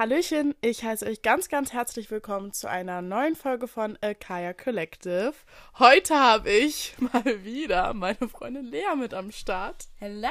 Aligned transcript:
Hallöchen, 0.00 0.54
ich 0.62 0.82
heiße 0.82 1.04
euch 1.04 1.20
ganz, 1.20 1.50
ganz 1.50 1.74
herzlich 1.74 2.10
willkommen 2.10 2.54
zu 2.54 2.70
einer 2.70 3.02
neuen 3.02 3.36
Folge 3.36 3.68
von 3.68 3.98
Akaya 4.00 4.54
Collective. 4.54 5.34
Heute 5.78 6.18
habe 6.18 6.48
ich 6.48 6.94
mal 7.12 7.44
wieder 7.44 7.92
meine 7.92 8.30
Freundin 8.30 8.64
Lea 8.64 8.96
mit 8.96 9.12
am 9.12 9.30
Start. 9.30 9.88
Hello! 9.98 10.30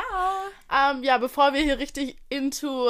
Ähm, 0.74 1.04
ja, 1.04 1.20
bevor 1.20 1.54
wir 1.54 1.62
hier 1.62 1.78
richtig 1.78 2.18
into 2.30 2.90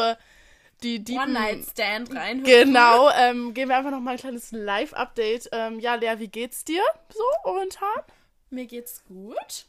die 0.82 1.04
deepen... 1.04 1.36
One-Night-Stand 1.36 2.16
rein. 2.16 2.46
Genau, 2.46 3.10
ähm, 3.10 3.54
geben 3.54 3.72
wir 3.72 3.76
einfach 3.76 3.92
noch 3.92 4.00
mal 4.00 4.12
ein 4.12 4.18
kleines 4.18 4.54
Live-Update. 4.54 5.50
Ähm, 5.52 5.82
ja, 5.82 5.96
Lea, 5.96 6.14
wie 6.20 6.30
geht's 6.30 6.64
dir 6.64 6.82
so 7.10 7.26
momentan? 7.44 8.06
Mir 8.52 8.68
geht's 8.68 9.04
gut. 9.04 9.66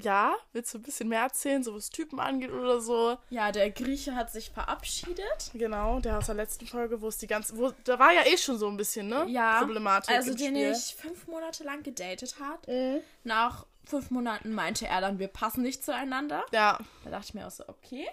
Ja, 0.00 0.34
willst 0.52 0.72
du 0.72 0.78
ein 0.78 0.82
bisschen 0.82 1.08
mehr 1.10 1.20
erzählen, 1.22 1.62
so 1.62 1.74
was 1.74 1.90
Typen 1.90 2.18
angeht 2.18 2.50
oder 2.50 2.80
so? 2.80 3.18
Ja, 3.30 3.52
der 3.52 3.70
Grieche 3.70 4.14
hat 4.14 4.32
sich 4.32 4.50
verabschiedet. 4.50 5.50
Genau, 5.52 6.00
der 6.00 6.18
aus 6.18 6.26
der 6.26 6.34
letzten 6.34 6.66
Folge, 6.66 7.00
wo 7.02 7.08
es 7.08 7.18
die 7.18 7.26
ganze, 7.26 7.56
wo, 7.58 7.72
da 7.84 7.98
war 7.98 8.12
ja 8.12 8.22
eh 8.26 8.36
schon 8.38 8.56
so 8.58 8.68
ein 8.68 8.76
bisschen, 8.78 9.08
ne? 9.08 9.26
Ja. 9.28 9.58
Problematik 9.58 10.14
Also 10.14 10.34
den 10.34 10.54
Spiel. 10.56 10.72
ich 10.72 10.94
fünf 10.94 11.26
Monate 11.26 11.64
lang 11.64 11.82
gedatet 11.82 12.36
hat. 12.40 12.66
Mhm. 12.68 13.00
Nach 13.24 13.66
fünf 13.84 14.10
Monaten 14.10 14.52
meinte 14.54 14.86
er 14.86 15.00
dann, 15.02 15.18
wir 15.18 15.28
passen 15.28 15.62
nicht 15.62 15.84
zueinander. 15.84 16.44
Ja, 16.52 16.78
Da 17.04 17.10
dachte 17.10 17.26
ich 17.28 17.34
mir 17.34 17.46
auch 17.46 17.50
so, 17.50 17.64
okay. 17.68 18.08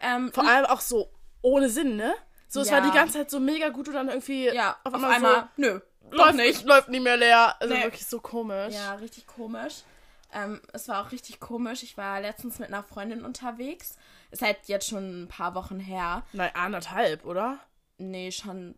Ähm, 0.00 0.30
vor 0.32 0.46
allem 0.46 0.66
auch 0.66 0.80
so 0.80 1.10
ohne 1.42 1.70
Sinn, 1.70 1.96
ne? 1.96 2.14
So, 2.48 2.60
es 2.60 2.68
Ja. 2.70 2.76
war 2.76 2.80
die 2.82 2.96
ganze 2.96 3.14
Zeit 3.18 3.30
so 3.30 3.40
mega 3.40 3.70
gut 3.70 3.88
und 3.88 3.94
dann 3.94 4.08
irgendwie 4.08 4.46
ja, 4.48 4.76
auf 4.84 4.94
auf 4.94 5.02
einmal, 5.02 5.12
einmal, 5.14 5.48
nö, 5.56 5.80
so, 6.02 6.08
doch 6.10 6.18
läuft 6.26 6.34
nicht. 6.36 6.64
läuft 6.64 6.88
nicht 6.90 7.02
mehr 7.02 7.16
leer. 7.16 7.56
Also 7.60 7.74
Nee. 7.74 7.82
wirklich 7.84 8.06
so 8.06 8.20
komisch. 8.20 8.74
Ja, 8.74 8.94
richtig 8.94 9.26
komisch. 9.26 9.82
Ähm, 10.32 10.60
es 10.72 10.88
war 10.88 11.04
auch 11.04 11.12
richtig 11.12 11.40
komisch. 11.40 11.82
Ich 11.82 11.96
war 11.96 12.20
letztens 12.20 12.58
mit 12.58 12.68
einer 12.68 12.82
Freundin 12.82 13.24
unterwegs. 13.24 13.96
Ist 14.30 14.42
halt 14.42 14.58
jetzt 14.66 14.88
schon 14.88 15.22
ein 15.24 15.28
paar 15.28 15.54
Wochen 15.54 15.80
her. 15.80 16.22
Nein, 16.32 16.50
anderthalb, 16.54 17.24
oder? 17.24 17.58
Nee, 17.96 18.30
schon 18.30 18.74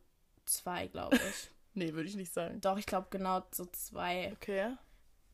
zwei, 0.46 0.86
glaube 0.88 1.16
ich. 1.16 1.50
Nee, 1.72 1.92
würde 1.92 2.08
ich 2.08 2.16
nicht 2.16 2.32
sagen. 2.34 2.60
Doch, 2.60 2.76
ich 2.78 2.84
glaube 2.84 3.06
genau 3.10 3.44
so 3.52 3.64
zwei. 3.66 4.32
Okay. 4.32 4.76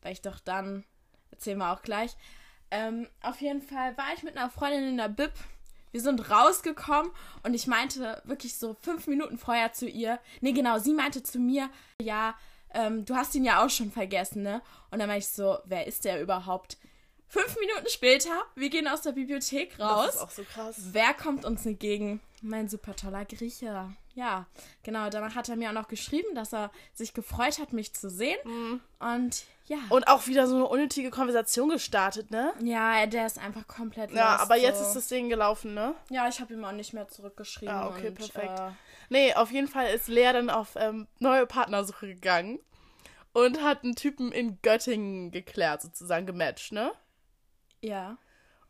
weil 0.03 0.13
ich 0.13 0.21
doch 0.21 0.39
dann, 0.39 0.83
erzählen 1.31 1.57
wir 1.57 1.73
auch 1.73 1.81
gleich. 1.81 2.15
Ähm, 2.69 3.07
auf 3.23 3.41
jeden 3.41 3.63
Fall 3.63 3.97
war 3.97 4.13
ich 4.15 4.21
mit 4.21 4.37
einer 4.37 4.51
Freundin 4.51 4.87
in 4.87 4.97
der 4.97 5.09
Bib. 5.09 5.31
Wir 5.91 5.99
sind 5.99 6.29
rausgekommen 6.29 7.11
und 7.41 7.55
ich 7.55 7.65
meinte 7.65 8.21
wirklich 8.25 8.55
so 8.55 8.75
fünf 8.81 9.07
Minuten 9.07 9.39
vorher 9.39 9.73
zu 9.73 9.87
ihr. 9.87 10.19
Nee, 10.41 10.51
genau, 10.51 10.77
sie 10.77 10.93
meinte 10.93 11.23
zu 11.23 11.39
mir, 11.39 11.71
ja, 11.99 12.35
ähm, 12.73 13.05
du 13.05 13.15
hast 13.15 13.33
ihn 13.35 13.43
ja 13.45 13.63
auch 13.65 13.69
schon 13.69 13.91
vergessen, 13.91 14.43
ne? 14.43 14.61
Und 14.91 14.99
dann 14.99 15.07
meinte 15.07 15.25
ich 15.25 15.27
so, 15.29 15.57
wer 15.65 15.87
ist 15.87 16.05
der 16.05 16.21
überhaupt? 16.21 16.77
Fünf 17.29 17.57
Minuten 17.59 17.89
später, 17.89 18.31
wir 18.55 18.69
gehen 18.69 18.87
aus 18.87 19.01
der 19.01 19.11
Bibliothek 19.11 19.75
Das 19.77 19.87
raus. 19.89 20.15
ist 20.15 20.21
auch 20.21 20.31
so 20.31 20.43
krass. 20.43 20.75
Wer 20.91 21.13
kommt 21.13 21.43
uns 21.43 21.65
entgegen? 21.65 22.21
Mein 22.41 22.69
super 22.69 22.95
toller 22.95 23.25
Grieche. 23.25 23.93
Ja, 24.15 24.45
genau. 24.83 25.09
Danach 25.09 25.35
hat 25.35 25.49
er 25.49 25.57
mir 25.57 25.69
auch 25.69 25.73
noch 25.73 25.87
geschrieben, 25.89 26.35
dass 26.35 26.53
er 26.53 26.71
sich 26.93 27.13
gefreut 27.13 27.59
hat, 27.59 27.73
mich 27.73 27.93
zu 27.93 28.09
sehen. 28.09 28.37
Und 28.99 29.43
ja. 29.67 29.77
Und 29.89 30.07
auch 30.07 30.27
wieder 30.27 30.47
so 30.47 30.55
eine 30.55 30.65
unnötige 30.67 31.09
Konversation 31.11 31.69
gestartet, 31.69 32.31
ne? 32.31 32.53
Ja, 32.61 33.05
der 33.05 33.25
ist 33.25 33.37
einfach 33.37 33.67
komplett 33.67 34.11
Ja, 34.11 34.31
lost, 34.33 34.41
aber 34.43 34.57
jetzt 34.57 34.79
so. 34.79 34.85
ist 34.85 34.93
das 34.95 35.07
Ding 35.07 35.29
gelaufen, 35.29 35.73
ne? 35.73 35.93
Ja, 36.09 36.27
ich 36.27 36.39
habe 36.41 36.53
ihm 36.53 36.63
auch 36.65 36.71
nicht 36.71 36.93
mehr 36.93 37.07
zurückgeschrieben. 37.07 37.73
Ah, 37.73 37.87
okay, 37.89 38.07
und, 38.09 38.15
perfekt. 38.15 38.59
Äh, 38.59 38.71
Nee, 39.09 39.33
auf 39.35 39.51
jeden 39.51 39.69
Fall 39.69 39.87
ist 39.93 40.09
Lea 40.09 40.33
dann 40.33 40.49
auf 40.49 40.75
ähm, 40.75 41.07
neue 41.19 41.45
Partnersuche 41.45 42.07
gegangen 42.07 42.59
und 43.31 43.61
hat 43.63 43.83
einen 43.85 43.95
Typen 43.95 44.33
in 44.33 44.57
Göttingen 44.61 45.31
geklärt, 45.31 45.81
sozusagen 45.81 46.25
gematcht, 46.25 46.71
ne? 46.73 46.91
ja. 47.81 48.17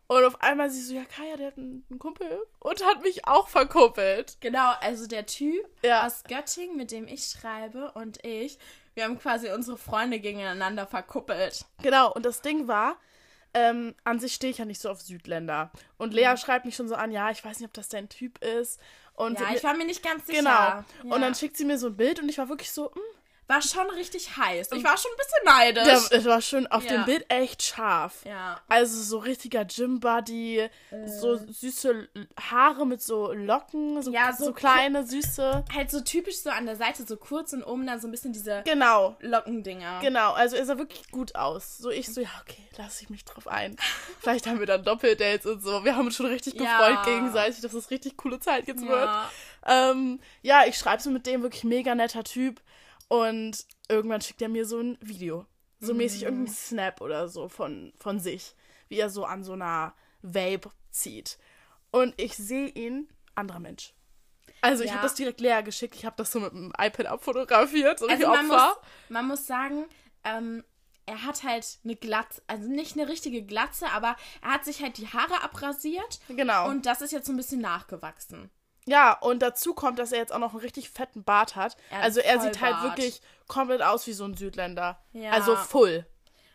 Und 0.09 0.23
auf 0.23 0.41
einmal 0.41 0.69
sie 0.69 0.81
so, 0.81 0.93
ja, 0.93 1.03
Kaya, 1.03 1.35
der 1.35 1.47
hat 1.47 1.57
einen, 1.57 1.85
einen 1.89 1.99
Kumpel 1.99 2.39
und 2.59 2.85
hat 2.85 3.01
mich 3.03 3.27
auch 3.27 3.49
verkuppelt. 3.49 4.37
Genau, 4.39 4.71
also 4.79 5.05
der 5.05 5.25
Typ 5.25 5.67
Ja. 5.83 6.05
aus 6.07 6.23
Göttingen, 6.23 6.77
mit 6.77 6.91
dem 6.91 7.07
ich 7.09 7.25
schreibe, 7.25 7.91
und 7.91 8.23
ich, 8.23 8.57
wir 8.97 9.03
haben 9.03 9.19
quasi 9.19 9.51
unsere 9.51 9.77
Freunde 9.77 10.19
gegeneinander 10.19 10.87
verkuppelt. 10.87 11.65
Genau, 11.83 12.11
und 12.11 12.25
das 12.25 12.41
Ding 12.41 12.67
war, 12.67 12.97
ähm, 13.53 13.93
an 14.03 14.19
sich 14.19 14.33
stehe 14.33 14.49
ich 14.51 14.57
ja 14.57 14.65
nicht 14.65 14.81
so 14.81 14.89
auf 14.89 15.01
Südländer. 15.01 15.71
Und 15.97 16.13
Lea 16.15 16.31
Mhm. 16.31 16.37
schreibt 16.37 16.65
mich 16.65 16.75
schon 16.75 16.87
so 16.87 16.95
an, 16.95 17.11
ja, 17.11 17.29
ich 17.29 17.45
weiß 17.45 17.59
nicht, 17.59 17.67
ob 17.67 17.73
das 17.73 17.89
dein 17.89 18.09
Typ 18.09 18.43
ist. 18.43 18.79
Und 19.13 19.39
Ja, 19.39 19.49
ich 19.55 19.63
war 19.63 19.75
mir 19.75 19.85
nicht 19.85 20.03
ganz 20.03 20.25
sicher. 20.25 20.39
Genau. 20.39 20.49
Ja. 20.49 20.85
Und 21.03 21.21
dann 21.21 21.35
schickt 21.35 21.57
sie 21.57 21.65
mir 21.65 21.77
so 21.77 21.87
ein 21.87 21.95
Bild 21.95 22.19
und 22.19 22.27
ich 22.27 22.37
war 22.39 22.49
wirklich 22.49 22.71
so, 22.71 22.91
hm, 22.93 23.01
war 23.47 23.61
schon 23.61 23.89
richtig 23.91 24.35
heiß. 24.37 24.69
Ich 24.73 24.83
war 24.83 24.97
schon 24.97 25.11
ein 25.11 25.17
bisschen 25.17 25.45
neidisch. 25.85 26.09
der, 26.09 26.19
es 26.19 26.25
war 26.25 26.41
schon 26.41 26.67
auf 26.67 26.83
Ja. 26.83 26.91
dem 26.91 27.05
Bild 27.05 27.25
echt 27.29 27.63
scharf. 27.63 28.25
ja. 28.25 28.59
Also 28.67 29.01
so 29.01 29.17
richtiger 29.19 29.63
Gym-Buddy, 29.65 30.69
so 31.05 31.35
Äh. 31.35 31.51
süße 31.51 32.09
Haare 32.51 32.85
mit 32.85 33.01
so 33.01 33.31
Locken, 33.31 34.01
so, 34.01 34.11
Ja, 34.11 34.33
so, 34.33 34.45
so 34.45 34.53
kleine, 34.53 35.05
süße. 35.05 35.63
Halt 35.73 35.91
so 35.91 36.01
typisch 36.01 36.39
so 36.41 36.49
an 36.49 36.65
der 36.65 36.75
Seite 36.75 37.03
so 37.07 37.17
kurz 37.17 37.53
und 37.53 37.63
oben 37.63 37.87
dann 37.87 37.99
so 37.99 38.07
ein 38.07 38.11
bisschen 38.11 38.33
diese 38.33 38.63
Genau, 38.65 39.15
Lockendinger. 39.21 39.99
genau. 40.01 40.33
Also 40.33 40.55
er 40.55 40.65
sah 40.65 40.77
wirklich 40.77 41.09
gut 41.11 41.35
aus. 41.35 41.77
So 41.77 41.89
ich 41.89 42.13
so, 42.13 42.21
ja, 42.21 42.29
okay, 42.41 42.61
lasse 42.77 43.03
ich 43.03 43.09
mich 43.09 43.23
drauf 43.25 43.47
ein. 43.47 43.77
Vielleicht 44.19 44.47
haben 44.47 44.59
wir 44.59 44.65
dann 44.67 44.83
Doppeldates 44.83 45.45
und 45.45 45.61
so. 45.63 45.83
Wir 45.85 45.95
haben 45.95 46.05
uns 46.07 46.15
schon 46.15 46.25
richtig 46.25 46.55
Ja. 46.59 46.77
gefreut 46.89 47.05
gegenseitig, 47.05 47.61
dass 47.61 47.73
es 47.73 47.89
richtig 47.91 48.17
coole 48.17 48.39
Zeit 48.39 48.67
jetzt 48.67 48.85
wird. 48.85 49.05
Ja. 49.05 49.29
Ähm, 49.65 50.19
ja, 50.41 50.65
ich 50.65 50.77
schreibe 50.77 51.01
so 51.01 51.09
mit 51.09 51.25
dem 51.25 51.41
wirklich 51.43 51.63
mega 51.63 51.93
netter 51.95 52.23
Typ 52.23 52.61
und 53.07 53.65
irgendwann 53.89 54.21
schickt 54.21 54.41
er 54.41 54.49
mir 54.49 54.65
so 54.65 54.79
ein 54.79 54.97
Video. 55.01 55.45
So 55.79 55.93
mäßig 55.93 56.21
Mhm. 56.21 56.27
irgendein 56.27 56.53
Snap 56.53 57.01
oder 57.01 57.27
so 57.27 57.49
von, 57.49 57.93
von 57.99 58.19
sich, 58.19 58.55
wie 58.89 58.99
er 58.99 59.09
so 59.11 59.25
an 59.25 59.43
so 59.43 59.53
einer 59.53 59.93
Vape 60.23 60.71
zieht. 60.89 61.37
Und 61.91 62.19
ich 62.19 62.35
sehe 62.35 62.67
ihn, 62.69 63.07
anderer 63.35 63.59
Mensch. 63.59 63.93
Also 64.61 64.83
ich 64.83 64.89
Ja. 64.89 64.95
habe 64.95 65.03
das 65.03 65.13
direkt 65.13 65.39
leer 65.39 65.61
geschickt, 65.61 65.93
ich 65.95 66.03
habe 66.05 66.15
das 66.17 66.31
so 66.31 66.39
mit 66.39 66.51
dem 66.51 66.73
iPad 66.79 67.05
abfotografiert, 67.05 67.99
so 67.99 68.07
Also 68.07 68.23
wie 68.23 68.27
man 68.27 68.47
muss, 68.47 68.61
man 69.09 69.27
muss 69.27 69.45
sagen, 69.45 69.85
ähm, 70.23 70.63
er 71.05 71.23
hat 71.23 71.43
halt 71.43 71.77
eine 71.83 71.95
Glatze, 71.95 72.41
also 72.47 72.67
nicht 72.67 72.97
eine 72.97 73.07
richtige 73.07 73.43
Glatze, 73.43 73.87
aber 73.91 74.15
er 74.41 74.53
hat 74.55 74.65
sich 74.65 74.81
halt 74.81 74.97
die 74.97 75.07
Haare 75.07 75.43
abrasiert 75.43 76.19
Genau. 76.27 76.67
und 76.69 76.87
das 76.87 77.01
ist 77.01 77.11
jetzt 77.11 77.27
so 77.27 77.33
ein 77.33 77.37
bisschen 77.37 77.61
nachgewachsen. 77.61 78.49
Ja, 78.87 79.13
und 79.13 79.39
dazu 79.41 79.73
kommt, 79.73 79.99
dass 79.99 80.11
er 80.11 80.17
jetzt 80.19 80.33
auch 80.33 80.39
noch 80.39 80.51
einen 80.53 80.61
richtig 80.61 80.89
fetten 80.89 81.23
Bart 81.23 81.55
hat. 81.55 81.77
Er 81.91 81.97
hat 81.97 82.03
also 82.05 82.19
er 82.21 82.39
sieht 82.41 82.59
halt 82.61 82.81
wirklich 82.83 83.21
komplett 83.47 83.81
aus 83.81 84.07
wie 84.07 84.13
so 84.13 84.23
ein 84.25 84.35
Südländer. 84.35 84.99
Ja. 85.13 85.31
Also 85.31 85.55
full. 85.55 86.05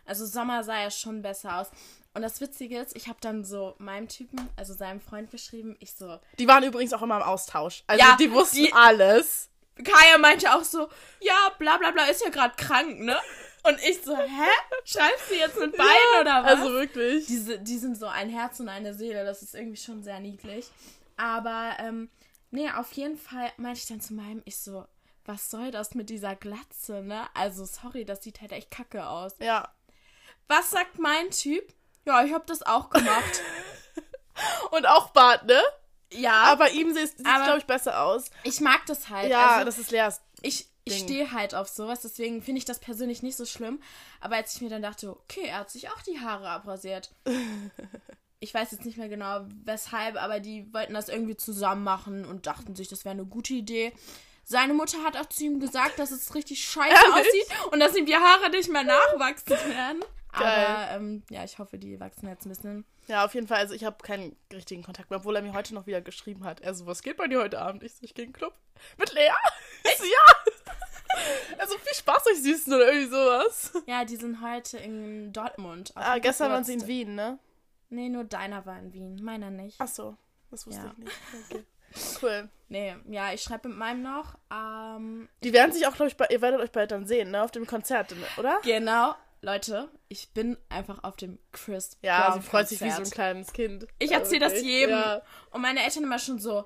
Also 0.04 0.26
Sommer 0.26 0.65
sah 0.65 0.81
ja 0.81 0.91
schon 0.91 1.22
besser 1.22 1.59
aus. 1.60 1.69
Und 2.15 2.22
das 2.22 2.41
Witzige 2.41 2.78
ist, 2.78 2.94
ich 2.97 3.09
habe 3.09 3.19
dann 3.20 3.44
so 3.44 3.75
meinem 3.78 4.09
Typen, 4.09 4.48
also 4.56 4.75
seinem 4.75 5.00
Freund 5.00 5.31
geschrieben, 5.31 5.76
ich 5.78 5.94
so, 5.94 6.19
Die 6.38 6.47
waren 6.48 6.62
übrigens 6.65 6.93
auch 6.93 7.00
immer 7.03 7.16
im 7.16 7.22
Austausch. 7.22 7.84
Also 7.87 8.04
Ja, 8.04 8.16
die 8.16 8.31
wussten 8.32 8.56
die- 8.56 8.72
alles. 8.72 9.49
Kaya 9.76 10.19
meinte 10.19 10.54
auch 10.54 10.64
so, 10.64 10.88
ja, 11.20 11.50
bla 11.59 11.78
bla 11.78 11.91
bla, 11.93 12.04
ist 12.04 12.22
ja 12.22 12.28
gerade 12.31 12.54
krank, 12.56 12.99
ne? 13.00 13.16
Und 13.62 13.78
ich 13.82 14.03
so, 14.03 14.14
hä? 14.16 14.50
Schreibst 14.84 15.31
du 15.31 15.34
jetzt 15.34 15.59
mit 15.59 15.75
beiden 15.76 16.20
oder 16.20 16.43
was? 16.44 16.50
Also 16.59 16.72
wirklich. 16.72 17.26
Diese, 17.26 17.59
die 17.59 17.78
sind 17.78 17.97
so 17.97 18.06
ein 18.06 18.28
Herz 18.28 18.60
und 18.60 18.69
eine 18.69 18.93
Seele, 18.93 19.25
das 19.25 19.41
ist 19.43 19.54
irgendwie 19.54 19.78
schon 19.78 20.03
sehr 20.03 20.20
niedlich. 20.20 20.66
Aber, 21.16 21.76
ähm, 21.78 22.10
nee, 22.52 22.70
auf 22.70 22.92
jeden 22.92 23.16
Fall 23.16 23.50
meinte 23.56 23.80
ich 23.80 23.86
dann 23.86 24.00
zu 24.00 24.14
meinem, 24.14 24.42
ich 24.44 24.58
so, 24.58 24.86
was 25.24 25.50
soll 25.50 25.70
das 25.70 25.94
mit 25.94 26.10
dieser 26.10 26.36
Glatze, 26.36 27.02
ne? 27.02 27.26
Also, 27.34 27.64
sorry, 27.64 28.04
das 28.04 28.22
sieht 28.22 28.40
halt 28.40 28.52
echt 28.52 28.70
kacke 28.70 29.06
aus. 29.06 29.34
Ja. 29.40 29.72
Was 30.48 30.70
sagt 30.70 30.98
mein 30.98 31.30
Typ? 31.30 31.72
Ja, 32.04 32.24
ich 32.24 32.32
hab 32.32 32.46
das 32.46 32.62
auch 32.62 32.90
gemacht. 32.90 33.42
Und 34.70 34.86
auch 34.86 35.10
Bart, 35.10 35.46
ne? 35.46 35.60
ja, 36.10 36.42
Aber 36.44 36.70
ihm 36.70 36.92
sieht 36.92 37.04
es, 37.04 37.16
glaube 37.16 37.58
ich, 37.58 37.64
besser 37.66 38.02
aus. 38.02 38.30
ich 38.42 38.60
mag 38.60 38.84
das 38.86 39.08
halt. 39.08 39.30
Ja, 39.30 39.52
also, 39.52 39.64
das 39.66 39.78
ist 39.78 39.90
Leas. 39.90 40.20
ich, 40.42 40.69
ich 40.84 40.98
stehe 40.98 41.30
halt 41.32 41.54
auf 41.54 41.69
sowas, 41.69 42.00
deswegen 42.02 42.42
finde 42.42 42.58
ich 42.58 42.64
das 42.64 42.80
persönlich 42.80 43.22
nicht 43.22 43.36
so 43.36 43.46
schlimm. 43.46 43.80
Aber 44.20 44.36
als 44.36 44.54
ich 44.56 44.60
mir 44.60 44.70
dann 44.70 44.82
dachte, 44.82 45.10
okay, 45.10 45.44
er 45.46 45.58
hat 45.58 45.70
sich 45.70 45.90
auch 45.90 46.02
die 46.02 46.20
Haare 46.20 46.48
abrasiert. 46.48 47.12
ich 48.42 48.53
weiß 48.53 48.72
jetzt 48.72 48.84
nicht 48.84 48.98
mehr 48.98 49.08
genau 49.08 49.47
weshalb, 49.64 50.20
aber 50.20 50.41
die 50.41 50.72
wollten 50.75 50.94
das 50.94 51.08
irgendwie 51.08 51.36
zusammen 51.36 51.84
machen 51.84 52.25
und 52.25 52.47
dachten 52.47 52.75
sich, 52.75 52.88
das 52.88 53.04
wäre 53.04 53.12
eine 53.12 53.25
gute 53.25 53.54
Idee. 53.54 53.92
Seine 54.44 54.75
Mutter 54.75 54.99
hat 55.05 55.16
auch 55.16 55.26
zu 55.26 55.44
ihm 55.44 55.61
gesagt, 55.61 56.00
dass 56.00 56.11
es 56.11 56.34
richtig 56.34 56.64
scheiße 56.64 56.90
Ehrlich? 56.90 57.26
aussieht 57.26 57.72
und 57.72 57.78
dass 57.78 57.94
ihm 57.96 58.05
die 58.05 58.16
Haare 58.16 58.50
nicht 58.50 58.69
mehr 58.69 58.82
nachwachsen 58.82 59.50
werden. 59.50 60.05
Geil. 60.32 60.66
Aber 60.66 60.90
ähm, 60.96 61.22
ja, 61.31 61.44
ich 61.44 61.58
hoffe, 61.61 61.78
die 61.78 62.00
wachsen 62.00 62.28
jetzt 62.28 62.44
ein 62.44 62.49
bisschen. 62.49 62.84
Ja, 63.06 63.25
auf 63.25 63.34
jeden 63.34 63.46
Fall. 63.46 63.58
Also 63.58 63.75
ich 63.75 63.84
habe 63.84 63.99
keinen 64.02 64.34
richtigen 64.52 64.82
Kontakt 64.82 65.11
mehr, 65.11 65.20
obwohl 65.20 65.37
er 65.37 65.43
mir 65.43 65.52
heute 65.52 65.75
noch 65.75 65.87
wieder 65.87 66.00
geschrieben 66.00 66.43
hat. 66.44 66.61
Er 66.62 66.75
so, 66.75 66.87
was 66.87 67.02
geht 67.02 67.19
bei 67.19 67.28
dir 67.28 67.40
heute 67.40 67.61
Abend? 67.61 67.84
Ich 67.84 67.94
so, 67.94 67.99
ich 68.02 68.14
gehe 68.14 68.25
in 68.25 68.31
den 68.32 68.37
Club. 68.37 68.55
Mit 68.99 69.12
Lea? 69.12 69.31
Ich 69.84 69.99
so, 69.99 70.05
ja. 70.05 70.52
Also 71.58 71.76
viel 71.78 71.94
Spaß 71.94 72.26
euch 72.26 72.43
Süßen 72.43 72.72
oder 72.72 72.93
irgendwie 72.93 73.11
sowas. 73.11 73.72
Ja, 73.87 74.05
die 74.05 74.16
sind 74.16 74.40
heute 74.43 74.78
in 74.78 75.32
Dortmund. 75.32 75.93
Ah, 75.94 76.19
gestern 76.19 76.50
waren 76.50 76.64
sie 76.64 76.75
in. 76.75 76.87
Wien, 76.87 77.14
ne? 77.14 77.38
Nee, 77.92 78.08
nur 78.08 78.24
deiner 78.24 78.64
war 78.66 78.78
in 78.78 78.92
Wien, 78.92 79.22
meiner 79.22 79.50
nicht. 79.50 79.76
Ach 79.78 79.88
so. 79.88 80.16
Das 80.50 80.66
wusste 80.66 80.82
Ja. 80.82 80.92
ich 80.92 81.04
nicht. 81.04 81.16
Okay. 81.50 81.64
Cool. 82.22 82.48
Nee, 82.70 82.96
ja, 83.10 83.34
ich 83.34 83.42
schreibe 83.42 83.68
mit 83.68 83.76
meinem 83.76 84.00
noch. 84.00 84.38
Ähm, 84.50 85.28
Die 85.44 85.52
werden 85.52 85.72
sich 85.72 85.86
auch, 85.86 85.94
glaube 85.94 86.08
ich, 86.08 86.16
bei, 86.16 86.26
ihr 86.30 86.40
werdet 86.40 86.58
euch 86.60 86.70
bald 86.72 86.90
dann 86.90 87.06
sehen, 87.06 87.30
ne? 87.30 87.42
Auf 87.42 87.50
dem 87.50 87.66
Konzert, 87.66 88.14
oder? 88.38 88.58
genau. 88.64 89.14
Leute, 89.42 89.90
ich 90.08 90.30
bin 90.30 90.56
einfach 90.70 91.04
auf 91.04 91.16
dem 91.16 91.38
Chris. 91.52 91.98
Ja, 92.00 92.30
Brown 92.30 92.40
sie 92.40 92.48
freut 92.48 92.68
sich 92.68 92.80
wie 92.80 92.84
so 92.88 92.90
ein 92.92 92.96
Konzert. 92.96 93.14
kleines 93.14 93.52
Kind. 93.52 93.86
Ich 93.98 94.10
erzähle 94.10 94.40
das 94.40 94.52
Wirklich. 94.54 94.70
jedem. 94.70 94.90
Ja. 94.98 95.20
Und 95.50 95.60
meine 95.60 95.82
Eltern 95.84 96.04
immer 96.04 96.18
schon 96.18 96.38
so, 96.38 96.64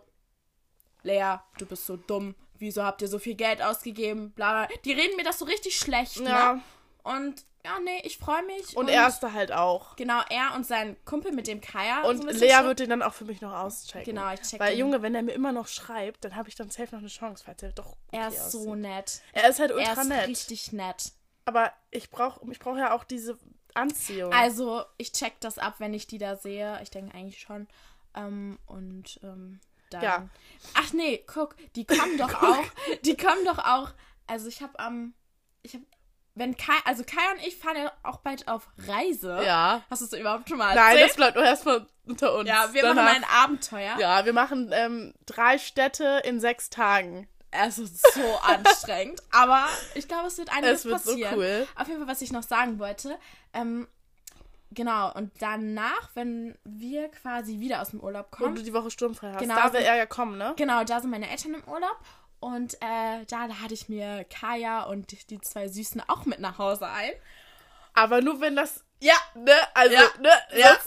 Lea, 1.03 1.39
du 1.59 1.67
bist 1.67 1.87
so 1.87 1.97
dumm. 1.97 2.37
Wieso 2.59 2.85
habt 2.85 3.03
ihr 3.03 3.09
so 3.09 3.19
viel 3.19 3.35
Geld 3.35 3.61
ausgegeben? 3.63 4.31
Bla, 4.33 4.67
bla. 4.67 4.77
Die 4.85 4.93
reden 4.93 5.17
mir 5.17 5.25
das 5.25 5.41
so 5.41 5.45
richtig 5.45 5.77
schlecht, 5.77 6.17
Ja. 6.21 6.55
ne? 6.55 6.63
Und 7.03 7.45
ja, 7.67 7.81
nee, 7.81 8.01
ich 8.05 8.19
freue 8.19 8.45
mich. 8.45 8.77
Und 8.77 8.89
er 8.89 9.09
ist 9.09 9.19
da 9.21 9.33
halt 9.33 9.51
auch. 9.51 9.97
Genau, 9.97 10.21
er 10.31 10.55
und 10.55 10.65
sein 10.65 10.97
Kumpel 11.05 11.33
mit 11.33 11.49
dem 11.49 11.61
Kaya. 11.61 12.03
Und 12.03 12.19
so 12.23 12.29
Lea 12.29 12.63
wird 12.63 12.79
den 12.79 12.91
dann 12.91 13.03
auch 13.03 13.13
für 13.13 13.25
mich 13.25 13.41
noch 13.41 13.53
auschecken. 13.53 14.05
Genau, 14.15 14.33
ich 14.33 14.41
check 14.43 14.61
Weil, 14.61 14.71
den. 14.71 14.79
Junge, 14.79 15.03
wenn 15.03 15.15
er 15.17 15.23
mir 15.23 15.33
immer 15.33 15.51
noch 15.51 15.67
schreibt, 15.67 16.25
dann 16.25 16.37
habe 16.37 16.49
ich 16.49 16.55
dann 16.55 16.71
safe 16.71 16.95
noch 16.95 17.01
eine 17.01 17.09
Chance, 17.09 17.43
falls 17.45 17.63
er 17.65 17.73
doch. 17.73 17.97
Er 18.13 18.29
ist 18.29 18.53
so 18.53 18.61
aussieht. 18.61 18.77
nett. 18.83 19.21
Er 19.33 19.49
ist 19.49 19.59
halt 19.59 19.73
Er 19.73 19.77
ultra 19.79 20.03
ist 20.03 20.09
nett. 20.09 20.29
richtig 20.29 20.73
nett. 20.73 21.13
Aber 21.45 21.73
ich 21.91 22.11
brauche 22.11 22.41
ich 22.51 22.59
brauch 22.61 22.77
ja 22.77 22.95
auch 22.95 23.03
diese 23.03 23.37
Anziehung. 23.75 24.33
Also, 24.33 24.85
ich 24.97 25.11
check 25.13 25.41
das 25.41 25.59
ab, 25.59 25.75
wenn 25.79 25.93
ich 25.93 26.07
die 26.07 26.19
da 26.19 26.37
sehe. 26.37 26.79
Ich 26.83 26.91
denke 26.91 27.15
eigentlich 27.17 27.41
schon. 27.41 27.67
Ähm, 28.15 28.59
und 28.67 29.19
ähm, 29.25 29.61
dann. 29.91 30.03
Ja. 30.03 30.29
Ach 30.75 30.93
nee, 30.93 31.25
guck, 31.27 31.57
die 31.75 31.85
kommen 31.87 32.17
doch 32.19 32.43
auch. 32.43 32.65
Die 33.05 33.17
kommen 33.17 33.45
doch 33.45 33.59
auch. 33.59 33.91
Also 34.27 34.49
ich 34.49 34.63
habe 34.63 34.79
am. 34.79 35.15
ich 35.63 35.75
habe. 35.75 35.85
Wenn 36.39 36.57
Kai, 36.57 36.75
also 36.85 37.03
Kai 37.03 37.33
und 37.33 37.45
ich 37.47 37.57
fahren 37.57 37.77
ja 37.77 37.93
auch 38.03 38.19
bald 38.19 38.47
auf 38.47 38.69
Reise. 38.87 39.43
ja. 39.45 39.83
Hast 39.91 40.03
du 40.03 40.05
es 40.07 40.13
überhaupt 40.13 40.49
schon 40.49 40.59
mal 40.59 40.75
Nein, 40.75 40.93
erzählt? 40.93 41.09
das 41.11 41.17
bleibt 41.17 41.37
doch 41.39 41.43
erstmal 41.43 41.87
unter 42.07 42.35
uns. 42.37 42.49
ja, 42.49 42.73
wir 42.73 42.83
Danach- 42.83 43.05
machen 43.05 43.25
ein 43.25 43.31
Abenteuer. 43.43 43.97
Ja, 43.99 44.25
wir 44.27 44.33
machen 44.35 44.71
ähm, 44.73 45.15
drei 45.25 45.57
Städte 45.59 46.21
in 46.25 46.39
sechs 46.39 46.69
Tagen. 46.71 47.27
Es 47.51 47.79
ist 47.79 48.01
so 48.15 48.21
anstrengend. 48.43 49.23
Aber 49.33 49.67
ich 49.95 50.07
glaube, 50.09 50.27
es 50.27 50.37
wird 50.37 50.51
einiges 50.53 50.81
Es 50.81 50.85
wird 50.85 51.01
so 51.03 51.11
passieren. 51.13 51.35
cool. 51.37 51.67
Auf 51.75 51.89
jeden 51.89 52.01
Fall, 52.01 52.09
was 52.13 52.21
ich 52.21 52.31
noch 52.33 52.43
sagen 52.43 52.79
wollte. 52.79 53.19
Ähm, 53.55 53.89
genau, 54.73 55.11
und 55.15 55.31
danach, 55.41 56.11
wenn 56.15 56.59
wir 56.65 57.09
quasi 57.09 57.61
wieder 57.61 57.81
aus 57.81 57.91
dem 57.91 58.01
Urlaub 58.01 58.27
Wo 58.33 58.45
kommen. 58.45 58.57
du 58.57 58.63
die 58.63 58.75
Woche 58.75 58.91
sturmfrei 58.91 59.31
hast. 59.33 59.41
Genau. 59.41 59.55
Da 59.55 59.73
will 59.73 59.81
er 59.81 59.97
ja 59.97 60.05
kommen, 60.07 60.37
ne? 60.37 60.53
Genau, 60.57 60.85
da 60.85 61.01
sind 61.01 61.11
meine 61.11 61.31
Eltern 61.31 61.55
im 61.55 61.65
Urlaub. 61.65 61.97
Und 62.47 62.75
äh, 62.75 63.25
da 63.29 63.47
lade 63.47 63.75
ich 63.75 63.89
mir 63.89 64.25
Kaya 64.25 64.85
und 64.85 65.11
die 65.31 65.41
zwei 65.41 65.67
Süßen 65.67 66.01
auch 66.09 66.27
mit 66.27 66.39
nach 66.39 66.59
Hause 66.59 66.87
ein. 66.89 67.11
Aber 67.93 68.21
nur 68.21 68.41
wenn 68.41 68.55
das. 68.55 68.85
Ja, 69.01 69.15
Ne? 69.35 69.53
Also, 69.75 69.95
Ja. 69.95 70.03
ne? 70.21 70.31
Ja. 70.55 70.79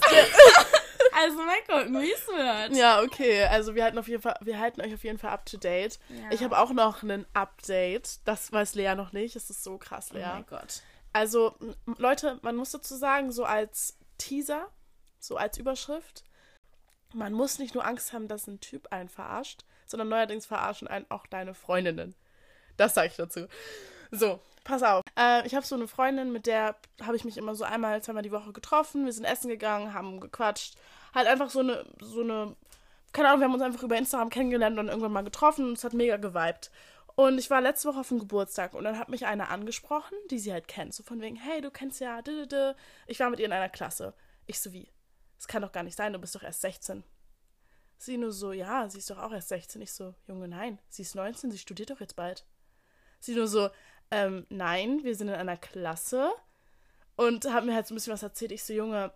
Also 1.12 1.38
mal 1.38 1.56
gucken, 1.66 2.00
wie 2.00 2.12
es 2.12 2.26
wird. 2.28 2.76
Ja, 2.76 3.02
okay. 3.02 3.44
Also 3.44 3.74
wir 3.74 3.82
halten 3.84 3.98
auf 3.98 4.06
jeden 4.08 4.22
Fall, 4.22 4.36
wir 4.42 4.58
halten 4.58 4.80
euch 4.80 4.94
auf 4.94 5.02
jeden 5.02 5.18
Fall 5.18 5.30
up 5.32 5.44
to 5.44 5.56
date. 5.56 5.98
Ja. 6.08 6.30
Ich 6.30 6.42
habe 6.42 6.56
auch 6.58 6.70
noch 6.70 7.02
ein 7.02 7.26
Update. 7.34 8.20
Das 8.26 8.52
weiß 8.52 8.74
Lea 8.74 8.94
noch 8.94 9.12
nicht. 9.12 9.34
Es 9.36 9.50
ist 9.50 9.62
so 9.64 9.76
krass, 9.76 10.08
Oh 10.12 10.16
Lea. 10.16 10.26
mein 10.26 10.46
Gott. 10.46 10.82
Also, 11.12 11.56
Leute, 11.98 12.38
man 12.42 12.54
muss 12.56 12.70
dazu 12.70 12.94
sagen, 12.96 13.32
so 13.32 13.44
als 13.44 13.98
Teaser, 14.18 14.68
so 15.18 15.36
als 15.36 15.58
Überschrift, 15.58 16.22
man 17.12 17.32
muss 17.32 17.58
nicht 17.58 17.74
nur 17.74 17.84
Angst 17.84 18.12
haben, 18.12 18.28
dass 18.28 18.46
ein 18.46 18.60
Typ 18.60 18.92
einen 18.92 19.08
verarscht, 19.08 19.64
sondern 19.90 20.08
neuerdings 20.08 20.46
verarschen 20.46 20.88
einen 20.88 21.06
auch 21.08 21.26
deine 21.26 21.54
Freundinnen. 21.54 22.14
Das 22.76 22.94
sage 22.94 23.08
ich 23.08 23.16
dazu. 23.16 23.46
So, 24.10 24.40
pass 24.64 24.82
auf. 24.82 25.02
Äh, 25.18 25.46
ich 25.46 25.54
habe 25.54 25.66
so 25.66 25.74
eine 25.74 25.86
Freundin, 25.86 26.32
mit 26.32 26.46
der 26.46 26.76
habe 27.02 27.16
ich 27.16 27.24
mich 27.24 27.36
immer 27.36 27.54
so 27.54 27.64
einmal, 27.64 28.02
zweimal 28.02 28.22
die 28.22 28.32
Woche 28.32 28.52
getroffen. 28.52 29.04
Wir 29.04 29.12
sind 29.12 29.24
essen 29.24 29.48
gegangen, 29.48 29.94
haben 29.94 30.20
gequatscht. 30.20 30.76
Halt 31.14 31.26
einfach 31.26 31.50
so 31.50 31.60
eine, 31.60 31.84
so 32.00 32.20
eine, 32.20 32.56
keine 33.12 33.28
Ahnung, 33.28 33.40
wir 33.40 33.44
haben 33.46 33.54
uns 33.54 33.62
einfach 33.62 33.82
über 33.82 33.96
Instagram 33.96 34.30
kennengelernt 34.30 34.78
und 34.78 34.88
irgendwann 34.88 35.12
mal 35.12 35.24
getroffen 35.24 35.66
und 35.66 35.72
es 35.78 35.84
hat 35.84 35.92
mega 35.92 36.16
geweibt. 36.16 36.70
Und 37.16 37.38
ich 37.38 37.50
war 37.50 37.60
letzte 37.60 37.88
Woche 37.88 38.00
auf 38.00 38.08
dem 38.08 38.18
Geburtstag 38.18 38.74
und 38.74 38.84
dann 38.84 38.98
hat 38.98 39.08
mich 39.08 39.26
eine 39.26 39.48
angesprochen, 39.48 40.16
die 40.30 40.38
sie 40.38 40.52
halt 40.52 40.68
kennt. 40.68 40.94
So 40.94 41.02
von 41.02 41.20
wegen, 41.20 41.36
hey, 41.36 41.60
du 41.60 41.70
kennst 41.70 42.00
ja, 42.00 42.22
d 42.22 42.30
-d 42.30 42.46
-d. 42.48 42.74
ich 43.06 43.20
war 43.20 43.30
mit 43.30 43.40
ihr 43.40 43.46
in 43.46 43.52
einer 43.52 43.68
Klasse. 43.68 44.14
Ich 44.46 44.60
so, 44.60 44.72
wie? 44.72 44.88
Das 45.36 45.48
kann 45.48 45.62
doch 45.62 45.72
gar 45.72 45.82
nicht 45.82 45.96
sein, 45.96 46.12
du 46.12 46.18
bist 46.18 46.34
doch 46.34 46.42
erst 46.42 46.62
16. 46.62 47.04
Sie 48.00 48.16
nur 48.16 48.32
so, 48.32 48.52
ja, 48.52 48.88
sie 48.88 48.96
ist 48.96 49.10
doch 49.10 49.18
auch 49.18 49.30
erst 49.30 49.50
16. 49.50 49.82
Ich 49.82 49.92
so, 49.92 50.14
Junge, 50.26 50.48
nein, 50.48 50.78
sie 50.88 51.02
ist 51.02 51.14
19, 51.14 51.50
sie 51.50 51.58
studiert 51.58 51.90
doch 51.90 52.00
jetzt 52.00 52.16
bald. 52.16 52.46
Sie 53.20 53.34
nur 53.34 53.46
so, 53.46 53.68
ähm, 54.10 54.46
nein, 54.48 55.04
wir 55.04 55.14
sind 55.14 55.28
in 55.28 55.34
einer 55.34 55.58
Klasse. 55.58 56.30
Und 57.16 57.44
hat 57.44 57.66
mir 57.66 57.74
halt 57.74 57.86
so 57.86 57.92
ein 57.92 57.96
bisschen 57.96 58.14
was 58.14 58.22
erzählt. 58.22 58.52
Ich 58.52 58.64
so, 58.64 58.72
Junge, 58.72 59.12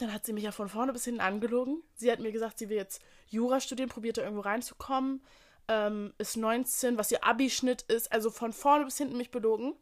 dann 0.00 0.12
hat 0.12 0.26
sie 0.26 0.32
mich 0.32 0.42
ja 0.42 0.50
von 0.50 0.68
vorne 0.68 0.92
bis 0.92 1.04
hinten 1.04 1.20
angelogen. 1.20 1.80
Sie 1.94 2.10
hat 2.10 2.18
mir 2.18 2.32
gesagt, 2.32 2.58
sie 2.58 2.68
will 2.68 2.76
jetzt 2.76 3.00
Jura 3.28 3.60
studieren, 3.60 3.88
probiert 3.88 4.18
da 4.18 4.22
irgendwo 4.22 4.40
reinzukommen. 4.40 5.22
Ähm, 5.68 6.12
ist 6.18 6.36
19, 6.36 6.98
was 6.98 7.12
ihr 7.12 7.22
Abischnitt 7.22 7.82
ist. 7.82 8.10
Also 8.10 8.32
von 8.32 8.52
vorne 8.52 8.84
bis 8.84 8.98
hinten 8.98 9.16
mich 9.16 9.30
belogen. 9.30 9.74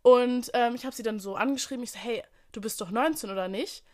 Und 0.00 0.50
ähm, 0.54 0.74
ich 0.76 0.86
habe 0.86 0.96
sie 0.96 1.02
dann 1.02 1.20
so 1.20 1.36
angeschrieben. 1.36 1.84
Ich 1.84 1.92
so, 1.92 1.98
hey, 1.98 2.22
du 2.52 2.62
bist 2.62 2.80
doch 2.80 2.90
19 2.90 3.28
oder 3.28 3.48
nicht? 3.48 3.84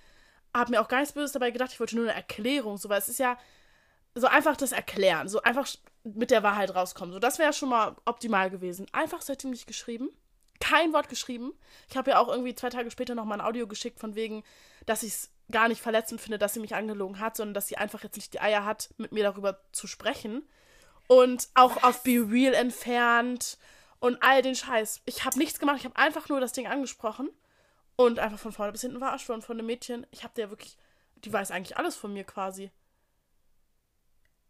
Hab 0.55 0.69
mir 0.69 0.81
auch 0.81 0.89
gar 0.89 1.01
nichts 1.01 1.15
Böses 1.15 1.33
dabei 1.33 1.51
gedacht. 1.51 1.73
Ich 1.73 1.81
wollte 1.81 1.97
nur 1.97 2.05
eine 2.05 2.15
Erklärung. 2.15 2.77
So, 2.77 2.89
weil 2.89 3.01
es 3.01 3.09
ist 3.09 3.19
ja 3.19 3.37
so 4.15 4.27
einfach 4.27 4.57
das 4.57 4.73
Erklären. 4.73 5.29
So 5.29 5.43
einfach 5.43 5.69
mit 6.05 6.31
der 6.31 6.43
Wahrheit 6.43 6.75
rauskommen. 6.75 7.13
So, 7.13 7.19
das 7.19 7.39
wäre 7.39 7.53
schon 7.53 7.69
mal 7.69 7.97
optimal 8.05 8.51
gewesen. 8.51 8.87
Einfach 8.93 9.23
seitdem 9.23 9.51
nicht 9.51 9.67
geschrieben. 9.67 10.11
Kein 10.61 10.93
Wort 10.93 11.09
geschrieben. 11.09 11.53
Ich 11.89 11.97
habe 11.97 12.13
ja 12.13 12.19
auch 12.19 12.29
irgendwie 12.29 12.55
zwei 12.55 12.71
Tage 12.71 12.91
später 12.91 13.15
noch 13.15 13.25
mal 13.25 13.41
ein 13.41 13.47
Audio 13.47 13.67
geschickt, 13.67 13.99
von 13.99 14.15
wegen, 14.15 14.45
dass 14.87 15.03
ich 15.03 15.13
es 15.13 15.31
gar 15.51 15.69
nicht 15.69 15.81
verletzend 15.81 16.21
finde, 16.21 16.39
dass 16.39 16.55
sie 16.55 16.61
mich 16.61 16.75
angelogen 16.75 17.19
hat, 17.19 17.37
sondern 17.37 17.55
dass 17.55 17.69
sie 17.69 17.77
einfach 17.77 18.03
jetzt 18.03 18.17
nicht 18.17 18.33
die 18.33 18.41
Eier 18.41 18.65
hat, 18.65 18.91
mit 18.97 19.13
mir 19.13 19.25
darüber 19.25 19.61
zu 19.73 19.87
sprechen. 19.87 20.49
Und 21.09 21.49
auch 21.55 21.83
auf 21.83 22.03
Be 22.05 22.27
Real 22.29 22.55
entfernt 22.55 23.59
und 23.99 24.23
all 24.23 24.43
den 24.43 24.55
Scheiß. 24.55 25.03
Ich 25.05 25.25
habe 25.25 25.39
nichts 25.39 25.59
gemacht, 25.59 25.79
ich 25.79 25.85
habe 25.85 25.97
einfach 25.97 26.29
nur 26.29 26.41
das 26.41 26.53
Ding 26.53 26.67
angesprochen 26.67 27.29
und 27.97 28.19
einfach 28.19 28.39
von 28.39 28.53
vorne 28.53 28.73
bis 28.73 28.81
hinten 28.81 28.99
verarscht 28.99 29.29
worden 29.29 29.43
von 29.43 29.57
dem 29.57 29.67
Mädchen. 29.67 30.07
Ich 30.11 30.23
habe 30.25 30.35
der 30.35 30.51
wirklich, 30.51 30.77
die 31.17 31.33
weiß 31.33 31.51
eigentlich 31.51 31.77
alles 31.77 31.97
von 31.97 32.13
mir 32.13 32.25
quasi. 32.25 32.71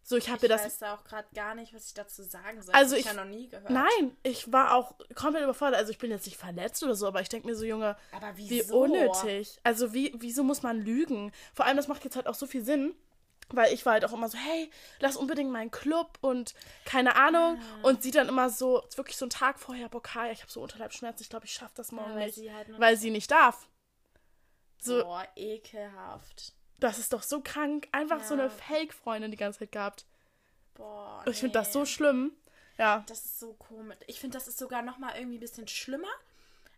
So, 0.04 0.16
ich 0.16 0.28
habe 0.28 0.44
Ich 0.46 0.49
das 0.50 0.64
weiß 0.64 0.78
da 0.78 0.94
auch 0.94 1.04
gerade 1.04 1.28
gar 1.34 1.54
nicht, 1.54 1.72
was 1.72 1.87
ich 1.87 1.94
dazu 1.94 2.22
sagen 2.25 2.60
soll. 2.60 2.75
Also 2.75 2.96
ich 2.96 3.00
ich- 3.02 3.06
ja 3.06 3.12
noch 3.14 3.25
nie 3.25 3.49
gehört. 3.49 3.70
Nein, 3.70 4.16
ich 4.25 4.50
war 4.52 4.75
auch 4.75 4.94
komplett 5.14 5.44
überfordert. 5.44 5.78
Also 5.78 5.93
ich 5.93 5.99
bin 5.99 6.10
jetzt 6.10 6.26
nicht 6.26 6.37
verletzt 6.38 6.82
oder 6.82 6.94
so, 6.96 7.06
aber 7.06 7.20
ich 7.20 7.28
denke 7.28 7.46
mir 7.46 7.54
so, 7.54 7.64
Junge, 7.64 7.96
Aber 8.10 8.37
wie 8.37 8.62
unnötig. 8.62 9.58
Also 9.62 9.94
wie, 9.94 10.12
wieso 10.16 10.43
muss 10.43 10.62
man 10.62 10.81
lügen? 10.81 11.31
Vor 11.54 11.66
allem, 11.66 11.76
das 11.76 11.87
macht 11.88 12.02
jetzt 12.04 12.16
halt 12.16 12.26
auch 12.26 12.34
so 12.34 12.46
viel 12.46 12.64
Sinn. 12.64 12.94
Weil 13.54 13.75
ich 13.75 13.84
war 13.84 13.93
halt 13.94 14.04
auch 14.06 14.12
immer 14.14 14.28
so, 14.31 14.38
hey, 14.38 14.70
lass 14.99 15.16
unbedingt 15.16 15.50
meinen 15.50 15.70
Club 15.70 16.16
und 16.22 16.55
keine 16.87 17.16
Ahnung. 17.16 17.60
Ah. 17.60 17.87
Und 17.88 18.02
sie 18.02 18.10
dann 18.10 18.28
immer 18.28 18.48
so, 18.48 18.82
wirklich 18.96 19.16
so 19.19 19.26
einen 19.26 19.31
Tag 19.31 19.58
vorher, 19.58 19.90
boah, 19.90 20.02
Kaya, 20.02 20.32
ich 20.32 20.40
habe 20.40 20.50
so 20.50 20.62
Unterleibsschmerzen, 20.62 21.22
ich 21.22 21.28
glaube, 21.28 21.44
ich 21.44 21.52
schaffe 21.52 21.75
das 21.76 21.93
morgen 21.93 22.10
Ja, 22.12 22.16
weil 22.16 22.26
nicht. 22.26 22.34
sie 22.37 22.50
halt 22.52 22.69
weil 22.81 22.96
sie 22.96 23.10
nicht 23.10 23.31
darf. 23.31 23.69
So, 24.81 25.02
Boah, 25.02 25.26
ekelhaft. 25.37 26.55
Das 26.82 26.99
ist 26.99 27.12
doch 27.12 27.23
so 27.23 27.40
krank. 27.43 27.88
Einfach 27.93 28.23
so 28.25 28.34
eine 28.34 28.44
Ja. 28.44 28.49
Fake-Freundin 28.50 29.31
die 29.31 29.37
ganze 29.37 29.61
Zeit 29.61 29.73
gehabt. 29.73 30.06
Boah. 30.75 31.23
Ich 31.26 31.38
finde 31.38 31.55
das 31.58 31.73
so 31.73 31.81
nee. 31.81 31.87
schlimm. 31.87 32.32
Ja. 32.79 33.05
Das 33.06 33.25
ist 33.25 33.38
so 33.40 33.52
komisch. 33.55 33.96
Ich 34.06 34.19
finde, 34.20 34.36
das 34.39 34.48
ist 34.48 34.58
sogar 34.58 34.82
noch 34.82 34.98
mal 34.98 35.15
irgendwie 35.17 35.36
ein 35.36 35.41
bisschen 35.41 35.69
schlimmer, 35.69 36.08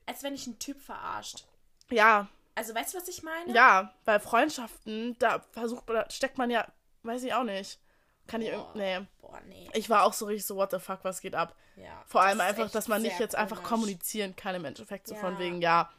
als 0.06 0.22
wenn 0.22 0.34
ich 0.34 0.46
einen 0.46 0.58
Typ 0.58 0.80
verarscht. 0.80 1.44
Ja, 1.90 2.28
Also, 2.56 2.74
weißt 2.74 2.94
du, 2.94 2.98
was 2.98 3.08
ich 3.08 3.22
meine? 3.22 3.52
Ja, 3.52 3.92
bei 4.04 4.18
Freundschaften, 4.20 5.16
da 5.18 5.40
versucht 5.52 5.86
man, 5.88 5.96
da 5.96 6.10
steckt 6.10 6.38
man 6.38 6.50
ja, 6.50 6.66
weiß 7.02 7.22
ich 7.24 7.34
auch 7.34 7.42
nicht. 7.44 7.78
Kann 8.26 8.40
ich 8.42 8.48
irgendwie, 8.48 8.78
nee. 8.78 9.00
Boah, 9.20 9.40
nee. 9.46 9.68
Ich 9.74 9.90
war 9.90 10.04
auch 10.04 10.12
so 10.12 10.26
richtig 10.26 10.46
so, 10.46 10.56
what 10.56 10.70
the 10.70 10.78
fuck, 10.78 11.00
was 11.02 11.20
geht 11.20 11.34
ab? 11.34 11.54
Ja, 11.76 12.02
Vor 12.06 12.22
allem 12.22 12.40
einfach, 12.40 12.70
dass 12.70 12.88
man 12.88 13.02
nicht 13.02 13.18
jetzt 13.18 13.34
einfach 13.34 13.56
komisch. 13.56 13.68
kommunizieren 13.70 14.34
kann 14.36 14.54
im 14.54 14.64
Endeffekt. 14.64 15.06
So 15.08 15.14
von 15.14 15.34
Ja. 15.34 15.38
wegen, 15.40 15.60
ja, 15.60 15.92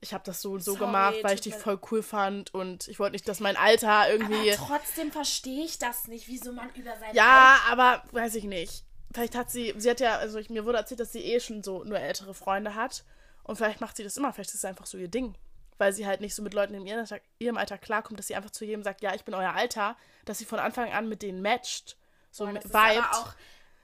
ich 0.00 0.14
habe 0.14 0.22
das 0.24 0.40
so 0.40 0.52
und 0.52 0.60
so 0.64 0.72
Sorry, 0.72 0.84
gemacht, 0.86 1.16
weil 1.22 1.38
ich 1.38 1.44
mir- 1.46 1.52
voll 1.58 1.80
cool 1.90 2.02
fand 2.02 2.54
und 2.54 2.86
ich 2.88 2.98
wollte 2.98 3.12
nicht, 3.12 3.28
dass 3.28 3.40
mein 3.40 3.56
Alter 3.56 4.10
irgendwie. 4.10 4.52
Aber 4.52 4.66
trotzdem 4.68 5.10
verstehe 5.12 5.64
ich 5.64 5.78
das 5.78 6.06
nicht, 6.08 6.28
wieso 6.28 6.52
man 6.52 6.70
über 6.74 6.96
sein 6.98 7.14
Ja, 7.14 7.58
aber 7.70 8.02
weiß 8.12 8.34
ich 8.36 8.44
nicht. 8.44 8.84
Vielleicht 9.12 9.34
hat 9.34 9.50
sie, 9.50 9.74
sie 9.78 9.90
hat 9.90 10.00
ja, 10.00 10.16
also 10.18 10.38
ich, 10.38 10.50
mir 10.50 10.64
wurde 10.64 10.78
erzählt, 10.78 11.00
dass 11.00 11.12
sie 11.12 11.24
eh 11.24 11.40
schon 11.40 11.62
so 11.62 11.82
nur 11.84 11.98
ältere 11.98 12.34
Freunde 12.34 12.74
hat. 12.74 13.04
Und 13.42 13.56
vielleicht 13.56 13.80
macht 13.80 13.96
sie 13.96 14.04
das 14.04 14.16
immer, 14.18 14.32
vielleicht 14.32 14.50
ist 14.50 14.56
es 14.56 14.64
einfach 14.64 14.86
so 14.86 14.98
ihr 14.98 15.08
Ding. 15.08 15.34
Weil 15.78 15.92
sie 15.92 16.06
halt 16.06 16.20
nicht 16.20 16.34
so 16.34 16.42
mit 16.42 16.54
Leuten 16.54 16.74
in 16.74 16.86
ihrem 16.86 17.00
Alter, 17.00 17.18
ihrem 17.38 17.56
Alter 17.56 17.78
klarkommt, 17.78 18.18
dass 18.18 18.26
sie 18.26 18.34
einfach 18.34 18.50
zu 18.50 18.64
jedem 18.64 18.82
sagt, 18.82 19.00
ja, 19.00 19.14
ich 19.14 19.24
bin 19.24 19.34
euer 19.34 19.54
Alter, 19.54 19.96
dass 20.24 20.38
sie 20.38 20.44
von 20.44 20.58
Anfang 20.58 20.92
an 20.92 21.08
mit 21.08 21.22
denen 21.22 21.40
matcht. 21.40 21.96
So 22.30 22.44
Boah, 22.44 22.52
mit 22.52 22.64
vibet. 22.64 23.04
auch, 23.12 23.32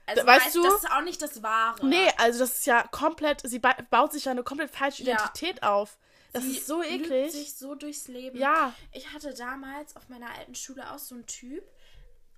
also, 0.05 0.27
Weißt 0.27 0.53
du? 0.55 0.61
Das 0.61 0.83
ist 0.83 0.91
auch 0.91 1.01
nicht 1.01 1.21
das 1.21 1.41
Wahre. 1.41 1.83
Nee, 1.85 2.07
also 2.17 2.37
das 2.39 2.57
ist 2.59 2.65
ja 2.67 2.83
komplett, 2.91 3.41
sie 3.49 3.57
ba 3.59 3.75
baut 3.89 4.11
sich 4.13 4.25
ja 4.25 4.31
eine 4.31 4.43
komplett 4.43 4.69
falsche 4.69 5.03
Ja. 5.03 5.15
Identität 5.15 5.63
auf. 5.63 5.97
Das 6.35 6.43
Sie 6.43 6.57
ist 6.57 6.67
so 6.67 6.81
lügt 6.81 7.05
eklig. 7.05 7.31
sich 7.31 7.55
so 7.55 7.75
durchs 7.75 8.07
Leben. 8.09 8.37
Ja. 8.37 8.73
Ich 8.91 9.13
hatte 9.13 9.33
damals 9.33 9.95
auf 9.95 10.09
meiner 10.09 10.29
alten 10.37 10.53
Schule 10.53 10.91
auch 10.91 10.99
so 10.99 11.15
einen 11.15 11.25
Typ, 11.27 11.63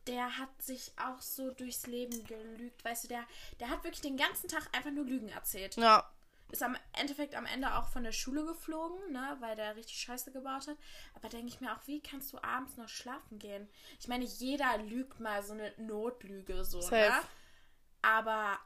der 0.05 0.37
hat 0.37 0.49
sich 0.61 0.91
auch 1.03 1.19
so 1.19 1.49
durchs 1.51 1.87
Leben 1.87 2.23
gelügt. 2.25 2.85
Weißt 2.85 3.03
du, 3.05 3.07
der, 3.07 3.23
der 3.59 3.69
hat 3.69 3.83
wirklich 3.83 4.01
den 4.01 4.15
ganzen 4.15 4.47
Tag 4.47 4.69
einfach 4.71 4.91
nur 4.91 5.03
Lügen 5.03 5.29
erzählt. 5.29 5.75
Ja. 5.77 6.07
Ist 6.51 6.61
am 6.63 6.77
Endeffekt 6.93 7.35
am 7.35 7.45
Ende 7.45 7.75
auch 7.75 7.89
von 7.89 8.03
der 8.03 8.11
Schule 8.13 8.45
geflogen, 8.45 9.11
ne, 9.11 9.35
weil 9.41 9.55
der 9.57 9.75
richtig 9.75 9.99
Scheiße 9.99 10.31
gebaut 10.31 10.67
hat. 10.67 10.77
Aber 11.15 11.27
denke 11.27 11.47
ich 11.47 11.59
mir 11.59 11.73
auch, 11.73 11.87
wie 11.87 11.99
kannst 11.99 12.31
du 12.31 12.37
abends 12.41 12.77
noch 12.77 12.87
schlafen 12.87 13.39
gehen? 13.39 13.67
Ich 13.99 14.07
meine, 14.07 14.23
jeder 14.23 14.77
lügt 14.77 15.19
mal 15.19 15.43
so 15.43 15.53
eine 15.53 15.73
Notlüge 15.77 16.63
so, 16.63 16.79
Safe. 16.81 16.95
ne? 16.95 17.21
Aber 18.01 18.59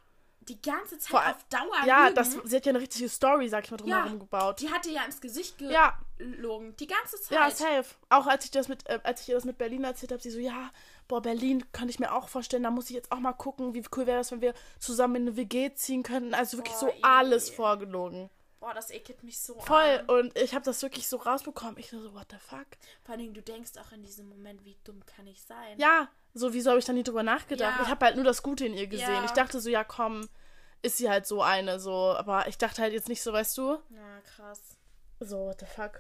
die 0.51 0.61
ganze 0.61 0.97
Zeit 0.99 1.09
Vor 1.09 1.19
auf 1.25 1.43
Dauer 1.49 1.85
Ja, 1.85 2.03
lügen. 2.05 2.15
das, 2.15 2.37
sie 2.43 2.55
hat 2.55 2.65
ja 2.65 2.71
eine 2.71 2.79
richtige 2.81 3.07
Story, 3.09 3.47
sag 3.49 3.65
ich 3.65 3.71
mal, 3.71 3.77
Ja. 3.85 3.97
drumherum 4.01 4.19
gebaut. 4.19 4.59
Die 4.59 4.69
hat 4.69 4.85
dir 4.85 4.91
ja 4.93 5.03
ins 5.03 5.21
Gesicht 5.21 5.59
Ja. 5.61 5.97
gelogen. 6.17 6.75
Die 6.77 6.87
ganze 6.87 7.19
Zeit. 7.21 7.31
Ja, 7.31 7.49
safe. 7.49 7.85
Auch 8.09 8.27
als 8.27 8.45
ich 8.45 8.51
das 8.51 8.67
mit, 8.67 8.87
äh, 8.89 8.99
als 9.03 9.21
ich 9.21 9.29
ihr 9.29 9.35
das 9.35 9.45
mit 9.45 9.57
Berlin 9.57 9.83
erzählt 9.83 10.11
habe, 10.11 10.21
sie 10.21 10.29
so, 10.29 10.39
ja, 10.39 10.69
boah, 11.07 11.21
Berlin 11.21 11.63
könnte 11.71 11.91
ich 11.91 11.99
mir 11.99 12.13
auch 12.13 12.27
vorstellen, 12.27 12.63
da 12.63 12.71
muss 12.71 12.89
ich 12.89 12.95
jetzt 12.95 13.11
auch 13.11 13.19
mal 13.19 13.33
gucken, 13.33 13.73
wie 13.73 13.83
cool 13.95 14.05
wäre 14.07 14.17
das, 14.19 14.31
wenn 14.31 14.41
wir 14.41 14.53
zusammen 14.79 15.15
in 15.15 15.21
eine 15.29 15.37
WG 15.37 15.73
ziehen 15.73 16.03
könnten. 16.03 16.33
Also 16.33 16.57
wirklich 16.57 16.75
Boah, 16.75 16.91
so 16.91 16.93
alles 17.01 17.49
ih. 17.49 17.53
vorgelogen. 17.55 18.29
Boah, 18.59 18.75
das 18.75 18.91
ekelt 18.91 19.23
mich 19.23 19.39
so 19.39 19.59
Voll. 19.59 19.81
an. 19.81 20.05
Und 20.07 20.37
ich 20.37 20.53
habe 20.53 20.63
das 20.63 20.83
wirklich 20.83 21.07
so 21.07 21.17
rausbekommen. 21.17 21.77
Ich 21.79 21.89
so, 21.89 22.13
what 22.13 22.27
the 22.29 22.37
fuck? 22.37 22.67
Vor 23.03 23.15
allem, 23.15 23.33
du 23.33 23.41
denkst 23.41 23.71
auch 23.79 23.91
in 23.91 24.03
diesem 24.03 24.29
Moment, 24.29 24.63
wie 24.63 24.77
dumm 24.83 25.03
kann 25.07 25.25
ich 25.25 25.41
sein? 25.41 25.79
Ja, 25.79 26.09
so 26.35 26.53
wieso 26.53 26.69
habe 26.69 26.77
ich 26.79 26.85
dann 26.85 26.95
nie 26.95 27.01
drüber 27.03 27.23
nachgedacht? 27.23 27.77
Ja. 27.79 27.83
Ich 27.83 27.89
habe 27.89 28.05
halt 28.05 28.15
nur 28.17 28.23
das 28.23 28.43
Gute 28.43 28.67
in 28.67 28.75
ihr 28.75 28.85
gesehen. 28.85 29.09
Ja. 29.15 29.25
Ich 29.25 29.31
dachte 29.31 29.59
so, 29.59 29.67
ja 29.67 29.83
komm, 29.83 30.29
ist 30.81 30.97
sie 30.97 31.09
halt 31.09 31.25
so 31.27 31.41
eine, 31.41 31.79
so. 31.79 32.15
Aber 32.15 32.47
ich 32.47 32.57
dachte 32.57 32.81
halt 32.81 32.93
jetzt 32.93 33.09
nicht 33.09 33.21
so, 33.21 33.33
weißt 33.33 33.57
du? 33.57 33.77
Na, 33.89 34.21
krass. 34.35 34.59
So, 35.19 35.47
what 35.47 35.59
the 35.59 35.65
fuck? 35.65 35.99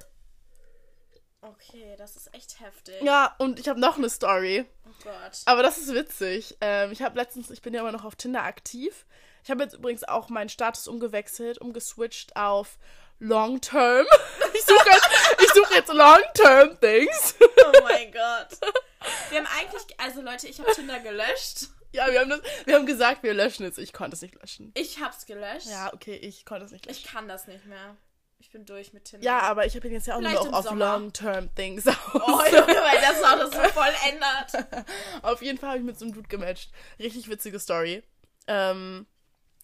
Okay, 1.43 1.95
das 1.97 2.15
ist 2.15 2.33
echt 2.35 2.59
heftig. 2.59 3.01
Ja, 3.01 3.35
und 3.39 3.59
ich 3.59 3.67
habe 3.67 3.79
noch 3.79 3.97
eine 3.97 4.09
Story. 4.09 4.65
Oh 4.85 5.03
Gott. 5.03 5.41
Aber 5.45 5.63
das 5.63 5.79
ist 5.79 5.93
witzig. 5.93 6.57
Ähm, 6.61 6.91
ich 6.91 7.01
habe 7.01 7.17
letztens, 7.17 7.49
ich 7.49 7.63
bin 7.63 7.73
ja 7.73 7.81
immer 7.81 7.91
noch 7.91 8.05
auf 8.05 8.15
Tinder 8.15 8.43
aktiv. 8.43 9.05
Ich 9.43 9.49
habe 9.49 9.63
jetzt 9.63 9.73
übrigens 9.73 10.03
auch 10.03 10.29
meinen 10.29 10.49
Status 10.49 10.87
umgewechselt, 10.87 11.57
umgeswitcht 11.57 12.35
auf 12.35 12.77
Long 13.19 13.59
Term. 13.61 14.05
Ich 14.53 14.65
suche 14.65 14.89
jetzt, 14.89 15.09
ich 15.41 15.53
suche 15.53 15.73
jetzt 15.73 15.91
Long 15.91 16.21
Term 16.35 16.79
Things. 16.79 17.35
Oh 17.39 17.83
mein 17.83 18.11
Gott. 18.11 18.49
Wir 19.29 19.39
haben 19.39 19.47
eigentlich, 19.57 19.99
also 19.99 20.21
Leute, 20.21 20.47
ich 20.47 20.59
habe 20.59 20.71
Tinder 20.73 20.99
gelöscht. 20.99 21.69
Ja, 21.93 22.11
wir 22.11 22.21
haben, 22.21 22.29
das, 22.29 22.41
wir 22.65 22.75
haben 22.75 22.85
gesagt, 22.85 23.23
wir 23.23 23.33
löschen 23.33 23.65
es. 23.65 23.77
Ich 23.77 23.93
konnte 23.93 24.15
es 24.15 24.21
nicht 24.21 24.35
löschen. 24.35 24.71
Ich 24.75 24.99
hab's 24.99 25.25
gelöscht. 25.25 25.67
Ja, 25.67 25.93
okay, 25.93 26.15
ich 26.15 26.45
konnte 26.45 26.65
es 26.65 26.71
nicht 26.71 26.85
löschen. 26.85 27.01
Ich 27.03 27.11
kann 27.11 27.27
das 27.27 27.47
nicht 27.47 27.65
mehr. 27.65 27.97
Ich 28.39 28.49
bin 28.49 28.65
durch 28.65 28.91
mit 28.91 29.05
Tinder. 29.05 29.23
Ja, 29.23 29.39
aber 29.41 29.67
ich 29.67 29.75
habe 29.75 29.87
ihn 29.87 29.93
jetzt 29.93 30.07
ja 30.07 30.15
auch 30.15 30.19
nur 30.19 30.31
Vielleicht 30.31 30.53
auf 30.53 30.65
Sommer. 30.65 30.93
Long 30.93 31.13
Term 31.13 31.53
Things 31.53 31.87
aus. 31.87 31.95
Oh, 32.15 32.19
Junge, 32.19 32.67
weil 32.67 33.01
das 33.01 33.23
auch 33.23 33.37
das 33.37 33.51
so 33.51 33.79
voll 33.79 33.93
ändert. 34.09 34.85
Auf 35.21 35.43
jeden 35.43 35.59
Fall 35.59 35.69
habe 35.69 35.79
ich 35.79 35.85
mit 35.85 35.99
so 35.99 36.05
einem 36.05 36.15
Dude 36.15 36.27
gematcht. 36.27 36.71
Richtig 36.97 37.29
witzige 37.29 37.59
Story. 37.59 38.01
Ähm, 38.47 39.05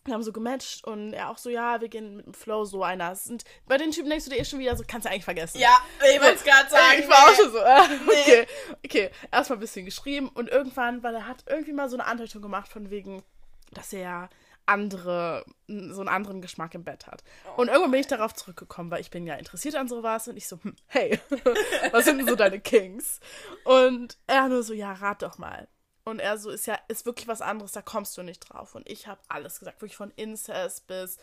wir 0.07 0.13
haben 0.13 0.23
so 0.23 0.31
gematcht 0.31 0.85
und 0.85 1.13
er 1.13 1.29
auch 1.29 1.37
so, 1.37 1.49
ja, 1.49 1.79
wir 1.81 1.89
gehen 1.89 2.17
mit 2.17 2.25
dem 2.25 2.33
Flow 2.33 2.65
so 2.65 2.83
einer. 2.83 3.15
Sind, 3.15 3.43
bei 3.67 3.77
den 3.77 3.91
Typen 3.91 4.09
denkst 4.09 4.25
du 4.25 4.31
dir 4.31 4.39
eh 4.39 4.45
schon 4.45 4.59
wieder 4.59 4.75
so, 4.75 4.83
kannst 4.87 5.05
du 5.05 5.11
eigentlich 5.11 5.25
vergessen. 5.25 5.59
Ja, 5.59 5.77
ich 5.99 6.21
wollte 6.21 6.35
es 6.35 6.43
gerade 6.43 6.69
sagen. 6.69 6.99
ich 6.99 7.07
war 7.07 7.17
auch 7.17 7.29
nee. 7.29 7.35
schon 7.35 7.51
so, 7.51 7.59
ah, 7.59 7.87
okay. 8.07 8.47
Okay, 8.83 9.11
erstmal 9.31 9.57
ein 9.57 9.61
bisschen 9.61 9.85
geschrieben 9.85 10.29
und 10.29 10.49
irgendwann, 10.49 11.03
weil 11.03 11.15
er 11.15 11.27
hat 11.27 11.43
irgendwie 11.47 11.73
mal 11.73 11.89
so 11.89 11.97
eine 11.97 12.05
Andeutung 12.05 12.41
gemacht 12.41 12.71
von 12.71 12.89
wegen, 12.89 13.23
dass 13.71 13.93
er 13.93 13.99
ja 13.99 14.29
andere, 14.67 15.45
so 15.67 16.01
einen 16.01 16.09
anderen 16.09 16.41
Geschmack 16.41 16.75
im 16.75 16.83
Bett 16.83 17.07
hat. 17.07 17.23
Und 17.55 17.69
irgendwann 17.69 17.91
bin 17.91 18.01
ich 18.01 18.07
darauf 18.07 18.33
zurückgekommen, 18.33 18.91
weil 18.91 19.01
ich 19.01 19.09
bin 19.09 19.25
ja 19.25 19.35
interessiert 19.35 19.75
an 19.75 19.87
sowas 19.87 20.27
und 20.27 20.37
ich 20.37 20.47
so, 20.47 20.59
hm, 20.61 20.75
hey, 20.87 21.19
was 21.91 22.05
sind 22.05 22.17
denn 22.17 22.27
so 22.27 22.35
deine 22.35 22.59
Kings? 22.59 23.19
Und 23.63 24.17
er 24.27 24.49
nur 24.49 24.63
so, 24.63 24.73
ja, 24.73 24.93
rat 24.93 25.21
doch 25.21 25.37
mal. 25.37 25.67
Und 26.07 26.19
er 26.19 26.37
so, 26.37 26.49
ist 26.49 26.67
ja, 26.67 26.79
ist 26.87 27.05
wirklich 27.05 27.27
was 27.27 27.41
anderes, 27.41 27.73
da 27.73 27.81
kommst 27.81 28.17
du 28.17 28.23
nicht 28.23 28.39
drauf. 28.39 28.75
Und 28.75 28.89
ich 28.89 29.07
habe 29.07 29.19
alles 29.27 29.59
gesagt, 29.59 29.81
wirklich 29.81 29.97
von 29.97 30.11
Incest 30.15 30.87
bis, 30.87 31.17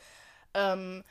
ähm, 0.52 1.04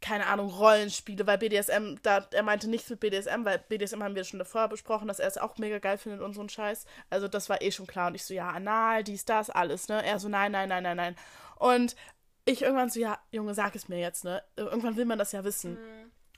keine 0.00 0.26
Ahnung, 0.26 0.48
Rollenspiele, 0.48 1.24
weil 1.24 1.38
BDSM, 1.38 1.98
da, 2.02 2.26
er 2.32 2.42
meinte 2.42 2.68
nichts 2.68 2.90
mit 2.90 2.98
BDSM, 2.98 3.44
weil 3.44 3.60
BDSM 3.60 4.02
haben 4.02 4.16
wir 4.16 4.24
schon 4.24 4.40
davor 4.40 4.66
besprochen, 4.66 5.06
dass 5.06 5.20
er 5.20 5.28
es 5.28 5.38
auch 5.38 5.56
mega 5.58 5.78
geil 5.78 5.98
findet 5.98 6.20
und 6.20 6.34
so 6.34 6.40
ein 6.40 6.48
Scheiß. 6.48 6.84
Also 7.10 7.28
das 7.28 7.48
war 7.48 7.62
eh 7.62 7.70
schon 7.70 7.86
klar. 7.86 8.08
Und 8.08 8.16
ich 8.16 8.24
so, 8.24 8.34
ja, 8.34 8.48
anal, 8.48 9.04
dies, 9.04 9.24
das, 9.24 9.50
alles, 9.50 9.86
ne? 9.86 10.04
Er 10.04 10.18
so, 10.18 10.28
nein, 10.28 10.50
nein, 10.50 10.68
nein, 10.68 10.82
nein, 10.82 10.96
nein. 10.96 11.16
Und 11.60 11.94
ich 12.44 12.62
irgendwann 12.62 12.90
so, 12.90 12.98
ja, 12.98 13.20
Junge, 13.30 13.54
sag 13.54 13.76
es 13.76 13.88
mir 13.88 14.00
jetzt, 14.00 14.24
ne? 14.24 14.42
Irgendwann 14.56 14.96
will 14.96 15.04
man 15.04 15.20
das 15.20 15.30
ja 15.30 15.44
wissen. 15.44 15.78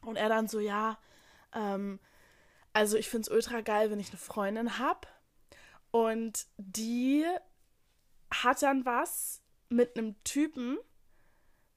Und 0.03 0.17
er 0.17 0.29
dann 0.29 0.49
so, 0.49 0.61
ja, 0.61 0.99
ähm, 1.55 1.99
also 2.75 2.99
ich 2.99 3.09
find's 3.09 3.31
ultra 3.31 3.62
geil, 3.62 3.91
wenn 3.91 4.00
ich 4.00 4.11
eine 4.11 4.19
Freundin 4.19 4.79
hab 4.79 5.13
und 5.95 6.49
die 6.57 7.25
hat 8.29 8.63
dann 8.63 8.85
was 8.85 9.45
mit 9.69 9.97
einem 9.97 10.21
Typen, 10.25 10.77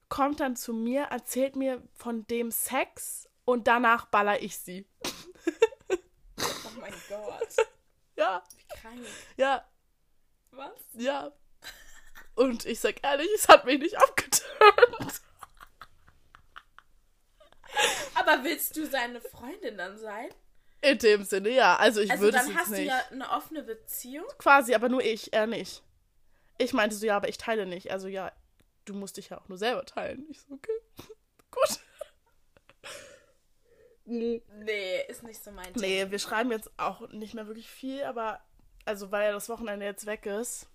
kommt 0.08 0.40
dann 0.40 0.56
zu 0.56 0.72
mir, 0.72 1.04
erzählt 1.04 1.54
mir 1.54 1.86
von 1.94 2.26
dem 2.26 2.50
Sex 2.50 3.28
und 3.44 3.68
danach 3.68 4.06
baller 4.06 4.42
ich 4.42 4.58
sie. 4.58 4.88
Oh 5.86 6.80
mein 6.80 6.94
Gott. 7.08 7.56
Ja, 8.16 8.42
Wie 8.56 8.66
krank. 8.80 9.06
ja, 9.36 9.64
Was? 10.50 10.72
ja. 10.94 11.30
Und 12.34 12.66
ich 12.66 12.80
sag 12.80 13.04
ehrlich, 13.04 13.28
es 13.36 13.46
hat 13.46 13.64
mich 13.66 13.78
nicht 13.78 13.96
abgeturnt. 13.96 15.20
Aber 18.16 18.42
willst 18.42 18.76
du 18.76 18.84
seine 18.84 19.20
Freundin 19.20 19.78
dann 19.78 19.96
sein? 19.96 20.30
In 20.80 20.98
dem 20.98 21.24
Sinne, 21.24 21.50
ja. 21.50 21.76
Also 21.76 22.00
ich 22.00 22.10
Also 22.10 22.22
würde 22.24 22.36
es 22.38 22.42
dann 22.44 22.52
jetzt 22.52 22.60
hast 22.60 22.70
du 22.72 22.76
nicht. 22.76 22.86
ja 22.86 23.00
eine 23.10 23.30
offene 23.30 23.62
Beziehung. 23.62 24.26
Quasi, 24.38 24.74
aber 24.74 24.88
nur 24.88 25.02
ich, 25.02 25.32
er 25.32 25.46
nicht. 25.46 25.82
Ich 26.58 26.72
meinte 26.72 26.94
so, 26.96 27.04
ja, 27.06 27.16
aber 27.16 27.28
ich 27.28 27.38
teile 27.38 27.66
nicht. 27.66 27.90
Also 27.90 28.06
ja, 28.08 28.32
du 28.84 28.94
musst 28.94 29.16
dich 29.16 29.28
ja 29.30 29.38
auch 29.40 29.48
nur 29.48 29.58
selber 29.58 29.84
teilen. 29.84 30.24
Ich 30.30 30.40
so, 30.40 30.54
okay, 30.54 30.72
gut. 31.50 31.78
Nee. 34.04 34.42
Ist 35.08 35.22
nicht 35.22 35.42
so 35.42 35.50
mein 35.50 35.72
Ding. 35.74 35.82
Nee, 35.82 36.10
wir 36.10 36.18
schreiben 36.18 36.50
jetzt 36.50 36.70
auch 36.78 37.08
nicht 37.10 37.34
mehr 37.34 37.46
wirklich 37.46 37.68
viel, 37.68 38.02
aber 38.04 38.40
also 38.86 39.10
weil 39.10 39.24
ja 39.26 39.32
das 39.32 39.48
Wochenende 39.48 39.84
jetzt 39.84 40.06
weg 40.06 40.24
ist. 40.26 40.66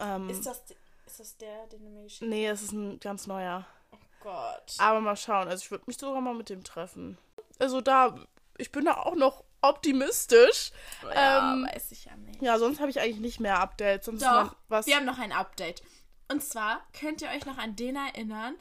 Ähm, 0.00 0.28
Ist 0.28 0.46
das, 0.46 0.62
ist 1.06 1.20
das 1.20 1.36
der, 1.36 1.66
den 1.68 1.82
du 1.84 1.90
mir 1.90 2.02
geschickt 2.04 2.28
nee, 2.28 2.48
es 2.48 2.62
ist 2.62 2.72
ein 2.72 2.98
ganz 3.00 3.26
neuer. 3.26 3.66
hast? 3.66 3.92
Oh 3.92 4.04
Gott. 4.20 4.74
Aber 4.78 5.00
mal 5.00 5.16
schauen. 5.16 5.48
Also 5.48 5.62
ich 5.64 5.70
würde 5.70 5.84
mich 5.86 5.96
sogar 5.98 6.20
mal 6.20 6.34
mit 6.34 6.48
dem 6.48 6.64
treffen. 6.64 7.18
Also 7.58 7.80
da, 7.80 8.18
ich 8.60 8.72
bin 8.72 8.84
da 8.84 8.94
auch 8.94 9.14
noch 9.14 9.44
optimistisch. 9.62 10.72
ja, 11.02 11.54
ähm, 11.54 11.66
weiß 11.72 11.92
ich 11.92 12.04
ja 12.04 12.16
nicht. 12.16 12.42
Ja, 12.42 12.58
sonst 12.58 12.80
habe 12.80 12.90
ich 12.90 13.00
eigentlich 13.00 13.20
nicht 13.20 13.40
mehr 13.40 13.58
Updates. 13.60 14.06
Sonst 14.06 14.22
Doch, 14.22 14.56
was. 14.68 14.86
wir 14.86 14.96
haben 14.96 15.06
noch 15.06 15.18
ein 15.18 15.32
Update. 15.32 15.82
Und 16.28 16.42
zwar 16.42 16.80
könnt 16.98 17.22
ihr 17.22 17.28
euch 17.28 17.44
noch 17.44 17.58
an 17.58 17.76
den 17.76 17.96
erinnern, 17.96 18.54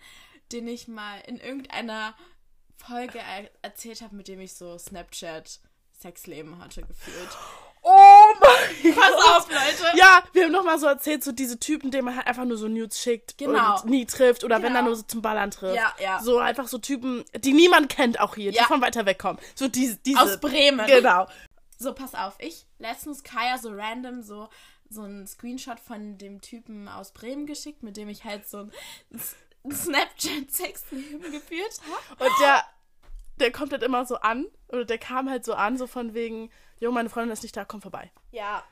den 0.51 0.67
ich 0.67 0.87
mal 0.87 1.19
in 1.27 1.37
irgendeiner 1.37 2.15
Folge 2.77 3.19
er 3.19 3.49
erzählt 3.61 4.01
habe, 4.01 4.15
mit 4.15 4.27
dem 4.27 4.39
ich 4.39 4.53
so 4.53 4.77
Snapchat 4.77 5.59
Sexleben 5.99 6.59
hatte 6.63 6.81
gefühlt. 6.81 7.29
Oh 7.81 8.25
mein 8.39 8.93
Pass 8.93 9.11
Gott. 9.11 9.35
auf, 9.37 9.47
Leute! 9.49 9.97
Ja, 9.97 10.21
wir 10.33 10.43
haben 10.45 10.51
noch 10.51 10.63
mal 10.63 10.77
so 10.79 10.87
erzählt, 10.87 11.23
so 11.23 11.31
diese 11.31 11.59
Typen, 11.59 11.91
denen 11.91 12.05
man 12.05 12.15
halt 12.17 12.27
einfach 12.27 12.45
nur 12.45 12.57
so 12.57 12.67
Nudes 12.67 12.99
schickt 13.01 13.37
Genau. 13.37 13.75
und 13.81 13.85
nie 13.85 14.05
trifft 14.05 14.43
oder 14.43 14.57
wenn 14.57 14.63
Genau. 14.63 14.75
dann 14.75 14.85
nur 14.85 14.95
so 14.95 15.03
zum 15.03 15.21
Ballern 15.21 15.49
trifft. 15.51 15.75
Ja, 15.75 15.93
ja. 16.01 16.19
So 16.21 16.39
einfach 16.39 16.67
so 16.67 16.77
Typen, 16.77 17.23
die 17.35 17.53
niemand 17.53 17.89
kennt 17.89 18.19
auch 18.19 18.35
hier, 18.35 18.51
die 18.51 18.57
Ja. 18.57 18.65
von 18.65 18.81
weiter 18.81 19.05
weg 19.05 19.17
kommen. 19.19 19.39
So 19.55 19.67
diese, 19.67 19.97
diese 19.97 20.19
Aus 20.21 20.39
Bremen. 20.39 20.85
Genau. 20.87 21.27
So, 21.77 21.93
pass 21.93 22.13
auf, 22.13 22.35
ich 22.39 22.65
letztens 22.79 23.23
Kaya 23.23 23.57
so 23.57 23.69
random 23.71 24.21
so 24.21 24.49
so 24.91 25.03
einen 25.03 25.27
Screenshot 25.27 25.79
von 25.79 26.17
dem 26.17 26.41
Typen 26.41 26.87
aus 26.87 27.11
Bremen 27.13 27.45
geschickt, 27.45 27.83
mit 27.83 27.95
dem 27.95 28.09
ich 28.09 28.23
halt 28.25 28.49
so 28.49 28.57
ein 28.61 28.71
S- 29.13 29.35
Snapchat-Sexleben 29.71 31.31
geführt 31.31 31.79
habe. 32.09 32.23
Und 32.25 32.31
der, 32.41 32.63
der 33.39 33.51
kommt 33.51 33.71
halt 33.71 33.83
immer 33.83 34.05
so 34.05 34.15
an, 34.15 34.45
oder 34.69 34.85
der 34.85 34.97
kam 34.97 35.29
halt 35.29 35.45
so 35.45 35.53
an, 35.53 35.77
so 35.77 35.87
von 35.87 36.13
wegen, 36.13 36.49
Jo, 36.79 36.91
meine 36.91 37.09
Freundin 37.09 37.33
ist 37.33 37.43
nicht 37.43 37.55
da, 37.55 37.65
komm 37.65 37.81
vorbei. 37.81 38.11
Ja, 38.31 38.63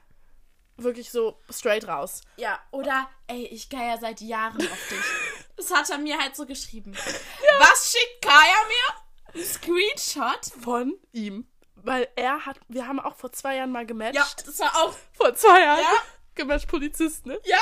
Wirklich 0.80 1.10
so 1.10 1.40
straight 1.50 1.88
raus. 1.88 2.22
Ja, 2.36 2.60
oder, 2.70 3.10
ey, 3.26 3.46
ich 3.48 3.68
geier 3.68 3.98
seit 3.98 4.22
Jahren 4.22 4.58
auf 4.58 4.88
dich. 4.90 5.00
Das 5.58 5.72
hat 5.74 5.90
er 5.90 5.98
mir 5.98 6.20
halt 6.20 6.36
so 6.36 6.46
geschrieben. 6.46 6.94
Was 6.94 7.92
schickt 7.92 8.22
Kaya 8.22 8.58
mir? 8.68 9.42
Ein 9.42 9.44
Screenshot? 9.44 10.62
Von 10.64 10.94
ihm. 11.14 11.48
Weil 11.74 12.08
er 12.16 12.46
hat, 12.46 12.60
wir 12.68 12.88
haben 12.88 13.00
auch 13.00 13.16
vor 13.16 13.32
zwei 13.32 13.56
Jahren 13.56 13.72
mal 13.72 13.84
gematcht. 13.84 14.14
Ja, 14.14 14.28
das 14.46 14.60
war 14.60 14.76
auch. 14.84 14.94
Vor 15.14 15.34
zwei 15.34 15.62
Jahren. 15.64 15.80
Ja. 15.80 15.98
Gematcht 16.36 16.68
Polizist, 16.68 17.26
ne? 17.26 17.40
Ja. 17.44 17.58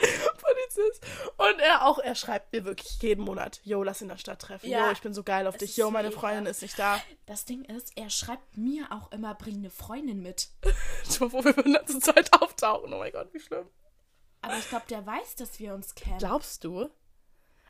Polizist. 0.00 1.04
Und 1.36 1.58
er 1.60 1.86
auch, 1.86 1.98
er 1.98 2.14
schreibt 2.14 2.52
mir 2.52 2.64
wirklich 2.64 3.00
jeden 3.02 3.24
Monat, 3.24 3.60
yo, 3.64 3.82
lass 3.82 4.02
in 4.02 4.08
der 4.08 4.18
Stadt 4.18 4.40
treffen. 4.40 4.68
Ja. 4.68 4.86
Yo, 4.86 4.92
ich 4.92 5.00
bin 5.00 5.14
so 5.14 5.22
geil 5.22 5.46
auf 5.46 5.56
dich. 5.56 5.76
Yo, 5.76 5.90
meine. 5.90 6.10
Freundin 6.10 6.46
ist 6.46 6.62
nicht 6.62 6.78
da. 6.78 7.00
Das 7.26 7.44
Ding 7.44 7.64
ist, 7.64 7.96
er 7.96 8.10
schreibt 8.10 8.56
mir 8.56 8.86
auch 8.90 9.12
immer, 9.12 9.34
bring 9.34 9.56
eine 9.56 9.70
Freundin 9.70 10.22
mit. 10.22 10.48
Wo 11.20 11.44
wir 11.44 11.52
dann 11.52 11.86
zur 11.86 12.00
Zeit 12.00 12.32
auftauchen. 12.32 12.92
Oh 12.92 12.98
mein 12.98 13.12
Gott, 13.12 13.32
wie 13.32 13.40
schlimm. 13.40 13.66
Aber 14.42 14.56
ich 14.56 14.68
glaube, 14.68 14.86
der 14.88 15.06
weiß, 15.06 15.36
dass 15.36 15.58
wir 15.58 15.74
uns 15.74 15.94
kennen. 15.94 16.18
Glaubst 16.18 16.64
du? 16.64 16.88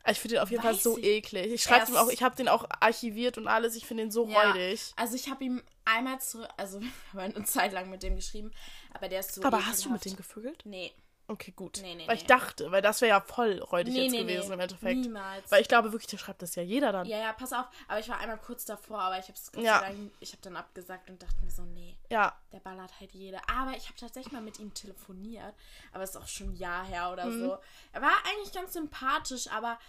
Ich 0.07 0.19
finde 0.19 0.35
den 0.35 0.43
auf 0.43 0.49
jeden 0.49 0.63
Fall 0.63 0.73
so 0.73 0.97
ich. 0.97 1.03
eklig. 1.03 1.51
Ich 1.51 1.63
schreibe 1.63 1.91
ihm 1.91 1.97
auch, 1.97 2.09
ich 2.09 2.23
habe 2.23 2.35
den 2.35 2.47
auch 2.47 2.65
archiviert 2.79 3.37
und 3.37 3.47
alles. 3.47 3.75
Ich 3.75 3.85
finde 3.85 4.03
den 4.03 4.11
so 4.11 4.23
räudig. 4.23 4.93
Also 4.95 5.15
ich 5.15 5.29
habe 5.29 5.43
ihm 5.43 5.61
einmal 5.85 6.19
zurück, 6.19 6.49
also 6.57 6.81
wir 7.11 7.21
haben 7.21 7.35
eine 7.35 7.45
Zeit 7.45 7.71
lang 7.73 7.89
mit 7.89 8.01
dem 8.03 8.15
geschrieben, 8.15 8.51
aber 8.93 9.09
der 9.09 9.19
ist 9.19 9.35
so 9.35 9.43
Aber 9.43 9.65
hast 9.65 9.85
du 9.85 9.89
mit 9.89 10.03
dem 10.05 10.15
gevögelt? 10.15 10.63
Nee. 10.65 10.91
Okay, 11.31 11.51
gut. 11.51 11.79
Nee, 11.81 11.95
nee, 11.95 12.05
weil 12.07 12.15
ich 12.17 12.23
nee. 12.23 12.27
dachte, 12.27 12.71
weil 12.71 12.81
das 12.81 12.99
wäre 12.99 13.09
ja 13.11 13.21
voll 13.21 13.59
räudig 13.59 13.95
jetzt 13.95 14.11
nee, 14.11 14.19
gewesen 14.23 14.49
nee. 14.49 14.53
im 14.55 14.59
Endeffekt. 14.59 14.99
Niemals. 14.99 15.49
Weil 15.49 15.61
ich 15.61 15.67
glaube 15.69 15.93
wirklich, 15.93 16.09
der 16.09 16.17
schreibt 16.17 16.41
das 16.41 16.55
ja 16.55 16.61
jeder 16.63 16.91
dann. 16.91 17.07
ja, 17.07 17.17
ja, 17.19 17.31
pass 17.31 17.53
auf. 17.53 17.65
Aber 17.87 17.99
ich 17.99 18.09
war 18.09 18.17
einmal 18.19 18.37
kurz 18.37 18.65
davor, 18.65 18.99
aber 18.99 19.17
ich 19.17 19.29
hab's 19.29 19.49
Gott 19.51 19.63
Ja. 19.63 19.81
ich 20.19 20.33
habe 20.33 20.41
dann 20.41 20.57
abgesagt 20.57 21.09
und 21.09 21.23
dachte 21.23 21.35
mir 21.43 21.51
so, 21.51 21.63
nee, 21.63 21.95
Ja. 22.09 22.37
der 22.51 22.59
ballert 22.59 22.99
halt 22.99 23.13
jede. 23.13 23.39
Aber 23.49 23.71
ich 23.77 23.85
habe 23.87 23.97
tatsächlich 23.97 24.33
mal 24.33 24.41
mit 24.41 24.59
ihm 24.59 24.73
telefoniert, 24.73 25.55
aber 25.93 26.03
ist 26.03 26.17
auch 26.17 26.27
schon 26.27 26.49
ein 26.49 26.55
Jahr 26.57 26.85
her 26.85 27.11
oder 27.13 27.27
Mhm. 27.27 27.39
so. 27.39 27.57
Er 27.93 28.01
war 28.01 28.13
eigentlich 28.27 28.51
ganz 28.53 28.73
sympathisch, 28.73 29.47
aber 29.47 29.79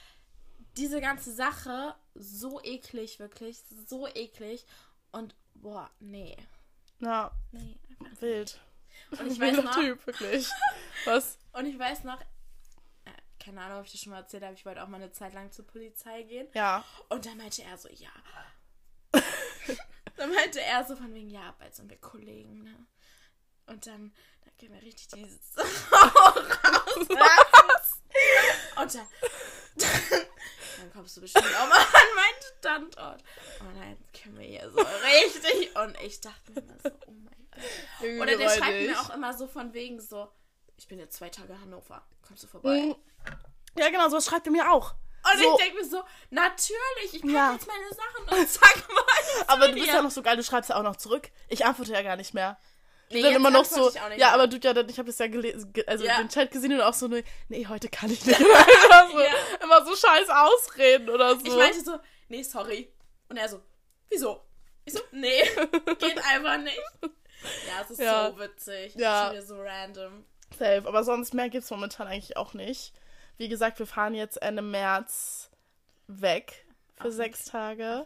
diese 0.76 1.00
ganze 1.00 1.32
Sache 1.32 1.94
so 2.14 2.60
eklig, 2.62 3.18
wirklich, 3.18 3.58
so 3.88 4.06
eklig. 4.06 4.64
Und 5.10 5.34
boah, 5.54 5.90
nee, 5.98 6.36
Ja, 7.00 7.32
nee, 7.50 7.78
einfach. 8.00 8.22
wild. 8.22 8.60
Und 9.10 9.26
ich 9.32 9.40
weiß 9.40 9.62
noch, 9.62 9.74
Typ, 9.74 10.06
wirklich. 10.06 10.48
Was? 11.04 11.38
und 11.52 11.66
ich 11.66 11.78
weiß 11.78 12.04
noch, 12.04 12.20
äh, 12.20 13.10
keine 13.38 13.60
Ahnung, 13.60 13.80
ob 13.80 13.86
ich 13.86 13.92
das 13.92 14.00
schon 14.00 14.12
mal 14.12 14.20
erzählt 14.20 14.42
habe, 14.42 14.54
ich 14.54 14.64
wollte 14.64 14.82
auch 14.82 14.88
mal 14.88 14.96
eine 14.96 15.12
Zeit 15.12 15.34
lang 15.34 15.50
zur 15.50 15.66
Polizei 15.66 16.22
gehen. 16.22 16.48
Ja. 16.54 16.84
Und 17.08 17.26
dann 17.26 17.36
meinte 17.36 17.62
er 17.62 17.76
so, 17.76 17.88
ja. 17.88 18.10
dann 20.16 20.34
meinte 20.34 20.60
er 20.60 20.84
so 20.84 20.96
von 20.96 21.12
wegen, 21.14 21.30
ja, 21.30 21.54
bald 21.58 21.74
sind 21.74 21.90
wir 21.90 21.98
Kollegen, 21.98 22.62
ne? 22.62 22.86
Und 23.66 23.86
dann, 23.86 24.12
dann 24.44 24.56
gehen 24.58 24.72
wir 24.72 24.82
richtig 24.82 25.08
dieses 25.08 25.56
raus. 25.56 26.36
Und 28.76 28.94
dann, 28.94 29.06
dann 29.76 30.92
kommst 30.92 31.16
du 31.16 31.20
bestimmt 31.20 31.46
auch 31.46 31.68
mal 31.68 31.78
an 31.78 32.14
meinen 32.16 32.42
Standort. 32.58 33.22
Und 33.60 33.80
dann 33.80 33.98
können 34.20 34.38
wir 34.38 34.46
hier 34.46 34.70
so 34.70 34.78
richtig. 34.80 35.76
Und 35.76 36.00
ich 36.00 36.20
dachte 36.20 36.52
mir 36.52 36.60
immer 36.62 36.74
so, 36.82 36.90
oh 37.06 37.12
mein 37.12 37.48
Gott. 37.50 38.22
Oder 38.22 38.36
der 38.36 38.48
schreibt 38.50 38.80
mir 38.86 39.00
auch 39.00 39.10
immer 39.10 39.32
so 39.36 39.46
von 39.46 39.72
wegen 39.74 40.00
so, 40.00 40.30
ich 40.76 40.88
bin 40.88 40.98
jetzt 40.98 41.16
zwei 41.16 41.28
Tage 41.28 41.52
in 41.52 41.60
Hannover. 41.60 42.04
Kommst 42.26 42.42
du 42.42 42.46
vorbei? 42.48 42.78
Mhm. 42.80 42.96
Ja, 43.76 43.88
genau, 43.90 44.08
sowas 44.08 44.26
schreibt 44.26 44.46
er 44.46 44.52
mir 44.52 44.70
auch. 44.70 44.94
Und 45.24 45.40
so, 45.40 45.52
ich 45.56 45.62
denke 45.62 45.78
mir 45.82 45.88
so, 45.88 46.02
natürlich, 46.30 47.14
ich 47.14 47.20
packe 47.22 47.32
Ja. 47.32 47.52
jetzt 47.52 47.68
meine 47.68 47.88
Sachen 47.90 48.40
und 48.40 48.48
sag 48.48 48.88
mal. 48.88 49.04
aber 49.46 49.68
du 49.68 49.74
bist 49.74 49.86
ja 49.86 50.02
noch 50.02 50.10
so 50.10 50.20
geil, 50.20 50.36
du 50.36 50.42
schreibst 50.42 50.70
ja 50.70 50.76
auch 50.76 50.82
noch 50.82 50.96
zurück. 50.96 51.30
Ich 51.48 51.64
antworte 51.64 51.92
ja 51.92 52.02
gar 52.02 52.16
nicht 52.16 52.34
mehr. 52.34 52.58
Nee, 53.14 53.22
dann 53.22 53.34
immer 53.34 53.50
noch 53.50 53.64
so, 53.64 53.90
ja, 54.16 54.32
aber 54.32 54.46
du 54.46 54.56
ja, 54.58 54.72
dann- 54.72 54.88
ich 54.88 54.98
habe 54.98 55.06
das 55.06 55.18
ja 55.18 55.26
gelesen, 55.26 55.72
ge- 55.72 55.84
also 55.86 56.04
Ja. 56.04 56.16
den 56.18 56.28
Chat 56.28 56.50
gesehen 56.50 56.72
und 56.72 56.80
auch 56.80 56.94
so, 56.94 57.08
nee, 57.08 57.24
nee 57.48 57.66
heute 57.66 57.88
kann 57.88 58.10
ich 58.10 58.24
nicht. 58.24 58.40
immer, 58.40 59.08
so, 59.10 59.20
Ja. 59.20 59.30
immer 59.62 59.84
so 59.84 59.94
scheiß 59.96 60.28
Ausreden 60.28 61.08
oder 61.10 61.36
so. 61.36 61.44
Ich 61.46 61.54
meinte 61.54 61.80
so, 61.82 61.98
nee, 62.28 62.42
sorry. 62.42 62.92
Und 63.28 63.36
er 63.36 63.48
so, 63.48 63.60
wieso? 64.08 64.42
Ich 64.84 64.92
so, 64.94 65.00
nee, 65.12 65.42
geht 65.98 66.18
einfach 66.24 66.58
nicht. 66.58 66.80
Ja, 67.02 67.82
es 67.82 67.90
ist 67.90 68.00
Ja. 68.00 68.30
so 68.30 68.38
witzig. 68.38 68.94
Ja. 68.96 69.24
Schon 69.26 69.32
wieder 69.36 69.46
so 69.46 69.60
random. 69.60 70.24
Safe, 70.58 70.82
aber 70.86 71.02
sonst 71.04 71.34
mehr 71.34 71.48
gibt's 71.48 71.70
momentan 71.70 72.06
eigentlich 72.08 72.36
auch 72.36 72.52
nicht. 72.54 72.92
Wie 73.38 73.48
gesagt, 73.48 73.78
wir 73.78 73.86
fahren 73.86 74.14
jetzt 74.14 74.40
Ende 74.42 74.62
März 74.62 75.50
weg 76.08 76.61
für 77.02 77.08
Auf 77.08 77.14
sechs 77.14 77.44
Tage. 77.44 78.04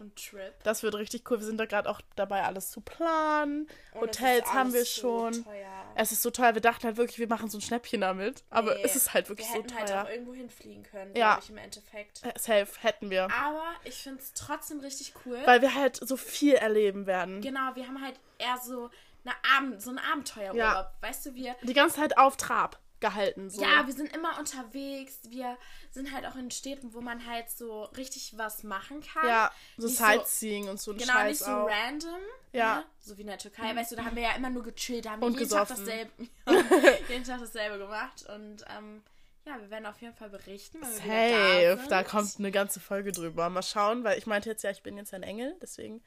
Das 0.65 0.83
wird 0.83 0.95
richtig 0.97 1.31
cool. 1.31 1.39
Wir 1.39 1.47
sind 1.47 1.59
da 1.59 1.67
gerade 1.67 1.89
auch 1.89 2.01
dabei, 2.17 2.43
alles 2.43 2.71
zu 2.71 2.81
planen. 2.81 3.69
Und 3.93 4.01
Hotels 4.01 4.53
haben 4.53 4.73
wir 4.73 4.85
so 4.85 5.01
schon. 5.31 5.45
teuer. 5.45 5.67
Es 5.95 6.13
ist 6.13 6.23
so 6.23 6.31
teuer. 6.31 6.55
Wir 6.55 6.61
dachten 6.63 6.85
halt 6.85 6.97
wirklich, 6.97 7.19
wir 7.19 7.29
machen 7.29 7.49
so 7.49 7.59
ein 7.59 7.61
Schnäppchen 7.63 8.01
damit. 8.01 8.43
Aber 8.51 8.75
Nee, 8.75 8.83
es 8.85 8.97
ist 8.97 9.15
halt 9.15 9.29
wirklich 9.29 9.49
wir 9.49 9.57
so 9.57 9.63
hätten 9.63 9.75
halt 9.79 9.89
teuer. 9.89 10.03
auch 10.05 10.09
irgendwo 10.11 10.35
hinfliegen 10.35 10.83
können, 10.83 11.15
Ja. 11.17 11.33
glaube 11.35 11.43
ich, 11.45 11.51
im 11.51 11.59
Endeffekt. 11.59 12.25
Äh, 12.25 12.33
Safe, 12.39 12.67
hätten 12.81 13.11
wir. 13.11 13.25
Aber 13.33 13.65
ich 13.85 13.95
finde 13.97 14.21
es 14.21 14.33
trotzdem 14.33 14.81
richtig 14.81 15.15
cool. 15.25 15.39
Weil 15.45 15.63
wir 15.63 15.75
halt 15.75 15.97
so 15.97 16.17
viel 16.17 16.55
erleben 16.55 17.07
werden. 17.07 17.41
genau, 17.41 17.75
wir 17.75 17.87
haben 17.87 18.03
halt 18.03 18.19
eher 18.39 18.59
so, 18.65 18.91
eine 19.25 19.35
Abend, 19.57 19.83
so 19.83 19.91
einen 19.91 19.99
Abenteuerurlaub. 19.99 20.57
Ja. 20.57 20.93
Weißt 21.01 21.27
du, 21.27 21.35
wir 21.35 21.57
Die 21.63 21.73
ganze 21.73 21.97
Zeit 21.97 22.17
auf 22.19 22.37
Trab 22.37 22.79
gehalten. 23.01 23.51
So. 23.51 23.63
Ja, 23.63 23.87
wir 23.87 23.95
sind 23.95 24.15
immer 24.15 24.39
unterwegs. 24.39 25.19
Wir 25.29 25.57
sind 25.91 26.13
halt 26.13 26.27
auch 26.27 26.37
in 26.37 26.51
Städten, 26.51 26.95
wo 26.95 27.01
man 27.01 27.27
halt 27.27 27.51
so 27.51 27.85
richtig 27.97 28.35
was 28.37 28.63
machen 28.63 29.01
kann. 29.03 29.27
ja 29.29 29.51
so 29.77 29.87
Nicht 29.87 29.99
so- 29.99 30.05
Sightseeing 30.05 30.69
und 30.69 30.81
so 30.81 30.93
ein 30.93 30.99
Genau, 30.99 31.13
Scheiß 31.13 31.29
nicht 31.41 31.45
so 31.47 31.51
auch. 31.53 31.69
random. 31.69 32.21
Ja. 32.53 32.77
Ne? 32.77 32.85
So 33.01 33.17
wie 33.17 33.21
in 33.23 33.27
der 33.29 33.39
Türkei. 33.39 33.75
Weißt 33.77 33.93
du, 33.93 33.97
da 33.97 34.05
haben 34.05 34.17
wir 34.17 34.23
ja 34.23 34.35
immer 34.35 34.51
nur 34.51 34.63
gechillt. 34.63 35.05
Da 35.05 35.11
haben 35.13 35.21
wir 35.21 35.29
jeden 35.31 35.49
Tag, 35.49 35.69
dasselbe, 35.69 36.11
jeden 37.09 37.25
Tag 37.25 37.41
dasselbe 37.41 37.79
gemacht. 37.79 38.25
Und 38.35 38.65
ähm, 38.77 39.03
ja, 39.47 39.61
wir 39.61 39.71
werden 39.71 39.87
auf 39.87 40.01
jeden 40.03 40.15
Fall 40.15 40.29
berichten. 40.29 40.79
Wenn 40.81 40.91
Safe, 40.93 41.89
da, 41.89 42.03
da 42.03 42.03
kommt 42.03 42.35
eine 42.39 42.51
ganze 42.51 42.81
Folge 42.81 43.13
drüber. 43.13 43.49
Mal 43.49 43.63
schauen, 43.63 44.03
weil 44.05 44.19
ich 44.19 44.27
meinte 44.27 44.49
jetzt 44.51 44.63
ja, 44.65 44.71
ich 44.71 44.83
bin 44.83 44.97
jetzt 44.97 45.15
ein 45.15 45.23
Engel, 45.23 45.57
deswegen. 45.63 46.03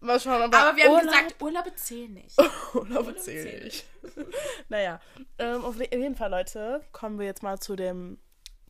Mal 0.00 0.18
schauen, 0.18 0.42
aber, 0.42 0.56
Aber 0.58 0.76
wir 0.76 0.84
haben 0.84 0.92
Urlaub- 0.94 1.04
gesagt, 1.04 1.42
Urlaube 1.42 1.74
zählen 1.74 2.14
nicht. 2.14 2.36
Urlaub 2.74 3.06
Urlaub 3.06 3.18
zähle 3.20 3.42
zählt 3.42 3.64
ich. 3.66 3.84
naja, 4.68 5.00
ähm, 5.38 5.64
auf 5.64 5.78
jeden 5.78 6.14
Fall, 6.16 6.30
Leute, 6.30 6.82
kommen 6.92 7.18
wir 7.18 7.26
jetzt 7.26 7.42
mal 7.42 7.58
zu 7.58 7.76
dem, 7.76 8.18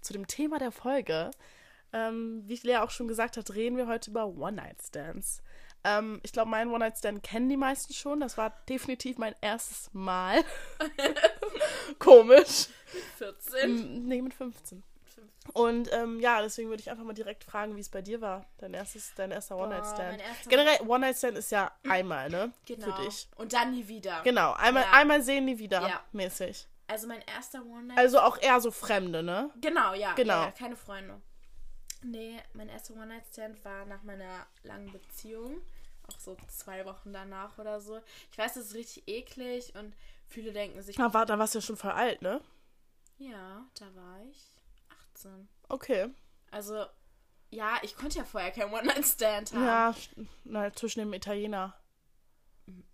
zu 0.00 0.12
dem 0.12 0.26
Thema 0.26 0.58
der 0.58 0.72
Folge. 0.72 1.30
Ähm, 1.92 2.42
wie 2.46 2.58
Lea 2.62 2.78
auch 2.78 2.90
schon 2.90 3.06
gesagt 3.08 3.36
hat, 3.36 3.54
reden 3.54 3.76
wir 3.76 3.86
heute 3.86 4.10
über 4.10 4.26
One-Night-Stands. 4.26 5.42
Ähm, 5.88 6.20
ich 6.24 6.32
glaube, 6.32 6.50
meinen 6.50 6.72
One-Night-Stand 6.72 7.22
kennen 7.22 7.48
die 7.48 7.56
meisten 7.56 7.94
schon. 7.94 8.18
Das 8.18 8.36
war 8.36 8.50
definitiv 8.68 9.18
mein 9.18 9.34
erstes 9.40 9.88
Mal. 9.92 10.42
Komisch. 12.00 12.66
14. 13.18 13.58
Ähm, 13.62 14.06
nee, 14.08 14.20
mit 14.20 14.34
15. 14.34 14.82
Und 15.52 15.92
ähm, 15.92 16.18
ja, 16.18 16.42
deswegen 16.42 16.70
würde 16.70 16.80
ich 16.80 16.90
einfach 16.90 17.04
mal 17.04 17.12
direkt 17.12 17.44
fragen, 17.44 17.76
wie 17.76 17.80
es 17.80 17.88
bei 17.88 18.02
dir 18.02 18.20
war. 18.20 18.44
Dein 18.58 18.74
erstes, 18.74 19.12
dein 19.14 19.30
erster 19.30 19.56
One-Night-Stand. 19.56 20.18
mein 20.18 20.48
Generell, 20.48 20.80
One-Night-Stand 20.88 21.38
ist 21.38 21.52
ja 21.52 21.70
einmal, 21.88 22.28
ne? 22.30 22.52
Genau. 22.66 22.84
Für 22.96 23.04
dich. 23.04 23.28
Und 23.36 23.52
dann 23.52 23.70
nie 23.70 23.86
wieder. 23.86 24.22
Genau, 24.24 24.54
einmal, 24.54 24.82
Ja. 24.82 24.90
einmal 24.92 25.22
sehen, 25.22 25.44
nie 25.44 25.58
wieder. 25.58 25.82
Ja. 25.82 26.00
Mäßig. 26.10 26.66
Also 26.88 27.06
mein 27.06 27.22
erster 27.32 27.64
One-Night 27.64 27.96
Also 27.96 28.18
auch 28.18 28.38
eher 28.40 28.60
so 28.60 28.72
Fremde, 28.72 29.22
ne? 29.22 29.50
Genau, 29.60 29.94
ja. 29.94 30.14
Genau. 30.14 30.42
Ja, 30.42 30.50
keine 30.50 30.74
Freunde. 30.76 31.20
Nee, 32.02 32.36
mein 32.52 32.68
erster 32.68 32.94
One-Night-Stand 32.94 33.64
war 33.64 33.84
nach 33.86 34.02
meiner 34.02 34.46
langen 34.64 34.90
Beziehung. 34.92 35.60
Auch 36.08 36.20
so 36.20 36.36
zwei 36.48 36.84
Wochen 36.84 37.12
danach 37.12 37.58
oder 37.58 37.80
so. 37.80 38.00
Ich 38.30 38.38
weiß, 38.38 38.54
das 38.54 38.66
ist 38.66 38.74
richtig 38.74 39.08
eklig 39.08 39.74
und 39.74 39.94
viele 40.28 40.52
denken 40.52 40.80
sich, 40.82 40.98
war, 40.98 41.26
da 41.26 41.38
warst 41.38 41.54
du 41.54 41.58
ja 41.58 41.62
schon 41.62 41.76
voll 41.76 41.90
alt, 41.92 42.22
ne? 42.22 42.40
ja, 43.18 43.64
da 43.78 43.86
war 43.94 44.20
ich 44.30 44.38
18. 45.14 45.48
Okay. 45.68 46.08
Also, 46.50 46.84
ja, 47.50 47.78
ich 47.82 47.96
konnte 47.96 48.18
ja 48.18 48.24
vorher 48.24 48.50
kein 48.50 48.72
One-Night-Stand 48.72 49.52
haben. 49.52 49.64
Ja, 49.64 49.94
na, 50.44 50.72
zwischen 50.72 51.00
dem 51.00 51.12
Italiener 51.14 51.74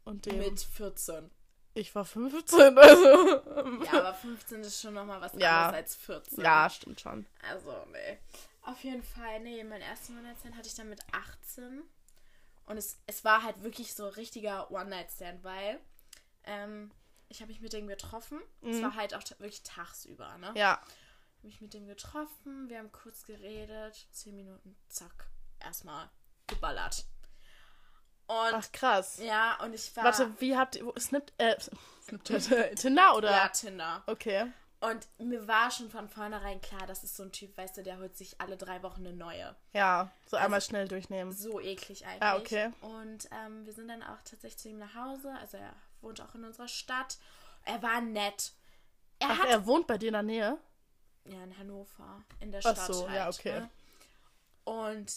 und 0.04 0.26
dem. 0.26 0.38
Mit 0.38 0.60
14. 0.60 1.30
Ich 1.74 1.94
war 1.94 2.04
15, 2.04 2.78
also. 2.78 3.84
Ja, 3.84 3.92
aber 3.94 4.14
15 4.14 4.60
ist 4.60 4.80
schon 4.80 4.94
nochmal 4.94 5.20
was 5.20 5.32
Ja. 5.34 5.66
anderes 5.66 5.82
als 5.82 5.96
14. 5.96 6.44
ja, 6.44 6.68
stimmt 6.70 7.00
schon. 7.00 7.26
Also, 7.50 7.72
nee. 7.90 8.18
Auf 8.64 8.84
jeden 8.84 9.02
Fall, 9.02 9.40
nee, 9.40 9.64
mein 9.64 9.80
erstes 9.80 10.10
One-Night-Stand 10.10 10.54
hatte 10.56 10.68
ich 10.68 10.74
dann 10.74 10.88
mit 10.88 11.00
18. 11.12 11.82
Und 12.66 12.76
es, 12.76 13.00
es 13.06 13.24
war 13.24 13.42
halt 13.42 13.62
wirklich 13.62 13.94
so 13.94 14.08
richtiger 14.08 14.70
One-Night-Stand, 14.70 15.42
weil 15.44 15.80
ähm, 16.44 16.90
ich 17.28 17.40
habe 17.40 17.50
mich 17.50 17.60
mit 17.60 17.72
dem 17.72 17.86
getroffen. 17.86 18.40
Es 18.62 18.82
war 18.82 18.94
halt 18.94 19.14
auch 19.14 19.22
wirklich 19.38 19.62
tagsüber, 19.62 20.36
ne? 20.38 20.50
Mhm. 20.50 20.56
Ja. 20.56 20.80
Habe 20.80 21.46
mich 21.46 21.60
mit 21.60 21.74
dem 21.74 21.86
getroffen, 21.86 22.68
wir 22.68 22.78
haben 22.78 22.92
kurz 22.92 23.24
geredet, 23.24 24.06
10 24.12 24.36
Minuten, 24.36 24.76
zack, 24.88 25.28
erstmal 25.58 26.08
geballert. 26.46 27.04
Und 28.26 28.54
Ach, 28.54 28.72
krass. 28.72 29.18
ja, 29.18 29.58
und 29.62 29.74
ich 29.74 29.94
war. 29.96 30.04
Warte, 30.04 30.40
wie 30.40 30.56
habt 30.56 30.76
ihr. 30.76 30.92
Snip, 30.98 31.32
äh, 31.38 31.56
äh, 32.28 32.74
Tinder 32.74 33.16
oder? 33.16 33.30
Ja, 33.30 33.48
Tinder. 33.48 34.02
Okay. 34.06 34.52
Und 34.82 35.06
mir 35.18 35.46
war 35.46 35.70
schon 35.70 35.88
von 35.90 36.08
vornherein 36.08 36.60
klar, 36.60 36.86
das 36.88 37.04
ist 37.04 37.16
so 37.16 37.22
ein 37.22 37.30
Typ, 37.30 37.56
weißt 37.56 37.76
du, 37.76 37.82
der 37.84 37.98
holt 37.98 38.16
sich 38.16 38.40
alle 38.40 38.56
drei 38.56 38.82
Wochen 38.82 39.06
eine 39.06 39.14
neue. 39.14 39.54
Ja, 39.72 40.10
so 40.26 40.36
einmal 40.36 40.60
schnell 40.60 40.88
durchnehmen. 40.88 41.32
So 41.32 41.60
eklig 41.60 42.04
eigentlich. 42.04 42.22
Ah, 42.22 42.36
okay. 42.36 42.72
Und 42.80 43.28
ähm, 43.30 43.64
wir 43.64 43.72
sind 43.72 43.86
dann 43.86 44.02
auch 44.02 44.18
tatsächlich 44.24 44.58
zu 44.58 44.68
ihm 44.70 44.78
nach 44.78 44.94
Hause. 44.96 45.32
Also 45.40 45.56
er 45.58 45.72
wohnt 46.00 46.20
auch 46.20 46.34
in 46.34 46.44
unserer 46.44 46.66
Stadt. 46.66 47.16
Er 47.64 47.80
war 47.80 48.00
nett. 48.00 48.52
Er 49.20 49.28
Ach, 49.30 49.38
hat 49.38 49.48
er 49.50 49.64
wohnt 49.66 49.86
bei 49.86 49.98
dir 49.98 50.08
in 50.08 50.14
der 50.14 50.22
Nähe? 50.24 50.58
ja 51.26 51.44
in 51.44 51.56
Hannover 51.56 52.20
in 52.40 52.50
der 52.50 52.60
Ach 52.64 52.72
Stadt. 52.72 52.92
so, 52.92 53.08
halt, 53.08 53.16
ja, 53.16 53.28
okay. 53.28 53.60
Ne? 53.60 53.70
Und 54.64 55.12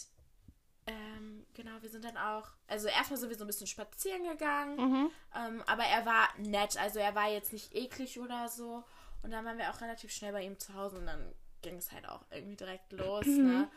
ähm, 0.87 1.47
genau, 1.55 1.71
wir 1.81 1.89
sind 1.89 2.05
dann 2.05 2.17
auch, 2.17 2.47
also 2.67 2.87
erstmal 2.87 3.17
sind 3.19 3.29
wir 3.29 3.37
so 3.37 3.43
ein 3.43 3.47
bisschen 3.47 3.65
spazieren 3.65 4.23
gegangen, 4.23 4.75
Mhm. 4.77 5.11
ähm, 5.35 5.63
aber 5.65 5.83
er 5.85 6.05
war 6.05 6.29
nett, 6.37 6.77
also 6.77 6.99
er 6.99 7.15
war 7.15 7.27
jetzt 7.31 7.51
nicht 7.53 7.73
eklig 7.73 8.19
oder 8.19 8.47
so. 8.49 8.83
Und 9.25 9.31
dann 9.31 9.43
waren 9.43 9.57
wir 9.57 9.69
auch 9.71 9.81
relativ 9.81 10.11
schnell 10.11 10.31
bei 10.31 10.43
ihm 10.43 10.57
zu 10.59 10.73
Hause 10.75 10.97
und 10.97 11.05
dann 11.07 11.33
ging 11.61 11.77
es 11.77 11.91
halt 11.91 12.07
auch 12.07 12.21
irgendwie 12.31 12.55
direkt 12.55 12.91
los, 12.93 13.25
ne? 13.25 13.69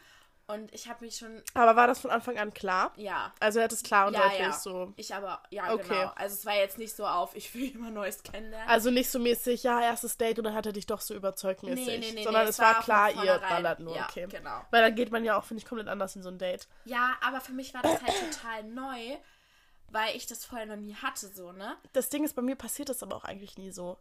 Und 0.50 0.72
ich 0.72 0.88
habe 0.88 1.04
mich 1.04 1.16
schon, 1.18 1.42
Aber 1.52 1.76
war 1.76 1.86
das 1.86 2.00
von 2.00 2.10
Anfang 2.10 2.38
an 2.38 2.54
klar? 2.54 2.92
ja, 2.96 3.34
Also 3.38 3.58
er 3.58 3.64
hat 3.64 3.72
es 3.72 3.82
klar 3.82 4.06
und 4.06 4.14
Ja, 4.14 4.22
deutlich 4.22 4.40
ja. 4.40 4.52
so. 4.52 4.94
Ich 4.96 5.14
aber, 5.14 5.42
ja, 5.50 5.74
Okay. 5.74 5.82
genau. 5.88 6.12
Also 6.16 6.36
es 6.36 6.46
war 6.46 6.54
jetzt 6.54 6.78
nicht 6.78 6.96
so 6.96 7.06
auf, 7.06 7.36
ich 7.36 7.54
will 7.54 7.74
immer 7.74 7.90
Neues 7.90 8.22
kennenlernen. 8.22 8.66
Also 8.66 8.90
nicht 8.90 9.10
so 9.10 9.18
mäßig, 9.18 9.62
ja, 9.64 9.78
erstes 9.82 10.16
Date 10.16 10.38
und 10.38 10.44
dann 10.44 10.54
hat 10.54 10.64
er 10.64 10.72
dich 10.72 10.86
doch 10.86 11.02
so 11.02 11.12
überzeugt 11.14 11.64
mäßig. 11.64 11.86
Nee, 11.86 11.98
nee, 11.98 12.12
nee, 12.12 12.24
sondern 12.24 12.44
nee, 12.44 12.48
es 12.50 12.58
war 12.58 12.76
war 12.76 12.82
klar, 12.82 13.10
ihr 13.24 13.38
ballert 13.40 13.80
nur, 13.80 13.94
Ja, 13.94 14.06
okay. 14.08 14.26
genau. 14.30 14.62
Weil 14.70 14.80
dann 14.82 14.94
geht 14.94 15.12
man 15.12 15.22
ja 15.22 15.38
auch, 15.38 15.44
finde 15.44 15.62
ich, 15.62 15.68
komplett 15.68 15.88
anders 15.88 16.16
in 16.16 16.22
so 16.22 16.30
ein 16.30 16.38
Date. 16.38 16.66
ja, 16.86 17.16
aber 17.20 17.42
für 17.42 17.52
mich 17.52 17.74
war 17.74 17.82
das 17.82 18.00
halt 18.02 18.14
total 18.32 18.64
neu, 18.64 19.18
weil 19.90 20.16
ich 20.16 20.24
das 20.26 20.46
vorher 20.46 20.66
noch 20.66 20.76
nie 20.76 20.94
hatte, 20.94 21.28
so, 21.28 21.52
ne? 21.52 21.76
Das 21.92 22.08
Ding 22.08 22.24
ist, 22.24 22.34
bei 22.34 22.42
mir 22.42 22.56
passiert 22.56 22.88
das 22.88 23.02
aber 23.02 23.16
auch 23.16 23.24
eigentlich 23.24 23.58
nie 23.58 23.70
so. 23.70 23.98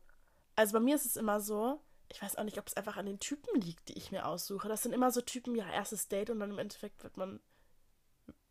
Also 0.57 0.73
bei 0.73 0.79
mir 0.81 0.95
ist 0.95 1.05
es 1.05 1.15
immer 1.15 1.39
so, 1.39 1.79
ich 2.09 2.21
weiß 2.21 2.35
auch 2.37 2.43
nicht, 2.43 2.57
ob 2.57 2.67
es 2.67 2.75
einfach 2.75 2.97
an 2.97 3.05
den 3.05 3.19
Typen 3.19 3.61
liegt, 3.61 3.87
die 3.89 3.97
ich 3.97 4.11
mir 4.11 4.25
aussuche. 4.25 4.67
Das 4.67 4.83
sind 4.83 4.91
immer 4.93 5.11
so 5.11 5.21
Typen, 5.21 5.55
ja, 5.55 5.69
erstes 5.69 6.07
Date 6.09 6.29
und 6.29 6.39
dann 6.39 6.51
im 6.51 6.59
Endeffekt 6.59 7.03
wird 7.03 7.15
man 7.17 7.39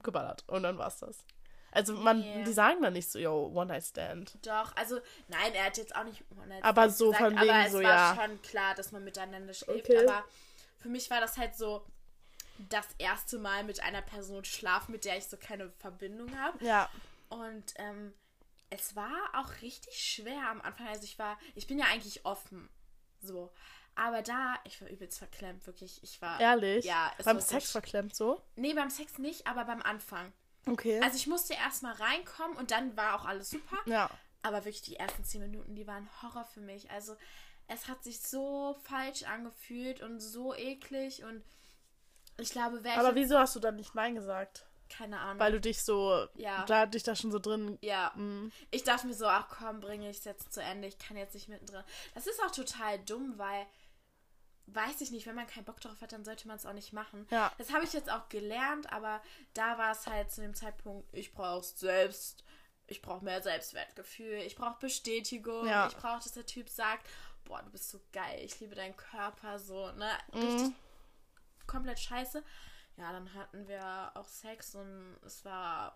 geballert 0.02 0.44
und 0.46 0.62
dann 0.62 0.78
war's 0.78 0.98
das. 1.00 1.18
Also 1.72 1.94
man, 1.94 2.20
Nee. 2.20 2.44
die 2.44 2.52
sagen 2.52 2.80
dann 2.80 2.94
nicht 2.94 3.10
so, 3.10 3.18
yo, 3.18 3.50
One 3.54 3.66
Night 3.66 3.84
Stand. 3.84 4.38
Doch, 4.46 4.74
also 4.76 4.98
nein, 5.28 5.52
er 5.52 5.66
hat 5.66 5.76
jetzt 5.76 5.94
auch 5.94 6.04
nicht 6.04 6.24
One-Night 6.40 6.64
Aber 6.64 6.82
Stands 6.82 6.98
so 6.98 7.12
von 7.12 7.38
wegen 7.38 7.50
aber 7.50 7.66
es 7.66 7.72
so, 7.72 7.78
war 7.78 7.82
ja. 7.82 8.16
schon 8.18 8.40
klar, 8.42 8.74
dass 8.74 8.92
man 8.92 9.04
miteinander 9.04 9.52
schläft. 9.52 9.90
Okay. 9.90 10.06
Aber 10.06 10.24
für 10.78 10.88
mich 10.88 11.10
war 11.10 11.20
das 11.20 11.36
halt 11.36 11.54
so 11.56 11.84
das 12.70 12.86
erste 12.98 13.38
Mal 13.38 13.64
mit 13.64 13.82
einer 13.82 14.00
Person 14.00 14.44
schlafen, 14.44 14.92
mit 14.92 15.04
der 15.04 15.18
ich 15.18 15.26
so 15.26 15.36
keine 15.36 15.70
Verbindung 15.72 16.34
habe. 16.38 16.64
Ja. 16.64 16.88
Und 17.28 17.74
ähm, 17.76 18.14
es 18.70 18.96
war 18.96 19.30
auch 19.34 19.62
richtig 19.62 19.96
schwer 19.96 20.48
am 20.50 20.60
Anfang. 20.60 20.86
Also 20.88 21.04
ich 21.04 21.18
war, 21.18 21.38
ich 21.54 21.66
bin 21.66 21.78
ja 21.78 21.86
eigentlich 21.86 22.24
offen. 22.24 22.68
So. 23.20 23.52
Aber 23.94 24.22
da, 24.22 24.56
ich 24.64 24.80
war 24.82 24.88
übelst 24.88 25.18
verklemmt, 25.18 25.66
wirklich. 25.66 26.02
Ich 26.02 26.20
war. 26.20 26.38
Ehrlich? 26.40 26.84
Ja, 26.84 27.10
es 27.16 27.24
Beim 27.24 27.40
Sex 27.40 27.70
verklemmt 27.70 28.14
so? 28.14 28.42
Nee, 28.56 28.74
beim 28.74 28.90
Sex 28.90 29.18
nicht, 29.18 29.46
aber 29.46 29.64
beim 29.64 29.82
Anfang. 29.82 30.32
Okay. 30.66 31.00
Also 31.00 31.16
ich 31.16 31.26
musste 31.26 31.54
erstmal 31.54 31.94
reinkommen 31.94 32.56
und 32.56 32.72
dann 32.72 32.96
war 32.96 33.18
auch 33.18 33.24
alles 33.24 33.50
super. 33.50 33.78
ja. 33.86 34.10
Aber 34.42 34.58
wirklich 34.58 34.82
die 34.82 34.96
ersten 34.96 35.24
zehn 35.24 35.40
Minuten, 35.40 35.74
die 35.74 35.86
waren 35.88 36.08
Horror 36.22 36.44
für 36.44 36.60
mich. 36.60 36.90
Also 36.90 37.16
es 37.66 37.88
hat 37.88 38.04
sich 38.04 38.20
so 38.20 38.76
falsch 38.82 39.24
angefühlt 39.24 40.02
und 40.02 40.20
so 40.20 40.54
eklig 40.54 41.24
und 41.24 41.42
ich 42.38 42.50
glaube, 42.50 42.84
wäre 42.84 43.00
Aber 43.00 43.14
wieso 43.14 43.38
hast 43.38 43.56
du 43.56 43.60
dann 43.60 43.76
nicht 43.76 43.94
Nein 43.94 44.14
gesagt? 44.14 44.65
Keine 44.88 45.18
Ahnung. 45.20 45.38
Weil 45.40 45.52
du 45.52 45.60
dich 45.60 45.82
so, 45.82 46.26
Ja. 46.34 46.64
da 46.64 46.86
dich 46.86 47.02
da 47.02 47.14
schon 47.16 47.30
so 47.32 47.38
drin. 47.38 47.78
ja, 47.82 48.12
Mm, 48.16 48.50
ich 48.70 48.84
dachte 48.84 49.06
mir 49.06 49.14
so, 49.14 49.26
ach 49.26 49.48
komm, 49.48 49.80
bringe 49.80 50.08
ich 50.10 50.18
es 50.18 50.24
jetzt 50.24 50.52
zu 50.52 50.62
Ende. 50.62 50.88
Ich 50.88 50.98
kann 50.98 51.16
jetzt 51.16 51.34
nicht 51.34 51.48
mittendrin. 51.48 51.82
Das 52.14 52.26
ist 52.26 52.42
auch 52.44 52.50
total 52.50 52.98
dumm, 53.00 53.34
weil 53.36 53.66
weiß 54.68 55.00
ich 55.00 55.12
nicht, 55.12 55.26
wenn 55.26 55.36
man 55.36 55.46
keinen 55.46 55.64
Bock 55.64 55.80
drauf 55.80 56.00
hat, 56.00 56.10
dann 56.12 56.24
sollte 56.24 56.48
man 56.48 56.56
es 56.56 56.66
auch 56.66 56.72
nicht 56.72 56.92
machen. 56.92 57.26
Ja. 57.30 57.52
Das 57.56 57.72
habe 57.72 57.84
ich 57.84 57.92
jetzt 57.92 58.10
auch 58.10 58.28
gelernt, 58.28 58.92
aber 58.92 59.22
da 59.54 59.78
war 59.78 59.92
es 59.92 60.06
halt 60.08 60.30
zu 60.32 60.40
dem 60.40 60.54
Zeitpunkt, 60.54 61.08
ich 61.14 61.32
brauche 61.32 61.60
es 61.60 61.78
selbst. 61.78 62.42
Ich 62.88 63.02
brauche 63.02 63.24
mehr 63.24 63.42
Selbstwertgefühl. 63.42 64.38
Ich 64.46 64.54
brauche 64.56 64.78
Bestätigung. 64.80 65.66
Ja. 65.66 65.86
Ich 65.88 65.96
brauche, 65.96 66.22
dass 66.22 66.32
der 66.32 66.46
Typ 66.46 66.68
sagt, 66.68 67.08
boah, 67.44 67.60
du 67.62 67.70
bist 67.70 67.90
so 67.90 68.00
geil. 68.12 68.40
Ich 68.44 68.58
liebe 68.60 68.74
deinen 68.76 68.96
Körper. 68.96 69.58
So, 69.58 69.90
ne? 69.92 70.10
Mhm. 70.32 70.40
Richtig 70.40 70.72
komplett 71.66 71.98
scheiße. 71.98 72.44
Ja, 72.96 73.12
dann 73.12 73.32
hatten 73.34 73.68
wir 73.68 74.12
auch 74.14 74.26
Sex 74.28 74.74
und 74.74 75.16
es 75.24 75.44
war 75.44 75.92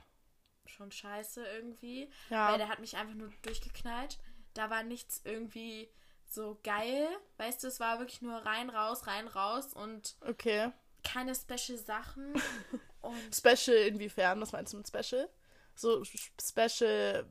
schon 0.66 0.92
scheiße 0.92 1.44
irgendwie. 1.46 2.10
Ja. 2.28 2.50
Weil 2.52 2.58
der 2.58 2.68
hat 2.68 2.78
mich 2.80 2.96
einfach 2.96 3.14
nur 3.14 3.32
durchgeknallt. 3.42 4.18
Da 4.54 4.68
war 4.70 4.82
nichts 4.82 5.20
irgendwie 5.24 5.90
so 6.26 6.60
geil. 6.62 7.08
Weißt 7.38 7.62
du, 7.64 7.68
es 7.68 7.80
war 7.80 7.98
wirklich 7.98 8.20
nur 8.22 8.34
rein, 8.44 8.70
raus, 8.70 9.06
rein, 9.06 9.26
raus 9.28 9.72
und 9.72 10.16
Okay. 10.20 10.70
keine 11.02 11.34
Special 11.34 11.78
Sachen. 11.78 12.34
Special 13.34 13.76
inwiefern? 13.76 14.40
Was 14.40 14.52
meinst 14.52 14.72
du 14.72 14.76
mit 14.76 14.86
Special? 14.88 15.28
So 15.74 16.04
Special. 16.40 17.26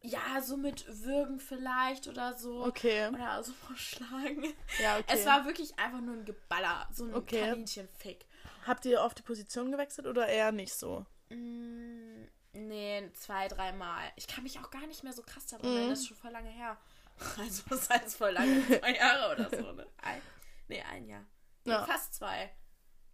ja, 0.00 0.40
so 0.42 0.56
mit 0.56 0.84
Würgen 1.04 1.38
vielleicht 1.38 2.08
oder 2.08 2.34
so. 2.36 2.64
Okay. 2.64 3.08
Oder 3.08 3.42
so 3.44 3.52
verschlagen. 3.66 4.42
Ja, 4.82 4.98
okay. 4.98 5.04
Es 5.14 5.24
war 5.24 5.44
wirklich 5.44 5.78
einfach 5.78 6.00
nur 6.00 6.16
ein 6.16 6.24
Geballer. 6.24 6.88
So 6.92 7.04
ein 7.04 7.14
Okay. 7.14 7.40
Kaninchenfick. 7.40 8.26
Habt 8.66 8.84
ihr 8.86 9.00
oft 9.02 9.18
die 9.18 9.22
Position 9.22 9.70
gewechselt 9.70 10.06
oder 10.06 10.26
eher 10.28 10.52
nicht 10.52 10.74
so? 10.74 11.04
Mm, 11.30 12.24
nee, 12.52 13.10
zwei, 13.14 13.48
dreimal. 13.48 14.12
Ich 14.16 14.26
kann 14.26 14.44
mich 14.44 14.58
auch 14.60 14.70
gar 14.70 14.86
nicht 14.86 15.02
mehr 15.02 15.12
so 15.12 15.22
krass 15.22 15.46
daran 15.46 15.66
Mhm. 15.66 15.72
erinnern. 15.72 15.90
Das 15.90 16.00
ist 16.00 16.08
schon 16.08 16.16
voll 16.16 16.30
lange 16.32 16.50
her. 16.50 16.78
Also, 17.38 17.62
was 17.68 17.88
heißt 17.90 18.16
voll 18.16 18.32
lange? 18.32 18.66
Zwei 18.80 18.94
Jahre 18.96 19.32
oder 19.34 19.50
so, 19.50 19.72
ne? 19.72 19.86
Ein, 19.98 20.22
nee, 20.68 20.82
ein 20.82 21.06
Jahr. 21.06 21.24
Nee, 21.64 21.72
Ja. 21.72 21.84
Fast 21.84 22.14
zwei. 22.14 22.50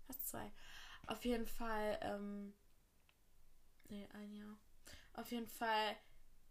Fast 0.06 0.28
zwei. 0.28 0.52
Auf 1.06 1.24
jeden 1.24 1.46
Fall, 1.46 1.98
ähm. 2.02 2.54
Nee, 3.88 4.08
ein 4.14 4.32
Jahr. 4.34 4.56
Auf 5.14 5.30
jeden 5.30 5.48
Fall 5.48 5.96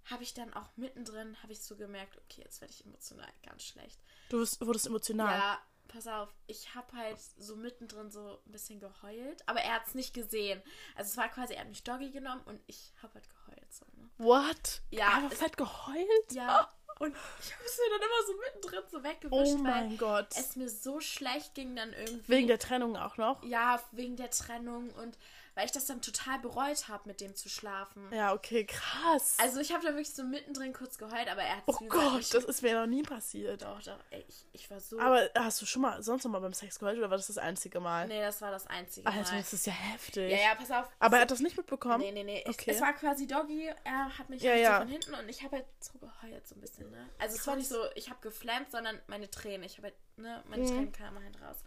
habe 0.06 0.24
ich 0.24 0.34
dann 0.34 0.54
auch 0.54 0.76
mittendrin, 0.78 1.42
habe 1.44 1.54
ich 1.54 1.62
so 1.62 1.76
gemerkt, 1.76 2.18
okay, 2.18 2.42
jetzt 2.44 2.62
werde 2.62 2.74
ich 2.74 2.86
emotional 2.86 3.32
ganz 3.46 3.64
schlecht. 3.64 4.02
Du 4.30 4.40
wirst- 4.40 4.60
wurdest 4.66 4.88
emotional. 4.88 5.38
Ja, 5.38 5.62
pass 5.88 6.08
auf, 6.08 6.30
ich 6.48 6.76
habe 6.76 6.92
halt 6.96 7.18
so 7.38 7.56
mittendrin 7.56 8.12
so 8.12 8.40
ein 8.46 8.52
bisschen 8.52 8.80
geheult, 8.80 9.42
aber 9.48 9.62
er 9.62 9.76
hat 9.76 9.88
es 9.88 9.96
nicht 9.96 10.14
gesehen. 10.14 10.62
Also 10.96 11.10
es 11.12 11.18
war 11.18 11.30
quasi, 11.30 11.54
er 11.54 11.62
hat 11.62 11.70
mich 11.70 11.84
Doggy 11.84 12.12
genommen 12.12 12.42
und 12.46 12.62
ich 12.68 12.94
habe 13.02 13.14
halt 13.16 13.28
geheult. 13.30 13.74
So, 13.74 13.86
ne? 13.96 14.10
What? 14.18 14.82
Ja, 14.92 15.10
Einfach 15.10 15.32
es- 15.32 15.40
fett 15.40 15.58
geheult? 15.58 16.32
Ja, 16.32 16.70
und 17.00 17.16
ich 17.40 17.54
habe 17.54 17.64
es 17.66 17.78
mir 17.78 17.90
dann 17.92 18.08
immer 18.08 18.26
so 18.28 18.34
mittendrin 18.40 18.84
so 18.92 19.04
weggewischt, 19.04 19.54
Oh 19.56 19.58
mein 19.58 19.98
Gott. 19.98 20.28
es 20.36 20.56
mir 20.56 20.68
so 20.70 21.00
schlecht 21.00 21.54
ging 21.54 21.76
dann 21.76 21.94
irgendwie. 21.94 22.28
Wegen 22.28 22.48
der 22.48 22.58
Trennung 22.60 22.98
auch 22.98 23.18
noch? 23.18 23.44
ja, 23.44 23.82
wegen 23.92 24.16
der 24.16 24.32
Trennung 24.32 24.90
und 24.92 25.18
weil 25.58 25.66
ich 25.66 25.72
das 25.72 25.86
dann 25.86 26.02
total 26.02 26.38
bereut 26.40 26.88
habe, 26.88 27.04
mit 27.08 27.20
dem 27.20 27.36
zu 27.36 27.50
schlafen. 27.50 28.10
Ja, 28.14 28.34
okay, 28.34 28.64
krass. 28.66 29.36
Also 29.42 29.60
ich 29.60 29.74
habe 29.74 29.84
da 29.84 29.90
wirklich 29.90 30.14
so 30.14 30.24
mittendrin 30.24 30.72
kurz 30.72 30.98
geheult, 30.98 31.28
aber 31.30 31.42
er 31.42 31.58
hat 31.58 31.64
oh 31.66 31.78
Gott, 31.90 32.34
das 32.34 32.44
ist 32.46 32.62
mir 32.62 32.80
noch 32.80 32.86
nie 32.86 33.02
passiert. 33.02 33.64
Doch, 33.64 33.82
doch, 33.82 33.98
ey, 34.12 34.24
ich, 34.30 34.46
ich 34.54 34.70
war 34.72 34.80
so... 34.80 35.00
Aber 35.00 35.28
hast 35.36 35.62
du 35.62 35.66
schon 35.66 35.82
mal 35.82 36.02
sonst 36.04 36.24
noch 36.24 36.32
mal 36.32 36.40
beim 36.40 36.54
Sex 36.54 36.78
geheult 36.78 36.98
oder 37.00 37.10
war 37.10 37.18
das 37.18 37.28
das 37.28 37.40
einzige 37.40 37.80
Mal? 37.80 38.08
nee, 38.08 38.22
das 38.22 38.40
war 38.42 38.52
das 38.52 38.68
einzige 38.68 39.08
Alter, 39.08 39.32
Mal. 39.32 39.40
das 39.40 39.52
ist 39.54 39.66
ja 39.66 39.74
heftig. 39.74 40.32
Ja, 40.32 40.38
ja, 40.38 40.56
pass 40.56 40.70
auf. 40.72 40.88
Aber 41.00 41.18
er 41.18 41.24
hat 41.24 41.32
das 41.32 41.40
nicht 41.40 41.58
mitbekommen? 41.58 42.00
Nee, 42.00 42.12
nee, 42.12 42.24
nee. 42.24 42.44
Ich, 42.48 42.58
Okay. 42.58 42.72
Es 42.72 42.82
war 42.82 42.94
quasi 42.94 43.26
Doggy. 43.28 43.72
Er 43.84 44.18
hat 44.18 44.30
mich 44.30 44.42
Ja, 44.44 44.52
halt 44.52 44.62
ja. 44.62 44.74
so 44.76 44.82
von 44.84 44.88
hinten 44.92 45.14
und 45.16 45.28
ich 45.30 45.44
habe 45.44 45.56
halt 45.58 45.66
so 45.80 45.98
geheult 45.98 46.48
so 46.48 46.56
ein 46.56 46.62
bisschen, 46.62 46.90
ne? 46.92 47.10
Also 47.18 47.36
es 47.36 47.48
war 47.48 47.56
nicht 47.56 47.68
so, 47.70 47.84
ich 47.96 48.10
habe 48.10 48.20
geflammt, 48.22 48.70
sondern 48.72 49.00
meine 49.08 49.30
Tränen. 49.30 49.64
Ich 49.64 49.78
habe 49.78 49.88
halt, 49.88 49.96
ne, 50.18 50.44
meine 50.48 50.64
Mhm. 50.64 50.68
Tränen 50.68 50.92
kamen 50.92 51.24
halt 51.24 51.42
raus. 51.42 51.58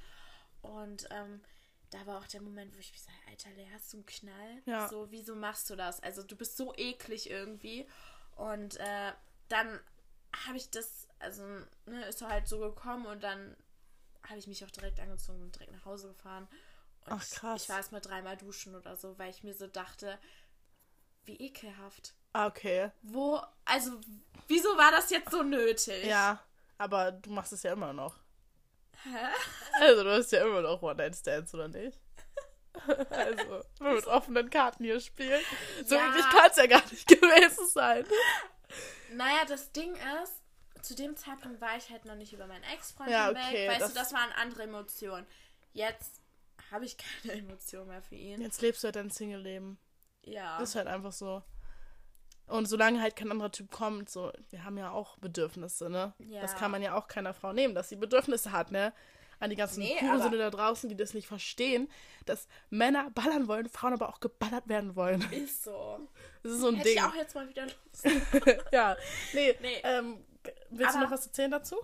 Und 0.62 1.09
ähm, 1.11 1.40
da 1.90 2.07
war 2.07 2.18
auch 2.18 2.26
der 2.26 2.40
Moment, 2.40 2.74
wo 2.74 2.79
ich 2.79 2.92
mich 2.92 3.03
sage, 3.03 3.16
Alter, 3.29 3.50
Lea, 3.50 3.68
hast 3.72 3.92
du 3.92 3.98
einen 3.98 4.07
Knall? 4.07 4.62
Ja. 4.64 4.88
So, 4.88 5.11
wieso 5.11 5.35
machst 5.35 5.68
du 5.70 5.76
das? 5.76 6.03
Also 6.03 6.22
du 6.22 6.37
bist 6.37 6.57
so 6.57 6.72
eklig 6.76 7.29
irgendwie. 7.29 7.87
Und 8.37 8.76
äh, 8.79 9.12
dann 9.48 9.81
habe 10.46 10.57
ich 10.57 10.70
das, 10.70 11.09
also, 11.18 11.42
ne, 11.87 12.05
ist 12.09 12.22
halt 12.22 12.48
so 12.48 12.61
gekommen 12.61 13.07
und 13.07 13.22
dann 13.22 13.57
habe 14.29 14.38
ich 14.38 14.46
mich 14.46 14.64
auch 14.64 14.70
direkt 14.70 15.00
angezogen 15.00 15.42
und 15.42 15.55
direkt 15.55 15.72
nach 15.72 15.85
Hause 15.85 16.09
gefahren. 16.09 16.48
Und 17.07 17.12
Ach, 17.12 17.31
krass. 17.31 17.62
Ich 17.62 17.68
war 17.68 17.79
erst 17.79 17.92
mal 17.92 18.00
dreimal 18.00 18.37
duschen 18.37 18.74
oder 18.76 18.96
so, 18.96 19.18
weil 19.18 19.31
ich 19.31 19.42
mir 19.42 19.55
so 19.55 19.66
dachte, 19.66 20.18
wie 21.24 21.37
ekelhaft. 21.37 22.14
Ah, 22.33 22.46
okay. 22.46 22.92
Wo, 23.03 23.40
also, 23.64 24.00
wieso 24.46 24.68
war 24.76 24.92
das 24.92 25.11
jetzt 25.11 25.31
so 25.31 25.42
nötig? 25.42 26.05
Ja, 26.05 26.40
aber 26.79 27.11
du 27.11 27.31
machst 27.31 27.53
es 27.53 27.64
ja 27.64 27.72
immer 27.72 27.92
noch. 27.92 28.16
Hä? 29.04 29.26
Also, 29.80 30.04
du 30.04 30.10
hast 30.10 30.32
ja 30.32 30.44
immer 30.46 30.60
noch 30.62 30.82
One-Night-Stands, 30.82 31.54
oder 31.54 31.68
nicht? 31.68 31.98
Also, 33.10 33.62
wir 33.80 33.92
mit 33.94 34.06
offenen 34.06 34.48
Karten 34.50 34.84
hier 34.84 35.00
spielen. 35.00 35.40
So 35.84 35.94
Ja. 35.96 36.08
eklig 36.10 36.24
kann 36.30 36.50
es 36.50 36.56
ja 36.56 36.66
gar 36.66 36.82
nicht 36.90 37.06
gewesen 37.08 37.68
sein. 37.68 38.04
Naja, 39.12 39.44
das 39.46 39.72
Ding 39.72 39.94
ist, 39.94 40.42
zu 40.82 40.94
dem 40.94 41.16
Zeitpunkt 41.16 41.60
war 41.60 41.76
ich 41.76 41.90
halt 41.90 42.04
noch 42.04 42.14
nicht 42.14 42.32
über 42.32 42.46
meinen 42.46 42.62
Ex-Freund 42.64 43.10
Ja, 43.10 43.26
hinweg. 43.26 43.42
okay, 43.48 43.68
weißt 43.68 43.80
das- 43.82 43.92
du, 43.92 43.98
das 43.98 44.12
waren 44.12 44.30
andere 44.32 44.62
Emotionen. 44.62 45.26
Jetzt 45.72 46.20
habe 46.70 46.84
ich 46.84 46.96
keine 47.22 47.34
Emotion 47.40 47.86
mehr 47.88 48.02
für 48.02 48.14
ihn. 48.14 48.40
Jetzt 48.40 48.62
lebst 48.62 48.82
du 48.82 48.86
halt 48.86 48.96
dein 48.96 49.10
Single-Leben. 49.10 49.78
Ja. 50.22 50.58
Das 50.58 50.70
ist 50.70 50.74
halt 50.76 50.86
einfach 50.86 51.12
so. 51.12 51.42
Und 52.50 52.66
solange 52.66 53.00
halt 53.00 53.16
kein 53.16 53.30
anderer 53.30 53.50
Typ 53.52 53.70
kommt, 53.70 54.10
so, 54.10 54.32
wir 54.50 54.64
haben 54.64 54.76
ja 54.76 54.90
auch 54.90 55.16
Bedürfnisse, 55.18 55.88
ne? 55.88 56.12
Ja. 56.28 56.40
Das 56.42 56.56
kann 56.56 56.70
man 56.70 56.82
ja 56.82 56.96
auch 56.96 57.06
keiner 57.08 57.32
Frau 57.32 57.52
nehmen, 57.52 57.74
dass 57.74 57.88
sie 57.88 57.96
Bedürfnisse 57.96 58.52
hat, 58.52 58.70
ne? 58.72 58.92
An 59.38 59.48
die 59.48 59.56
ganzen 59.56 59.80
Nee, 59.80 59.96
aber- 60.06 60.36
da 60.36 60.50
draußen, 60.50 60.88
die 60.90 60.96
das 60.96 61.14
nicht 61.14 61.26
verstehen, 61.26 61.88
dass 62.26 62.46
Männer 62.68 63.08
ballern 63.10 63.48
wollen, 63.48 63.68
Frauen 63.70 63.94
aber 63.94 64.08
auch 64.10 64.20
geballert 64.20 64.68
werden 64.68 64.96
wollen. 64.96 65.22
Ist 65.30 65.64
so. 65.64 66.00
Das 66.42 66.52
ist 66.52 66.60
so 66.60 66.68
ein 66.68 66.74
Hätte 66.76 66.88
Ding. 66.88 66.98
ich 66.98 67.02
auch 67.04 67.14
jetzt 67.14 67.34
mal 67.34 67.48
wieder 67.48 67.64
Lust. 67.92 68.06
ja. 68.72 68.96
Nee, 69.34 69.54
Nee. 69.60 69.80
Ähm, 69.84 70.24
willst 70.70 70.94
du 70.94 70.98
Aber- 70.98 71.04
noch 71.06 71.10
was 71.12 71.26
erzählen 71.26 71.50
dazu? 71.50 71.76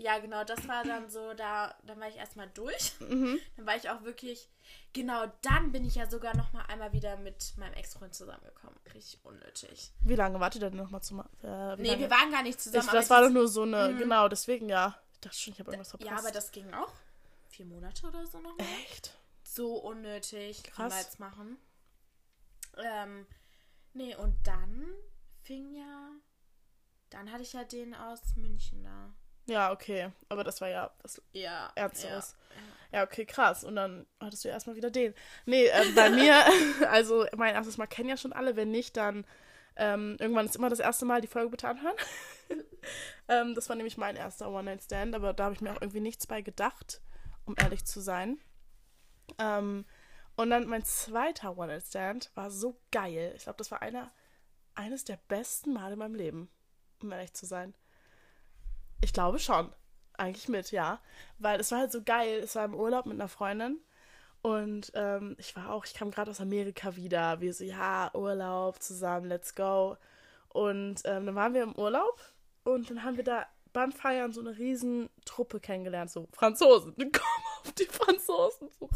Ja, 0.00 0.18
genau, 0.18 0.44
das 0.44 0.66
war 0.66 0.82
dann 0.82 1.10
so, 1.10 1.34
da, 1.34 1.74
dann 1.84 2.00
war 2.00 2.08
ich 2.08 2.16
erstmal 2.16 2.48
durch. 2.48 2.94
Mhm. 3.00 3.38
Dann 3.56 3.66
war 3.66 3.76
ich 3.76 3.90
auch 3.90 4.02
wirklich, 4.02 4.48
genau, 4.94 5.26
dann 5.42 5.72
bin 5.72 5.84
ich 5.84 5.96
ja 5.96 6.08
sogar 6.08 6.34
noch 6.36 6.52
mal 6.54 6.62
einmal 6.66 6.92
wieder 6.94 7.16
mit 7.18 7.52
meinem 7.58 7.74
Ex-Freund 7.74 8.14
zusammengekommen. 8.14 8.78
Richtig 8.94 9.22
unnötig. 9.24 9.92
Wie 10.00 10.14
lange 10.14 10.40
wartet 10.40 10.62
ihr 10.62 10.70
denn 10.70 10.78
nochmal 10.78 11.02
zum. 11.02 11.20
Äh, 11.20 11.76
Nee, 11.76 11.88
lange? 11.88 11.98
wir 11.98 12.10
waren 12.10 12.30
gar 12.30 12.42
nicht 12.42 12.58
zusammen. 12.60 12.86
ich, 12.86 12.90
das 12.92 13.10
war 13.10 13.22
doch 13.22 13.28
nur 13.30 13.46
so 13.46 13.62
eine. 13.62 13.94
Genau, 13.96 14.28
deswegen 14.28 14.68
ja. 14.70 14.98
Ich 15.12 15.20
dachte 15.20 15.36
schon, 15.36 15.52
ich 15.52 15.60
habe 15.60 15.70
irgendwas 15.70 15.90
verpasst. 15.90 16.10
Ja, 16.10 16.18
aber 16.18 16.30
das 16.30 16.50
ging 16.50 16.72
auch 16.72 16.92
vier 17.48 17.66
Monate 17.66 18.06
oder 18.06 18.26
so 18.26 18.40
noch. 18.40 18.56
mal. 18.56 18.64
Echt? 18.86 19.14
So 19.42 19.74
unnötig. 19.76 20.62
Kann 20.62 20.74
Krass. 20.74 20.92
man 20.94 21.02
jetzt 21.02 21.20
machen. 21.20 21.58
Ähm, 22.78 23.26
nee, 23.92 24.14
und 24.16 24.34
dann 24.44 24.86
fing 25.42 25.74
ja, 25.74 26.10
dann 27.10 27.30
hatte 27.30 27.42
ich 27.42 27.52
ja 27.52 27.64
den 27.64 27.94
aus 27.94 28.20
München 28.36 28.82
da. 28.82 29.12
Ja, 29.50 29.72
okay. 29.72 30.10
Aber 30.28 30.44
das 30.44 30.60
war 30.60 30.68
ja 30.68 30.90
was 31.02 31.20
Ja. 31.32 31.70
Ernsteres. 31.74 32.36
Ja. 32.92 32.98
Ja, 33.00 33.04
okay, 33.04 33.24
krass. 33.24 33.62
Und 33.64 33.76
dann 33.76 34.06
hattest 34.20 34.44
du 34.44 34.48
erstmal 34.48 34.76
wieder 34.76 34.90
den. 34.90 35.14
Nee, 35.46 35.66
äh, 35.66 35.92
bei 35.94 36.10
mir, 36.10 36.34
also 36.90 37.26
mein 37.36 37.54
erstes 37.54 37.76
Mal 37.78 37.86
kennen 37.86 38.08
ja 38.08 38.16
schon 38.16 38.32
alle. 38.32 38.56
Wenn 38.56 38.70
nicht, 38.70 38.96
dann 38.96 39.24
Ähm, 39.76 40.16
irgendwann 40.18 40.46
ist 40.46 40.56
immer 40.56 40.68
das 40.68 40.80
erste 40.80 41.06
Mal 41.06 41.20
die 41.22 41.28
Folge 41.28 41.50
bitte 41.50 41.68
anhören. 41.68 41.96
ähm, 43.28 43.54
das 43.54 43.68
war 43.68 43.76
nämlich 43.76 43.96
mein 43.96 44.16
erster 44.16 44.50
One-Night-Stand, 44.50 45.14
aber 45.14 45.32
da 45.32 45.44
habe 45.44 45.54
ich 45.54 45.60
mir 45.62 45.72
auch 45.72 45.80
irgendwie 45.80 46.00
nichts 46.00 46.26
bei 46.26 46.42
gedacht, 46.42 47.00
um 47.46 47.54
ehrlich 47.58 47.86
zu 47.86 48.00
sein. 48.00 48.38
Ähm, 49.38 49.86
und 50.36 50.50
dann 50.50 50.66
mein 50.66 50.84
zweiter 50.84 51.56
One-Night-Stand 51.56 52.30
war 52.34 52.50
so 52.50 52.78
geil. 52.90 53.32
Ich 53.36 53.44
glaube, 53.44 53.56
das 53.58 53.70
war 53.70 53.80
einer, 53.80 54.12
eines 54.74 55.04
der 55.04 55.18
besten 55.28 55.72
Male 55.72 55.94
in 55.94 55.98
meinem 56.00 56.14
Leben, 56.16 56.50
um 57.00 57.12
ehrlich 57.12 57.32
zu 57.32 57.46
sein. 57.46 57.74
Ich 59.02 59.12
glaube 59.12 59.38
schon. 59.38 59.72
Eigentlich 60.14 60.48
mit, 60.48 60.70
ja. 60.70 61.00
Weil 61.38 61.60
es 61.60 61.70
war 61.72 61.78
halt 61.78 61.92
so 61.92 62.02
geil. 62.02 62.40
Es 62.40 62.54
war 62.54 62.64
im 62.64 62.74
Urlaub 62.74 63.06
mit 63.06 63.14
einer 63.14 63.28
Freundin. 63.28 63.80
Und 64.42 64.92
ähm, 64.94 65.36
ich 65.38 65.54
war 65.54 65.70
auch, 65.70 65.84
ich 65.84 65.94
kam 65.94 66.10
gerade 66.10 66.30
aus 66.30 66.40
Amerika 66.40 66.96
wieder. 66.96 67.40
Wir 67.40 67.52
so, 67.52 67.64
ja, 67.64 68.10
Urlaub 68.14 68.82
zusammen, 68.82 69.26
let's 69.26 69.54
go. 69.54 69.96
Und 70.48 71.02
ähm, 71.04 71.26
dann 71.26 71.34
waren 71.34 71.54
wir 71.54 71.62
im 71.62 71.76
Urlaub 71.76 72.20
und 72.64 72.90
dann 72.90 73.04
haben 73.04 73.16
wir 73.16 73.24
da 73.24 73.46
beim 73.72 73.92
Feiern 73.92 74.32
so 74.32 74.40
eine 74.40 74.58
riesen 74.58 75.10
Truppe 75.24 75.60
kennengelernt, 75.60 76.10
so 76.10 76.26
Franzosen. 76.32 76.94
Kommen 76.96 77.12
auf 77.64 77.72
die 77.72 77.84
Franzosen 77.84 78.70
zurück. 78.72 78.90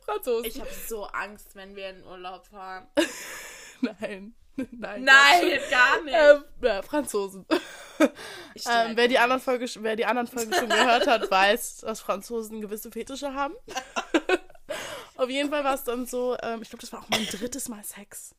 Franzosen. 0.00 0.46
Ich 0.46 0.60
habe 0.60 0.70
so 0.88 1.04
Angst, 1.04 1.54
wenn 1.54 1.76
wir 1.76 1.90
in 1.90 2.04
Urlaub 2.04 2.46
fahren. 2.46 2.86
Nein. 3.80 4.34
Nein, 4.72 5.04
Nein 5.04 5.60
gar 5.70 6.02
nicht. 6.02 6.14
Ähm, 6.14 6.44
ja, 6.62 6.82
Franzosen. 6.82 7.46
Ähm, 8.00 8.96
wer, 8.96 9.08
die 9.08 9.18
anderen 9.18 9.42
Folge, 9.42 9.68
wer 9.80 9.96
die 9.96 10.06
anderen 10.06 10.28
Folgen 10.28 10.54
schon 10.54 10.68
gehört 10.68 11.08
hat, 11.08 11.28
weiß, 11.30 11.78
dass 11.78 12.00
Franzosen 12.00 12.60
gewisse 12.60 12.92
Fetische 12.92 13.34
haben. 13.34 13.54
Auf 15.16 15.28
jeden 15.28 15.50
Fall 15.50 15.64
war 15.64 15.74
es 15.74 15.82
dann 15.82 16.06
so, 16.06 16.36
ähm, 16.42 16.62
ich 16.62 16.68
glaube, 16.68 16.80
das 16.80 16.92
war 16.92 17.00
auch 17.00 17.08
mein 17.08 17.26
drittes 17.26 17.68
Mal 17.68 17.82
Sex. 17.82 18.36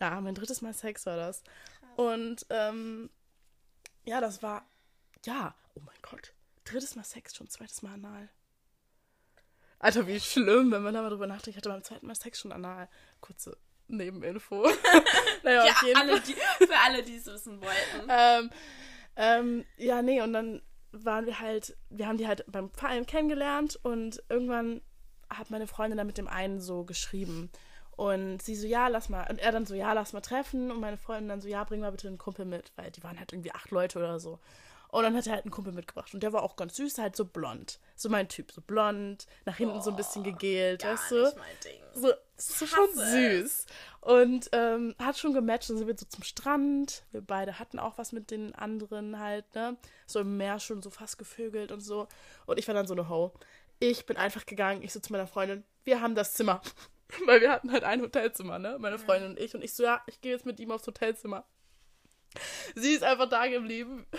Ja, 0.00 0.18
mein 0.22 0.34
drittes 0.34 0.62
Mal 0.62 0.72
Sex 0.72 1.04
war 1.04 1.16
das. 1.16 1.42
Und 1.96 2.46
ähm, 2.48 3.10
ja, 4.04 4.22
das 4.22 4.42
war, 4.42 4.64
ja, 5.26 5.54
oh 5.74 5.80
mein 5.84 5.98
Gott, 6.00 6.32
drittes 6.64 6.96
Mal 6.96 7.04
Sex, 7.04 7.36
schon 7.36 7.48
zweites 7.48 7.82
Mal 7.82 7.92
anal. 7.92 8.30
Alter, 9.78 10.06
wie 10.06 10.20
schlimm, 10.20 10.70
wenn 10.72 10.82
man 10.82 10.94
da 10.94 11.02
mal 11.02 11.10
drüber 11.10 11.26
nachdenkt. 11.26 11.48
Ich 11.48 11.56
hatte 11.56 11.70
beim 11.70 11.84
zweiten 11.84 12.06
Mal 12.06 12.14
Sex 12.14 12.40
schon 12.40 12.52
anal. 12.52 12.88
Kurze 13.20 13.56
Nebeninfo. 13.96 14.62
naja, 15.42 15.66
ja, 15.66 15.74
alle, 15.94 16.20
die, 16.20 16.34
für 16.34 16.78
alle, 16.84 17.02
die 17.02 17.16
es 17.16 17.26
wissen 17.26 17.60
wollten. 17.60 18.08
ähm, 18.08 18.50
ähm, 19.16 19.64
ja, 19.76 20.02
nee, 20.02 20.20
und 20.22 20.32
dann 20.32 20.62
waren 20.92 21.26
wir 21.26 21.40
halt, 21.40 21.76
wir 21.88 22.06
haben 22.06 22.18
die 22.18 22.26
halt 22.26 22.44
beim 22.48 22.70
Verein 22.70 23.06
kennengelernt 23.06 23.78
und 23.82 24.22
irgendwann 24.28 24.80
hat 25.28 25.50
meine 25.50 25.66
Freundin 25.66 25.98
dann 25.98 26.06
mit 26.06 26.18
dem 26.18 26.28
einen 26.28 26.60
so 26.60 26.84
geschrieben. 26.84 27.50
Und 28.00 28.40
sie 28.40 28.56
so, 28.56 28.66
ja, 28.66 28.88
lass 28.88 29.10
mal. 29.10 29.26
Und 29.28 29.38
er 29.40 29.52
dann 29.52 29.66
so, 29.66 29.74
ja, 29.74 29.92
lass 29.92 30.14
mal 30.14 30.22
treffen. 30.22 30.70
Und 30.70 30.80
meine 30.80 30.96
Freundin 30.96 31.28
dann 31.28 31.42
so, 31.42 31.48
ja, 31.48 31.62
bring 31.64 31.80
mal 31.80 31.90
bitte 31.92 32.08
einen 32.08 32.16
Kumpel 32.16 32.46
mit, 32.46 32.72
weil 32.76 32.90
die 32.90 33.02
waren 33.02 33.18
halt 33.18 33.32
irgendwie 33.32 33.52
acht 33.52 33.70
Leute 33.70 33.98
oder 33.98 34.18
so. 34.18 34.38
Und 34.88 35.04
dann 35.04 35.14
hat 35.14 35.26
er 35.26 35.34
halt 35.34 35.44
einen 35.44 35.52
Kumpel 35.52 35.72
mitgebracht. 35.72 36.12
Und 36.14 36.22
der 36.22 36.32
war 36.32 36.42
auch 36.42 36.56
ganz 36.56 36.76
süß, 36.76 36.98
halt 36.98 37.14
so 37.14 37.24
blond. 37.24 37.78
So 37.94 38.08
mein 38.08 38.28
Typ, 38.28 38.50
so 38.52 38.60
blond, 38.60 39.26
nach 39.44 39.56
hinten 39.56 39.78
oh, 39.78 39.82
so 39.82 39.90
ein 39.90 39.96
bisschen 39.96 40.24
gegelt, 40.24 40.82
weißt 40.82 41.10
du? 41.10 41.22
Nicht 41.22 41.36
So, 42.40 42.64
so 42.64 42.66
schon 42.66 42.94
süß. 42.94 43.66
Und 44.00 44.48
ähm, 44.52 44.94
hat 44.98 45.18
schon 45.18 45.34
gematcht. 45.34 45.68
Dann 45.68 45.76
sind 45.76 45.86
wir 45.86 45.96
so 45.96 46.06
zum 46.06 46.22
Strand. 46.22 47.04
Wir 47.12 47.20
beide 47.20 47.58
hatten 47.58 47.78
auch 47.78 47.98
was 47.98 48.12
mit 48.12 48.30
den 48.30 48.54
anderen 48.54 49.18
halt, 49.18 49.54
ne? 49.54 49.76
So 50.06 50.20
im 50.20 50.36
Meer 50.36 50.58
schon 50.58 50.82
so 50.82 50.90
fast 50.90 51.18
gevögelt 51.18 51.70
und 51.70 51.80
so. 51.80 52.08
Und 52.46 52.58
ich 52.58 52.66
war 52.66 52.74
dann 52.74 52.86
so 52.86 52.94
eine 52.94 53.08
Ho. 53.08 53.32
Ich 53.78 54.06
bin 54.06 54.16
einfach 54.16 54.46
gegangen. 54.46 54.82
Ich 54.82 54.92
so 54.92 55.00
zu 55.00 55.12
meiner 55.12 55.26
Freundin, 55.26 55.64
wir 55.84 56.00
haben 56.00 56.14
das 56.14 56.34
Zimmer. 56.34 56.62
Weil 57.26 57.40
wir 57.40 57.50
hatten 57.50 57.72
halt 57.72 57.84
ein 57.84 58.00
Hotelzimmer, 58.00 58.58
ne? 58.58 58.78
Meine 58.78 58.98
Freundin 58.98 59.32
und 59.32 59.38
ich. 59.38 59.54
Und 59.54 59.62
ich 59.62 59.74
so, 59.74 59.82
ja, 59.82 60.02
ich 60.06 60.20
gehe 60.20 60.32
jetzt 60.32 60.46
mit 60.46 60.60
ihm 60.60 60.70
aufs 60.70 60.86
Hotelzimmer. 60.86 61.44
Sie 62.74 62.92
ist 62.92 63.02
einfach 63.02 63.28
da 63.28 63.46
geblieben. 63.46 64.06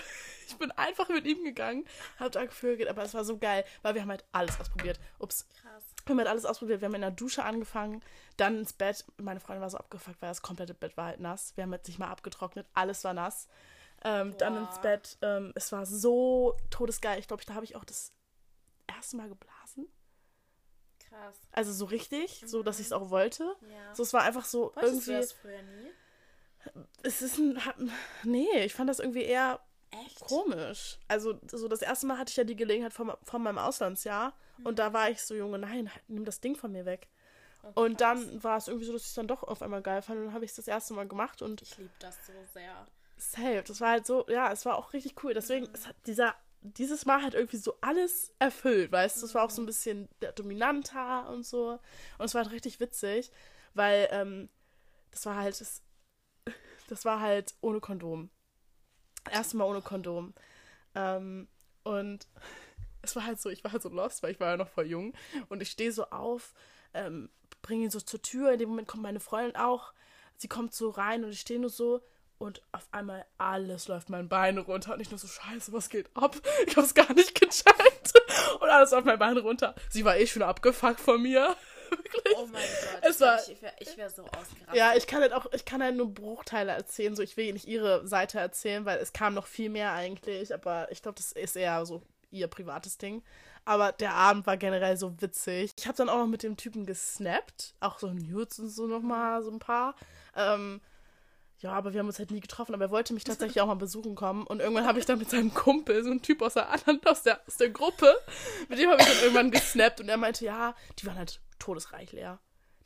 Ich 0.48 0.58
bin 0.58 0.72
einfach 0.72 1.08
mit 1.08 1.26
ihm 1.26 1.46
gegangen, 1.46 1.86
hab 2.20 2.34
da 2.34 2.44
gevögelt, 2.44 2.90
aber 2.90 3.04
es 3.04 3.14
war 3.14 3.24
so 3.24 3.38
geil, 3.38 3.64
weil 3.84 3.96
wir 3.96 4.02
haben 4.02 4.10
halt 4.10 4.26
alles 4.34 4.60
ausprobiert. 4.60 5.00
Ups. 5.18 5.48
Krass. 5.62 5.91
Wir 6.06 6.14
haben 6.14 6.20
halt 6.20 6.30
alles 6.30 6.46
ausprobiert. 6.46 6.82
Wir 6.82 6.88
haben 6.88 6.96
in 6.96 7.02
der 7.02 7.12
Dusche 7.12 7.44
angefangen, 7.44 8.02
dann 8.38 8.60
ins 8.60 8.74
Bett. 8.74 9.06
Meine 9.18 9.40
Freundin 9.40 9.62
war 9.62 9.70
so 9.70 9.78
abgefuckt, 9.78 10.22
weil 10.22 10.30
das 10.30 10.42
komplette 10.42 10.74
Bett 10.74 10.98
war 10.98 11.08
halt 11.08 11.20
nass. 11.20 11.54
Wir 11.56 11.64
haben 11.64 11.74
jetzt 11.74 11.88
nicht 11.88 12.00
mal 12.00 12.10
abgetrocknet, 12.10 12.68
alles 12.74 13.04
war 13.04 13.14
nass. 13.14 13.48
Ähm, 14.04 14.36
dann 14.38 14.58
ins 14.58 14.80
Bett. 14.82 15.18
Ähm, 15.22 15.52
es 15.56 15.72
war 15.72 15.86
so 15.86 16.58
todesgeil. 16.70 17.20
Ich 17.20 17.28
glaube, 17.28 17.44
da 17.46 17.54
habe 17.54 17.66
ich 17.66 17.76
auch 17.76 17.86
das 17.86 18.14
erste 18.88 19.18
Mal 19.18 19.30
geblasen. 19.30 19.88
Krass. 21.08 21.36
Also 21.52 21.74
so 21.74 21.86
richtig, 21.86 22.42
mhm. 22.42 22.48
so 22.48 22.64
dass 22.64 22.80
ich 22.80 22.88
es 22.88 22.94
auch 22.94 23.10
wollte. 23.10 23.56
Ja. 23.70 23.94
So, 23.96 24.04
es 24.04 24.14
war 24.14 24.24
einfach 24.24 24.46
so 24.46 24.72
Wolltest 24.76 25.08
irgendwie. 25.08 25.12
Du 25.12 25.18
das 25.18 25.32
früher 25.34 25.62
nie? 25.62 25.92
Es 27.04 27.22
ist 27.22 27.38
ein. 27.38 27.60
Nee, 28.24 28.66
ich 28.66 28.74
fand 28.74 28.90
das 28.90 29.00
irgendwie 29.00 29.24
eher 29.24 29.60
Echt? 30.06 30.20
komisch. 30.22 31.00
Also, 31.08 31.40
so 31.52 31.68
das 31.68 31.82
erste 31.82 32.08
Mal 32.08 32.18
hatte 32.18 32.32
ich 32.32 32.38
ja 32.38 32.44
die 32.44 32.56
Gelegenheit 32.56 32.94
von, 32.94 33.12
von 33.24 33.42
meinem 33.42 33.58
Auslandsjahr. 33.58 34.34
Mhm. 34.62 34.66
Und 34.66 34.80
da 34.80 34.94
war 34.94 35.10
ich 35.10 35.22
so, 35.22 35.36
Junge, 35.36 35.60
nein, 35.60 35.92
halt, 35.92 36.04
nimm 36.08 36.26
das 36.26 36.40
Ding 36.40 36.56
von 36.56 36.72
mir 36.72 36.86
weg. 36.86 37.08
Oh, 37.64 37.84
und 37.84 38.02
dann 38.02 38.44
war 38.44 38.58
es 38.58 38.68
irgendwie 38.68 38.86
so, 38.86 38.94
dass 38.94 39.04
ich 39.04 39.10
es 39.10 39.14
dann 39.14 39.28
doch 39.28 39.44
auf 39.44 39.62
einmal 39.62 39.82
geil 39.82 40.02
fand. 40.02 40.20
Und 40.20 40.26
dann 40.26 40.34
habe 40.34 40.46
ich 40.46 40.52
es 40.52 40.56
das 40.56 40.68
erste 40.68 40.94
Mal 40.94 41.08
gemacht. 41.08 41.42
Und 41.42 41.62
ich 41.62 41.78
liebe 41.78 41.92
das 42.00 42.18
so 42.26 42.34
sehr. 42.54 42.88
Safe. 43.18 43.64
Das 43.68 43.82
war 43.82 43.92
halt 43.92 44.08
so, 44.08 44.26
ja, 44.30 44.52
es 44.52 44.66
war 44.66 44.78
auch 44.78 44.94
richtig 44.94 45.24
cool. 45.24 45.34
Deswegen, 45.34 45.68
mhm. 45.68 45.74
es 45.74 45.88
hat 45.88 45.96
dieser, 46.08 46.36
dieses 46.62 47.06
Mal 47.06 47.22
hat 47.22 47.34
irgendwie 47.34 47.58
so 47.58 47.76
alles 47.82 48.34
erfüllt, 48.40 48.92
weißt 48.92 49.22
du? 49.22 49.26
Es 49.26 49.36
war 49.36 49.44
auch 49.44 49.50
so 49.50 49.62
ein 49.62 49.66
mhm. 49.66 49.68
bisschen 49.68 50.10
dominanter 50.36 51.30
und 51.30 51.46
so. 51.46 51.80
Und 52.18 52.26
es 52.26 52.34
war 52.34 52.44
halt 52.44 52.54
richtig 52.54 52.80
witzig, 52.80 53.32
weil 53.74 54.08
ähm, 54.12 54.50
das 55.12 55.26
war 55.26 55.36
halt, 55.36 55.60
das, 55.60 55.84
das 56.88 57.06
war 57.06 57.20
halt 57.20 57.54
ohne 57.62 57.80
Kondom. 57.80 58.30
Erstmal 59.30 59.68
ohne 59.68 59.82
Kondom. 59.82 60.34
Ähm, 60.96 61.48
und 61.84 62.28
es 63.02 63.16
war 63.16 63.26
halt 63.26 63.40
so, 63.40 63.50
ich 63.50 63.64
war 63.64 63.72
halt 63.72 63.82
so 63.82 63.90
lost, 63.90 64.24
weil 64.24 64.32
ich 64.32 64.40
war 64.40 64.52
ja 64.52 64.58
noch 64.58 64.70
voll 64.70 64.86
jung. 64.86 65.14
Und 65.50 65.62
ich 65.62 65.72
stehe 65.72 65.92
so 65.92 66.06
auf, 66.06 66.54
ähm, 66.94 67.30
bringe 67.62 67.86
ihn 67.86 67.92
so 67.92 68.00
zur 68.00 68.22
Tür. 68.22 68.52
In 68.54 68.60
dem 68.60 68.70
Moment 68.70 68.88
kommt 68.88 69.04
meine 69.04 69.20
Freundin 69.20 69.56
auch. 69.56 69.94
Sie 70.38 70.48
kommt 70.48 70.74
so 70.74 70.90
rein 70.90 71.24
und 71.24 71.32
ich 71.32 71.42
stehe 71.42 71.60
nur 71.60 71.70
so. 71.70 72.02
Und 72.38 72.64
auf 72.72 72.88
einmal 72.92 73.24
alles 73.38 73.88
läuft 73.88 74.10
mein 74.10 74.28
Bein 74.28 74.58
runter. 74.58 74.96
Und 74.96 75.00
ich 75.00 75.12
nur 75.12 75.20
so, 75.20 75.28
scheiße, 75.28 75.72
was 75.74 75.90
geht 75.90 76.10
ab? 76.16 76.36
Ich 76.68 76.76
hab's 76.76 76.96
gar 76.96 77.14
nicht 77.14 77.40
gecheckt. 77.40 78.14
Und 78.60 78.70
alles 78.70 78.92
läuft 78.92 79.06
mein 79.06 79.20
Bein 79.20 79.38
runter. 79.38 79.76
Sie 79.90 80.04
war 80.06 80.18
eh 80.18 80.26
schon 80.26 80.42
abgefuckt 80.42 81.00
von 81.00 81.22
mir. 81.22 81.56
Wirklich. 81.92 82.36
Oh 82.38 82.48
mein 82.48 82.64
Gott. 82.64 83.02
Es 83.04 83.16
ich 83.16 83.22
war, 83.22 83.40
ich 83.48 83.62
wäre 83.62 83.98
wär 83.98 84.10
so 84.10 84.24
ausgerastet. 84.24 84.74
Ja, 84.74 84.96
ich 84.96 85.06
kann 85.08 85.22
halt 85.22 85.34
auch, 85.34 85.46
ich 85.52 85.66
kann 85.66 85.84
halt 85.84 85.96
nur 85.96 86.12
Bruchteile 86.12 86.72
erzählen. 86.72 87.16
So, 87.16 87.22
ich 87.22 87.38
will 87.38 87.54
nicht 87.54 87.68
ihre 87.68 88.08
Seite 88.08 88.40
erzählen, 88.40 88.86
weil 88.86 88.98
es 89.00 89.14
kam 89.14 89.34
noch 89.34 89.46
viel 89.46 89.70
mehr 89.70 89.92
eigentlich. 89.92 90.54
Aber 90.54 90.92
ich 90.92 91.04
glaube, 91.04 91.18
das 91.18 91.34
ist 91.34 91.56
eher 91.56 91.86
so 91.86 92.02
ihr 92.32 92.48
privates 92.48 92.98
Ding. 92.98 93.24
Aber 93.64 93.92
der 93.92 94.16
Abend 94.16 94.48
war 94.48 94.58
generell 94.58 94.98
so 94.98 95.22
witzig. 95.22 95.74
Ich 95.78 95.88
habe 95.88 95.98
dann 95.98 96.10
auch 96.10 96.18
noch 96.18 96.28
mit 96.28 96.44
dem 96.44 96.58
Typen 96.58 96.86
gesnappt. 96.86 97.76
Auch 97.80 98.00
so 98.00 98.12
Nudes 98.12 98.60
und 98.60 98.70
so 98.70 98.88
nochmal, 98.88 99.44
so 99.44 99.52
ein 99.52 99.60
paar. 99.60 99.96
Ähm, 100.36 100.82
ja, 101.60 101.74
aber 101.74 101.94
wir 101.94 102.00
haben 102.00 102.08
uns 102.08 102.18
halt 102.18 102.32
nie 102.32 102.40
getroffen, 102.40 102.74
aber 102.74 102.86
er 102.86 102.92
wollte 102.92 103.14
mich 103.14 103.24
tatsächlich 103.24 103.62
auch 103.62 103.68
mal 103.68 103.76
besuchen 103.76 104.16
kommen. 104.16 104.48
Und 104.48 104.62
irgendwann 104.62 104.88
habe 104.88 104.98
ich 104.98 105.06
dann 105.06 105.20
mit 105.20 105.30
seinem 105.30 105.54
Kumpel, 105.54 106.04
so 106.04 106.10
ein 106.10 106.24
Typ 106.24 106.42
aus 106.42 106.56
der 106.56 106.70
anderen, 106.72 107.00
aus 107.06 107.22
der, 107.22 107.40
aus 107.46 107.58
der 107.58 107.70
Gruppe, 107.70 108.16
mit 108.68 108.80
dem 108.80 108.90
habe 108.90 109.02
ich 109.02 109.08
dann 109.08 109.20
irgendwann 109.22 109.52
gesnappt 109.52 110.02
und 110.02 110.10
er 110.10 110.18
meinte, 110.18 110.44
ja, 110.44 110.76
die 110.98 111.06
waren 111.06 111.18
halt 111.18 111.40
todesreich, 111.60 112.12
Lea. 112.14 112.38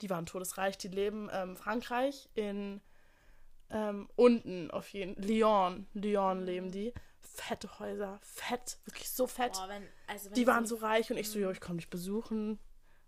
Die 0.02 0.10
waren 0.10 0.26
todesreich. 0.26 0.78
Die 0.78 0.90
leben 0.90 1.30
ähm, 1.32 1.56
Frankreich 1.56 2.28
in 2.34 2.82
ähm, 3.70 4.10
unten 4.16 4.70
auf 4.72 4.90
jeden 4.90 5.16
Lyon. 5.22 5.88
Lyon 5.94 6.46
leben 6.46 6.72
die. 6.72 6.94
Fette 7.36 7.80
Häuser. 7.80 8.20
Fett. 8.22 8.78
Wirklich 8.86 9.10
so 9.10 9.28
fett. 9.28 9.54
Boah, 9.54 9.70
wenn, 9.70 9.88
also 10.08 10.26
wenn 10.28 10.34
die 10.34 10.48
waren 10.48 10.66
so 10.66 10.76
reich 10.76 11.12
und 11.12 11.18
ich 11.18 11.30
so, 11.30 11.40
jo, 11.40 11.52
ich 11.52 11.62
komme 11.62 11.78
dich 11.78 11.90
besuchen. 11.90 12.60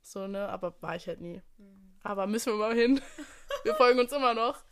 So, 0.01 0.27
ne? 0.27 0.47
Aber 0.49 0.81
war 0.81 0.95
ich 0.95 1.07
halt 1.07 1.21
nie. 1.21 1.41
Mhm. 1.57 1.97
Aber 2.03 2.27
müssen 2.27 2.53
wir 2.53 2.57
mal 2.57 2.75
hin. 2.75 3.01
wir 3.63 3.75
folgen 3.75 3.99
uns 3.99 4.11
immer 4.11 4.33
noch. 4.33 4.63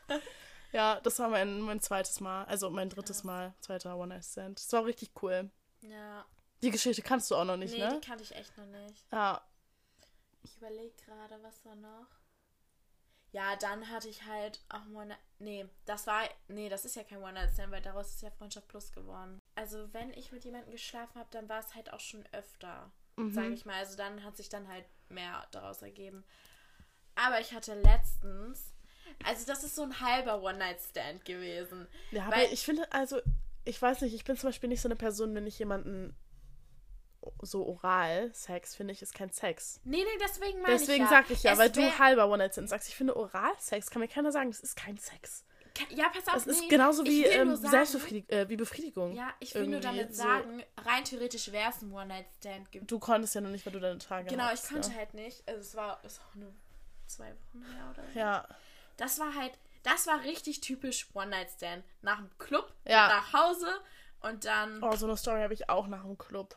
Ja, 0.71 0.99
das 1.01 1.19
war 1.19 1.29
mein, 1.29 1.61
mein 1.61 1.81
zweites 1.81 2.19
Mal. 2.19 2.45
Also 2.45 2.69
mein 2.69 2.89
drittes 2.89 3.19
ja. 3.19 3.25
Mal. 3.25 3.53
Zweiter 3.59 3.97
One 3.97 4.13
Night 4.13 4.25
Stand. 4.25 4.59
Das 4.59 4.71
war 4.73 4.85
richtig 4.85 5.11
cool. 5.21 5.49
Ja. 5.81 6.25
Die 6.61 6.71
Geschichte 6.71 7.01
kannst 7.01 7.29
du 7.31 7.35
auch 7.35 7.45
noch 7.45 7.57
nicht, 7.57 7.73
nee, 7.73 7.79
ne? 7.79 7.89
Nee, 7.89 7.99
die 7.99 8.07
kannte 8.07 8.23
ich 8.23 8.33
echt 8.35 8.57
noch 8.57 8.65
nicht. 8.65 9.05
Ja, 9.11 9.41
ich 10.45 10.57
überlege 10.57 10.93
gerade, 11.03 11.41
was 11.41 11.65
war 11.65 11.75
noch? 11.75 12.07
Ja, 13.31 13.55
dann 13.55 13.89
hatte 13.89 14.07
ich 14.07 14.23
halt 14.25 14.63
auch 14.69 14.85
One 14.93 15.17
Nee, 15.39 15.65
das 15.85 16.07
war. 16.07 16.23
Nee, 16.47 16.69
das 16.69 16.85
ist 16.85 16.95
ja 16.95 17.03
kein 17.03 17.21
One-Night-Stand, 17.21 17.71
weil 17.71 17.81
daraus 17.81 18.09
ist 18.09 18.21
ja 18.21 18.31
Freundschaft 18.31 18.67
Plus 18.67 18.91
geworden. 18.93 19.39
Also, 19.55 19.93
wenn 19.93 20.13
ich 20.13 20.31
mit 20.31 20.45
jemandem 20.45 20.71
geschlafen 20.71 21.19
habe, 21.19 21.29
dann 21.31 21.49
war 21.49 21.59
es 21.59 21.75
halt 21.75 21.91
auch 21.91 21.99
schon 21.99 22.23
öfter. 22.31 22.91
Mhm. 23.17 23.33
Sage 23.33 23.53
ich 23.53 23.65
mal. 23.65 23.75
Also, 23.75 23.97
dann 23.97 24.23
hat 24.23 24.37
sich 24.37 24.49
dann 24.49 24.67
halt 24.67 24.85
mehr 25.09 25.45
daraus 25.51 25.81
ergeben. 25.81 26.23
Aber 27.15 27.39
ich 27.39 27.53
hatte 27.53 27.79
letztens. 27.81 28.73
Also, 29.23 29.45
das 29.45 29.63
ist 29.63 29.75
so 29.75 29.83
ein 29.83 29.99
halber 29.99 30.41
One-Night-Stand 30.41 31.25
gewesen. 31.25 31.87
Ja, 32.11 32.27
aber 32.27 32.51
ich 32.51 32.63
finde, 32.63 32.91
also, 32.91 33.19
ich 33.65 33.81
weiß 33.81 34.01
nicht, 34.01 34.13
ich 34.13 34.23
bin 34.23 34.37
zum 34.37 34.49
Beispiel 34.49 34.69
nicht 34.69 34.81
so 34.81 34.87
eine 34.87 34.95
Person, 34.95 35.35
wenn 35.35 35.47
ich 35.47 35.59
jemanden 35.59 36.15
so 37.41 37.65
Oral-Sex, 37.65 38.75
finde 38.75 38.93
ich, 38.93 39.01
ist 39.01 39.13
kein 39.13 39.31
Sex. 39.31 39.79
Nee, 39.83 39.97
nee, 39.97 40.19
deswegen 40.21 40.61
meine 40.61 40.77
Deswegen 40.77 41.05
ich 41.05 41.09
ja. 41.11 41.17
sag 41.17 41.29
ich 41.31 41.43
ja, 41.43 41.53
Es 41.53 41.57
weil 41.59 41.69
du 41.69 41.81
halber 41.99 42.27
One-Night-Stand 42.29 42.69
sagst. 42.69 42.89
Ich 42.89 42.95
finde 42.95 43.15
Oral-Sex, 43.15 43.89
kann 43.89 44.01
mir 44.01 44.07
keiner 44.07 44.31
sagen, 44.31 44.51
das 44.51 44.59
ist 44.59 44.75
kein 44.75 44.97
Sex. 44.97 45.43
Ja, 45.89 46.07
pass 46.07 46.27
auf, 46.29 46.33
Das 46.35 46.47
ist 46.47 46.61
nee, 46.61 46.67
genauso 46.69 47.03
ich 47.03 47.09
wie 47.09 47.25
ähm, 47.25 47.53
Selbstbefriedigung, 47.57 48.29
äh, 48.37 48.47
wie 48.47 48.55
Befriedigung. 48.55 49.11
Ja, 49.13 49.33
ich 49.41 49.53
will 49.55 49.67
nur 49.67 49.81
damit 49.81 50.15
so- 50.15 50.23
sagen, 50.23 50.63
rein 50.77 51.03
theoretisch 51.03 51.51
wäre 51.51 51.69
es 51.69 51.81
ein 51.81 51.91
One-Night-Stand 51.91 52.71
gewesen. 52.71 52.87
Du 52.87 52.97
konntest 52.97 53.35
ja 53.35 53.41
noch 53.41 53.49
nicht, 53.49 53.65
weil 53.65 53.73
du 53.73 53.81
deine 53.81 53.97
Tage 53.97 54.29
Genau, 54.29 54.45
ich 54.45 54.49
hattest, 54.51 54.69
konnte 54.69 54.89
ne? 54.91 54.95
halt 54.95 55.13
nicht. 55.13 55.43
Also 55.47 55.59
es 55.59 55.75
war 55.75 56.01
ist 56.05 56.21
auch 56.21 56.35
nur 56.35 56.53
zwei 57.07 57.25
Wochen 57.33 57.65
her 57.73 57.89
oder 57.93 58.03
so. 58.13 58.17
Ja, 58.19 58.47
Das 58.95 59.19
war 59.19 59.35
halt, 59.35 59.51
das 59.83 60.07
war 60.07 60.23
richtig 60.23 60.61
typisch 60.61 61.07
One-Night-Stand. 61.13 61.83
Nach 62.01 62.19
dem 62.19 62.29
Club, 62.37 62.71
Ja. 62.87 63.09
nach 63.09 63.33
Hause 63.33 63.67
und 64.21 64.45
dann. 64.45 64.81
oh, 64.81 64.95
so 64.95 65.07
eine 65.07 65.17
Story 65.17 65.41
habe 65.41 65.53
ich 65.53 65.69
auch 65.69 65.87
nach 65.87 66.03
dem 66.03 66.17
Club. 66.17 66.55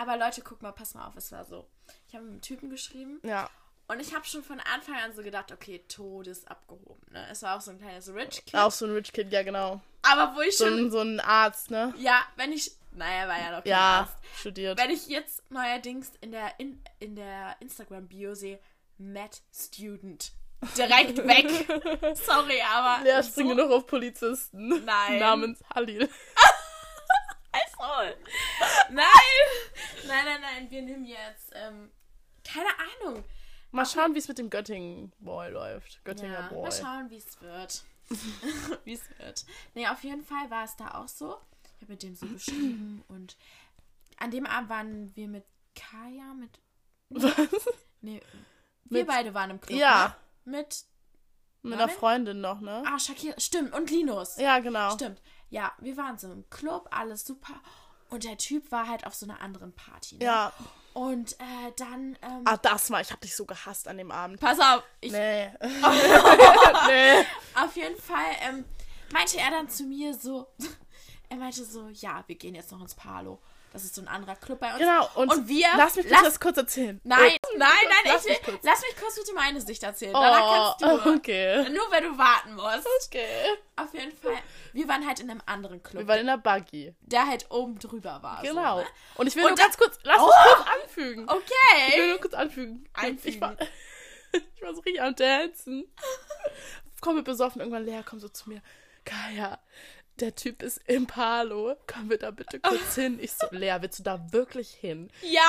Aber 0.00 0.16
Leute, 0.16 0.42
guck 0.42 0.62
mal, 0.62 0.72
pass 0.72 0.94
mal 0.94 1.06
auf, 1.06 1.16
es 1.16 1.32
war 1.32 1.44
so. 1.44 1.66
Ich 2.08 2.14
habe 2.14 2.24
mit 2.24 2.32
einem 2.32 2.40
Typen 2.42 2.70
geschrieben 2.70 3.20
Ja, 3.22 3.48
und 3.88 4.00
ich 4.00 4.14
habe 4.14 4.24
schon 4.26 4.42
von 4.44 4.60
Anfang 4.60 4.94
an 4.96 5.12
so 5.14 5.22
gedacht, 5.22 5.50
okay, 5.50 5.82
Todes 5.88 6.46
abgehoben. 6.46 7.10
Ne? 7.10 7.26
Es 7.30 7.42
war 7.42 7.56
auch 7.56 7.60
so 7.62 7.70
ein 7.70 7.78
kleines 7.80 8.12
Rich 8.14 8.44
Kid. 8.44 8.54
auch 8.54 8.70
so 8.70 8.84
ein 8.86 8.92
Rich 8.92 9.12
Kid, 9.12 9.32
ja 9.32 9.42
genau. 9.42 9.80
Aber 10.02 10.36
wo 10.36 10.40
ich 10.42 10.56
So 10.56 10.66
schon. 10.66 10.78
ein, 10.78 10.90
so 10.90 11.00
ein 11.00 11.20
Arzt, 11.20 11.70
ne? 11.70 11.94
Ja, 11.98 12.22
wenn 12.36 12.52
ich. 12.52 12.70
Naja, 12.92 13.28
war 13.28 13.38
ja 13.38 13.50
noch 13.50 13.62
kein 13.62 13.70
Ja, 13.70 14.00
Arzt. 14.00 14.16
studiert. 14.38 14.78
Wenn 14.78 14.90
ich 14.90 15.06
jetzt 15.08 15.42
neuerdings 15.50 16.12
in 16.20 16.32
der, 16.32 16.58
in, 16.58 16.82
in 16.98 17.16
der 17.16 17.56
Instagram-Bio 17.60 18.34
sehe, 18.34 18.58
Matt 18.98 19.40
Student. 19.54 20.32
Direkt 20.76 21.16
weg. 21.26 22.16
Sorry, 22.16 22.60
aber. 22.60 23.06
Ja, 23.08 23.22
springe 23.22 23.54
noch 23.54 23.70
auf 23.70 23.86
Polizisten. 23.86 24.84
Nein. 24.84 25.18
Namens 25.18 25.60
Halil. 25.74 26.08
Asshole. 27.78 28.16
Nein! 28.90 29.04
Nein, 30.06 30.24
nein, 30.24 30.40
nein, 30.40 30.70
wir 30.70 30.82
nehmen 30.82 31.04
jetzt. 31.04 31.52
Ähm, 31.54 31.90
keine 32.44 32.68
Ahnung. 33.04 33.24
Mal 33.70 33.84
schauen, 33.86 34.14
wie 34.14 34.18
es 34.18 34.28
mit 34.28 34.38
dem 34.38 34.50
Göttingen-Boy 34.50 35.50
läuft. 35.50 36.02
Göttinger 36.04 36.32
Ja, 36.40 36.48
Boy. 36.48 36.62
mal 36.62 36.72
schauen, 36.72 37.10
wie 37.10 37.16
es 37.18 37.40
wird. 37.40 37.84
wie 38.84 38.94
es 38.94 39.02
wird. 39.18 39.44
Nee, 39.74 39.86
auf 39.88 40.02
jeden 40.02 40.24
Fall 40.24 40.50
war 40.50 40.64
es 40.64 40.76
da 40.76 40.94
auch 40.94 41.08
so. 41.08 41.36
Ich 41.76 41.82
habe 41.82 41.92
mit 41.92 42.02
dem 42.02 42.14
so 42.14 42.26
geschrieben 42.26 43.04
und 43.08 43.36
an 44.18 44.30
dem 44.30 44.46
Abend 44.46 44.68
waren 44.70 45.16
wir 45.16 45.28
mit 45.28 45.44
Kaya, 45.74 46.34
mit. 46.34 46.58
Was? 47.10 47.68
Nee, 48.00 48.20
wir 48.84 49.00
Mit- 49.00 49.06
beide 49.06 49.34
waren 49.34 49.50
im 49.50 49.60
Club. 49.60 49.78
Ja. 49.78 50.16
Ne? 50.44 50.58
Mit. 50.58 50.84
Mit 51.62 51.74
einer 51.74 51.88
Freundin 51.88 52.40
noch, 52.40 52.60
ne? 52.60 52.82
Ah, 52.86 52.98
Shakira. 52.98 53.38
Stimmt, 53.38 53.74
und 53.74 53.90
Linus. 53.90 54.36
Ja, 54.38 54.60
genau. 54.60 54.92
Stimmt. 54.92 55.20
Ja, 55.50 55.72
wir 55.78 55.96
waren 55.96 56.18
so 56.18 56.30
im 56.30 56.48
Club, 56.50 56.88
alles 56.90 57.24
super. 57.24 57.54
Und 58.10 58.24
der 58.24 58.38
Typ 58.38 58.70
war 58.72 58.88
halt 58.88 59.06
auf 59.06 59.14
so 59.14 59.26
einer 59.26 59.40
anderen 59.40 59.72
Party. 59.74 60.16
Ne? 60.16 60.24
Ja. 60.24 60.52
Und 60.94 61.34
äh, 61.34 61.72
dann. 61.76 62.16
Ähm, 62.22 62.42
Ah, 62.44 62.56
das 62.56 62.90
mal. 62.90 63.02
Ich 63.02 63.12
hab 63.12 63.20
dich 63.20 63.36
so 63.36 63.44
gehasst 63.44 63.86
an 63.86 63.98
dem 63.98 64.10
Abend. 64.10 64.40
Pass 64.40 64.58
auf, 64.58 64.82
ich, 65.00 65.12
Nee. 65.12 65.50
nee. 65.60 67.24
auf 67.54 67.76
jeden 67.76 68.00
Fall 68.00 68.30
ähm, 68.48 68.64
meinte 69.12 69.38
er 69.38 69.50
dann 69.50 69.68
zu 69.68 69.84
mir 69.84 70.14
so, 70.14 70.48
er 71.28 71.36
meinte 71.36 71.64
so, 71.64 71.88
ja, 71.88 72.24
wir 72.26 72.36
gehen 72.36 72.54
jetzt 72.54 72.72
noch 72.72 72.80
ins 72.80 72.94
Palo. 72.94 73.40
Das 73.78 73.84
ist 73.84 73.94
so 73.94 74.02
ein 74.02 74.08
anderer 74.08 74.34
Club 74.34 74.58
bei 74.58 74.70
uns. 74.70 74.78
Genau. 74.78 75.08
Und, 75.14 75.30
Und 75.30 75.46
wir- 75.48 75.68
Lass 75.76 75.94
mich 75.94 76.10
lass- 76.10 76.22
das 76.24 76.40
kurz 76.40 76.56
erzählen. 76.56 77.00
Nein, 77.04 77.36
Oh, 77.46 77.48
nein, 77.56 77.68
nein, 77.84 78.12
lass 78.12 78.24
ich 78.24 78.30
mich 78.30 78.46
will, 78.46 78.54
kurz. 78.54 78.64
lass 78.64 78.80
mich 78.82 78.96
kurz 79.00 79.14
bitte 79.14 79.32
meine 79.34 79.60
Sicht 79.60 79.82
erzählen. 79.84 80.12
Danach 80.12 80.42
Oh, 80.42 80.84
kannst 80.88 81.06
du. 81.06 81.10
okay. 81.14 81.68
Nur 81.70 81.88
wenn 81.92 82.02
du 82.02 82.18
warten 82.18 82.54
musst. 82.56 82.88
Okay. 83.06 83.26
Auf 83.76 83.94
jeden 83.94 84.10
Fall. 84.16 84.32
Wir 84.72 84.88
waren 84.88 85.06
halt 85.06 85.20
in 85.20 85.30
einem 85.30 85.42
anderen 85.46 85.80
Club, 85.80 86.02
Wir 86.02 86.08
waren 86.08 86.18
in 86.18 86.26
der 86.26 86.38
Buggy. 86.38 86.92
der 87.02 87.26
halt 87.28 87.46
oben 87.50 87.78
drüber 87.78 88.20
war. 88.20 88.42
Genau. 88.42 88.78
So, 88.78 88.82
ne? 88.82 88.88
Und 89.14 89.26
ich 89.28 89.36
will 89.36 89.44
Und 89.44 89.50
nur 89.50 89.58
ganz 89.58 89.78
kurz, 89.78 89.96
lass 90.02 90.16
mich 90.18 90.26
Oh! 90.26 90.54
kurz 90.56 90.68
anfügen. 90.82 91.24
Ich 91.24 91.30
will 91.30 91.36
Okay. 91.94 92.08
nur 92.08 92.20
kurz 92.20 92.34
anfügen. 92.34 92.88
Einfügen. 92.94 93.34
Ich 93.36 93.40
war, 93.40 93.56
ich 94.56 94.62
war 94.62 94.74
so 94.74 94.80
richtig 94.80 95.00
am 95.00 95.14
Dancen. 95.14 95.84
Komm 97.00 97.14
wir 97.14 97.22
besoffen, 97.22 97.60
irgendwann 97.60 97.84
Lea 97.84 98.02
kommt 98.04 98.22
so 98.22 98.28
zu 98.28 98.48
mir. 98.48 98.60
Kaya, 99.04 99.58
der 100.20 100.34
Typ 100.34 100.62
ist 100.62 100.80
im 100.86 101.06
Palo. 101.06 101.76
Können 101.86 102.10
wir 102.10 102.18
da 102.18 102.30
bitte 102.30 102.60
kurz 102.60 102.94
hin? 102.94 103.18
Ich 103.20 103.32
so, 103.32 103.46
Lea, 103.50 103.76
willst 103.80 103.98
du 103.98 104.02
da 104.02 104.20
wirklich 104.32 104.70
hin? 104.70 105.10
Ja. 105.22 105.40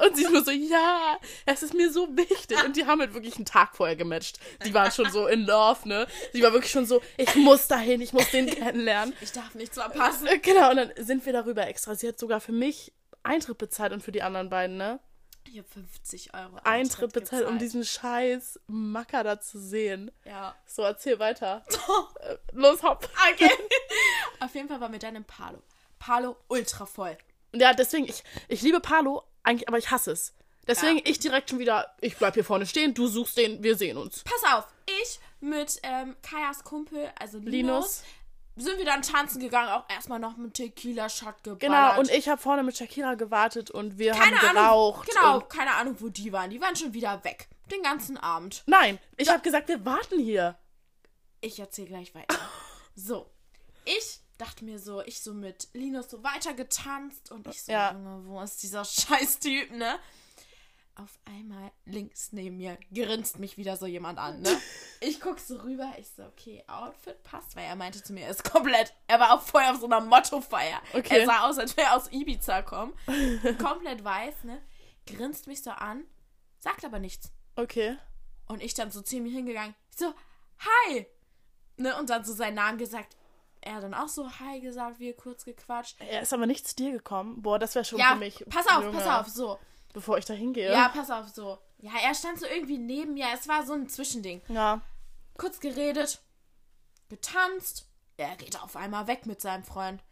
Ich, 0.00 0.06
und 0.06 0.16
sie 0.16 0.24
nur 0.24 0.44
so, 0.44 0.50
ja, 0.50 1.18
es 1.46 1.62
ist 1.62 1.74
mir 1.74 1.90
so 1.92 2.08
wichtig. 2.16 2.62
Und 2.64 2.76
die 2.76 2.86
haben 2.86 3.00
halt 3.00 3.14
wirklich 3.14 3.36
einen 3.36 3.44
Tag 3.44 3.76
vorher 3.76 3.96
gematcht. 3.96 4.38
Die 4.64 4.74
waren 4.74 4.90
schon 4.92 5.10
so 5.10 5.26
in 5.26 5.42
love, 5.46 5.88
ne? 5.88 6.06
Sie 6.32 6.42
war 6.42 6.52
wirklich 6.52 6.72
schon 6.72 6.86
so, 6.86 7.00
ich 7.16 7.34
muss 7.36 7.68
dahin, 7.68 8.00
ich 8.00 8.12
muss 8.12 8.30
den 8.30 8.46
kennenlernen. 8.46 9.14
Ich 9.20 9.32
darf 9.32 9.54
nichts 9.54 9.76
verpassen. 9.76 10.26
Äh, 10.26 10.38
Genau, 10.38 10.70
und 10.70 10.76
dann 10.76 10.92
sind 10.96 11.26
wir 11.26 11.32
darüber 11.32 11.66
extra. 11.66 11.94
Sie 11.94 12.08
hat 12.08 12.18
sogar 12.18 12.40
für 12.40 12.52
mich 12.52 12.92
Eintritt 13.22 13.58
bezahlt 13.58 13.92
und 13.92 14.02
für 14.02 14.12
die 14.12 14.22
anderen 14.22 14.48
beiden, 14.48 14.76
ne? 14.76 15.00
Ich 15.50 15.58
habe 15.58 15.68
50 15.68 16.34
Euro 16.34 16.56
Eintritt 16.64 17.12
bezahlt, 17.12 17.46
um 17.46 17.58
diesen 17.58 17.84
scheiß 17.84 18.60
Macker 18.66 19.24
da 19.24 19.40
zu 19.40 19.58
sehen. 19.58 20.10
Ja. 20.24 20.54
So, 20.66 20.82
erzähl 20.82 21.18
weiter. 21.18 21.64
Äh, 22.20 22.36
Los, 22.52 22.82
hopp. 22.82 23.08
Okay. 23.32 23.50
Auf 24.40 24.54
jeden 24.54 24.68
Fall 24.68 24.80
waren 24.80 24.92
wir 24.92 24.98
dann 24.98 25.14
im 25.16 25.24
Palo. 25.24 25.62
Palo 25.98 26.36
ultra 26.48 26.84
voll. 26.84 27.16
Ja, 27.54 27.72
deswegen, 27.72 28.06
ich, 28.06 28.22
ich 28.48 28.60
liebe 28.62 28.80
Palo, 28.80 29.22
eigentlich, 29.42 29.68
aber 29.68 29.78
ich 29.78 29.90
hasse 29.90 30.12
es. 30.12 30.34
Deswegen 30.66 30.98
Ja. 30.98 31.04
ich 31.06 31.18
direkt 31.18 31.48
schon 31.48 31.58
wieder, 31.60 31.94
ich 32.00 32.16
bleib 32.16 32.34
hier 32.34 32.44
vorne 32.44 32.66
stehen, 32.66 32.92
du 32.92 33.06
suchst 33.06 33.38
den, 33.38 33.62
wir 33.62 33.76
sehen 33.76 33.96
uns. 33.96 34.22
Pass 34.24 34.52
auf, 34.52 34.66
ich 35.00 35.18
mit 35.40 35.78
ähm, 35.82 36.16
Kajas 36.22 36.62
Kumpel, 36.64 37.10
also 37.18 37.38
Linus, 37.38 37.50
Linus. 37.52 38.02
Sind 38.58 38.78
wir 38.78 38.84
dann 38.84 39.02
tanzen 39.02 39.40
gegangen, 39.40 39.70
auch 39.70 39.84
erstmal 39.88 40.18
noch 40.18 40.36
mit 40.36 40.54
Tequila-Shot 40.54 41.42
geballert. 41.44 41.60
Genau, 41.60 41.98
und 42.00 42.10
ich 42.10 42.28
habe 42.28 42.40
vorne 42.40 42.62
mit 42.62 42.76
Shakira 42.76 43.14
gewartet 43.14 43.70
und 43.70 43.98
wir 43.98 44.12
keine 44.12 44.40
haben 44.40 44.48
Ahnung, 44.48 44.62
geraucht. 44.62 45.08
genau, 45.08 45.34
Und, 45.38 45.48
keine 45.48 45.74
Ahnung, 45.74 45.96
wo 45.98 46.08
die 46.08 46.32
waren. 46.32 46.50
Die 46.50 46.60
waren 46.60 46.76
schon 46.76 46.92
wieder 46.92 47.22
weg. 47.24 47.48
Den 47.70 47.82
ganzen 47.82 48.16
Abend. 48.16 48.62
nein, 48.66 48.98
ich 49.16 49.28
habe 49.28 49.42
gesagt, 49.42 49.68
wir 49.68 49.84
warten 49.84 50.18
hier. 50.18 50.56
Ich 51.40 51.58
erzähle 51.60 51.88
gleich 51.88 52.14
weiter. 52.14 52.36
So, 53.00 53.30
ich 53.84 54.18
dachte 54.38 54.64
mir 54.64 54.80
so, 54.80 55.02
ich 55.02 55.20
so 55.20 55.32
mit 55.32 55.68
Linus 55.72 56.10
so 56.10 56.24
weiter 56.24 56.52
getanzt 56.52 57.30
und 57.30 57.46
ich 57.46 57.62
so, 57.62 57.70
Ja. 57.70 57.92
Junge, 57.92 58.26
wo 58.26 58.40
ist 58.42 58.60
dieser 58.62 58.84
scheiß 58.84 59.38
Typ, 59.38 59.70
ne? 59.70 60.00
Auf 61.00 61.16
einmal 61.26 61.70
links 61.84 62.32
neben 62.32 62.56
mir 62.56 62.76
grinst 62.92 63.38
mich 63.38 63.56
wieder 63.56 63.76
so 63.76 63.86
jemand 63.86 64.18
an, 64.18 64.40
ne? 64.42 64.50
Ich 65.00 65.20
guck 65.20 65.38
so 65.38 65.56
rüber, 65.58 65.92
ich 65.96 66.08
so, 66.10 66.24
okay, 66.24 66.64
Outfit 66.66 67.22
passt, 67.22 67.54
weil 67.54 67.66
er 67.66 67.76
meinte 67.76 68.02
zu 68.02 68.12
mir, 68.12 68.24
er 68.24 68.30
ist 68.30 68.42
komplett, 68.42 68.92
er 69.06 69.20
war 69.20 69.32
auch 69.32 69.42
vorher 69.42 69.70
auf 69.70 69.78
so 69.78 69.86
einer 69.86 70.00
Mottofeier. 70.00 70.82
Okay. 70.92 71.20
Er 71.20 71.26
sah 71.26 71.48
aus, 71.48 71.56
als 71.56 71.76
wäre 71.76 71.86
er 71.86 71.96
aus 71.96 72.10
Ibiza 72.10 72.62
kommen. 72.62 72.94
komplett 73.62 74.02
weiß, 74.02 74.42
ne? 74.42 74.60
Grinst 75.06 75.46
mich 75.46 75.62
so 75.62 75.70
an, 75.70 76.02
sagt 76.58 76.84
aber 76.84 76.98
nichts. 76.98 77.30
Okay. 77.54 77.96
Und 78.48 78.60
ich 78.60 78.74
dann 78.74 78.90
so 78.90 79.00
zu 79.00 79.18
ihm 79.18 79.26
hingegangen, 79.26 79.76
so, 79.96 80.12
hi! 80.58 81.06
Ne, 81.76 81.96
und 81.96 82.10
dann 82.10 82.24
so 82.24 82.32
seinen 82.32 82.54
Namen 82.54 82.78
gesagt. 82.78 83.16
Er 83.60 83.76
hat 83.76 83.84
dann 83.84 83.94
auch 83.94 84.08
so 84.08 84.28
hi 84.28 84.60
gesagt, 84.60 84.98
wir 84.98 85.14
kurz 85.14 85.44
gequatscht. 85.44 85.96
Er 86.00 86.22
ist 86.22 86.32
aber 86.32 86.46
nicht 86.46 86.66
zu 86.66 86.74
dir 86.74 86.90
gekommen. 86.90 87.40
Boah, 87.42 87.60
das 87.60 87.76
wäre 87.76 87.84
schon 87.84 88.00
Ja, 88.00 88.14
für 88.14 88.16
mich. 88.16 88.44
pass 88.50 88.66
auf, 88.66 88.82
Junge, 88.82 88.98
pass 88.98 89.06
auf, 89.06 89.28
so. 89.32 89.58
Bevor 89.98 90.16
ich 90.16 90.24
da 90.24 90.32
hingehe. 90.32 90.70
Ja, 90.70 90.90
pass 90.90 91.10
auf, 91.10 91.26
so. 91.26 91.58
Ja, 91.78 91.90
er 92.00 92.14
stand 92.14 92.38
so 92.38 92.46
irgendwie 92.46 92.78
neben 92.78 93.14
mir. 93.14 93.26
Es 93.34 93.48
war 93.48 93.66
so 93.66 93.72
ein 93.72 93.88
Zwischending. 93.88 94.40
Ja. 94.46 94.80
Kurz 95.36 95.58
geredet, 95.58 96.20
getanzt. 97.08 97.88
Er 98.16 98.36
geht 98.36 98.62
auf 98.62 98.76
einmal 98.76 99.08
weg 99.08 99.26
mit 99.26 99.40
seinem 99.40 99.64
Freund. 99.64 100.04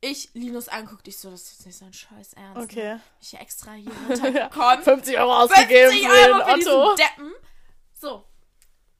Ich, 0.00 0.30
Linus 0.32 0.68
anguckt, 0.68 1.06
ich 1.08 1.18
so, 1.18 1.30
das 1.30 1.42
ist 1.42 1.50
jetzt 1.58 1.66
nicht 1.66 1.78
sein 1.78 1.92
Scheiß 1.92 2.32
Ernst. 2.32 2.72
Okay. 2.72 2.94
Ne? 2.94 3.00
Ich 3.20 3.34
extra 3.34 3.72
hier 3.72 3.92
runtergekommen. 4.08 4.82
50 4.82 5.18
Euro 5.18 5.36
ausgegeben 5.40 5.90
50 5.90 6.08
für 6.08 6.14
den 6.14 6.32
Euro 6.32 6.44
für 6.46 6.70
Otto. 6.70 6.96
Deppen. 6.96 7.32
So. 7.92 8.24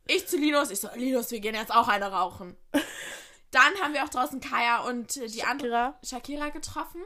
Ich 0.06 0.28
zu 0.28 0.36
Linus, 0.36 0.70
ich 0.70 0.80
so, 0.80 0.90
Linus, 0.94 1.30
wir 1.30 1.40
gehen 1.40 1.54
jetzt 1.54 1.74
auch 1.74 1.88
eine 1.88 2.12
rauchen. 2.12 2.54
Dann 3.50 3.74
haben 3.80 3.94
wir 3.94 4.04
auch 4.04 4.10
draußen 4.10 4.40
Kaya 4.40 4.80
und 4.80 5.16
äh, 5.16 5.26
die 5.26 5.44
andere 5.44 5.94
Shakira. 6.02 6.18
Shakira 6.18 6.48
getroffen. 6.50 7.02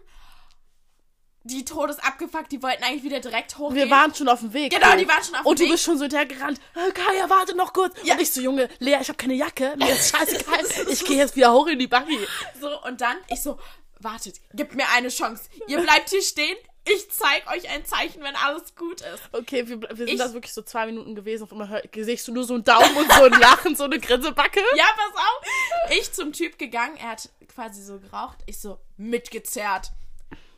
Die 1.45 1.65
Todes 1.65 1.99
abgefuckt, 1.99 2.53
die 2.53 2.63
wollten 2.63 2.85
eigentlich 2.85 3.03
wieder 3.03 3.19
direkt 3.21 3.59
hochgehen. 3.59 3.77
Wir 3.89 3.91
waren 3.91 4.15
schon 4.15 4.29
auf 4.29 4.41
dem 4.41 4.53
Weg. 4.53 4.73
Genau, 4.73 4.95
die 4.97 5.09
waren 5.09 5.25
schon 5.25 5.35
auf 5.35 5.45
Und 5.45 5.59
dem 5.59 5.65
du 5.65 5.69
Weg. 5.71 5.73
bist 5.73 5.85
schon 5.85 5.97
so 5.99 6.05
hinterhergerannt. 6.05 6.61
Äh, 6.75 6.93
Kaya, 6.93 7.29
warte 7.29 7.57
noch 7.57 7.73
kurz. 7.73 7.95
Ja. 8.05 8.15
Und 8.15 8.21
ich 8.21 8.31
so, 8.33 8.41
Junge, 8.41 8.69
Lea, 8.79 8.99
ich 9.01 9.09
habe 9.09 9.17
keine 9.17 9.35
Jacke. 9.35 9.75
Mir 9.77 9.91
ist 9.93 10.11
scheißegal. 10.17 10.61
ich 10.89 11.05
gehe 11.05 11.17
jetzt 11.17 11.35
wieder 11.35 11.53
hoch 11.53 11.67
in 11.67 11.79
die 11.81 11.89
Buggy. 11.89 12.19
So, 12.61 12.81
und 12.85 13.01
dann, 13.01 13.17
ich 13.29 13.41
so, 13.43 13.59
wartet, 13.99 14.37
gebt 14.55 14.75
mir 14.75 14.89
eine 14.95 15.09
Chance. 15.09 15.45
Ihr 15.67 15.81
bleibt 15.81 16.11
hier 16.11 16.23
stehen. 16.23 16.57
Ich 16.85 17.11
zeig 17.13 17.49
euch 17.53 17.69
ein 17.71 17.85
Zeichen, 17.87 18.23
wenn 18.25 18.35
alles 18.35 18.75
gut 18.75 19.03
ist. 19.03 19.23
Okay, 19.33 19.69
wir, 19.69 19.81
wir 19.83 19.97
sind 19.97 20.09
Ich- 20.09 20.19
das 20.19 20.35
wirklich 20.35 20.53
so 20.53 20.63
zwei 20.63 20.87
Minuten 20.87 21.15
gewesen. 21.15 21.45
Auf 21.45 21.53
einmal 21.53 21.69
hör, 21.69 21.83
siehst 21.93 22.27
du 22.27 22.33
nur 22.33 22.43
so 22.45 22.55
einen 22.55 22.65
Daumen 22.65 22.97
und 22.97 23.13
so 23.13 23.23
ein 23.23 23.33
Lachen, 23.33 23.77
so 23.77 23.85
eine 23.85 24.01
Grinsebacke. 24.01 24.61
Ja, 24.77 24.87
pass 24.97 25.15
auf. 25.23 25.93
Ich 25.97 26.13
zum 26.13 26.33
Typ 26.33 26.59
gegangen, 26.59 26.97
er 26.97 27.11
hat 27.11 27.29
quasi 27.55 27.83
so 27.83 27.99
geraucht. 28.01 28.39
Ich 28.47 28.61
so, 28.61 28.79
mitgezerrt. 28.97 29.93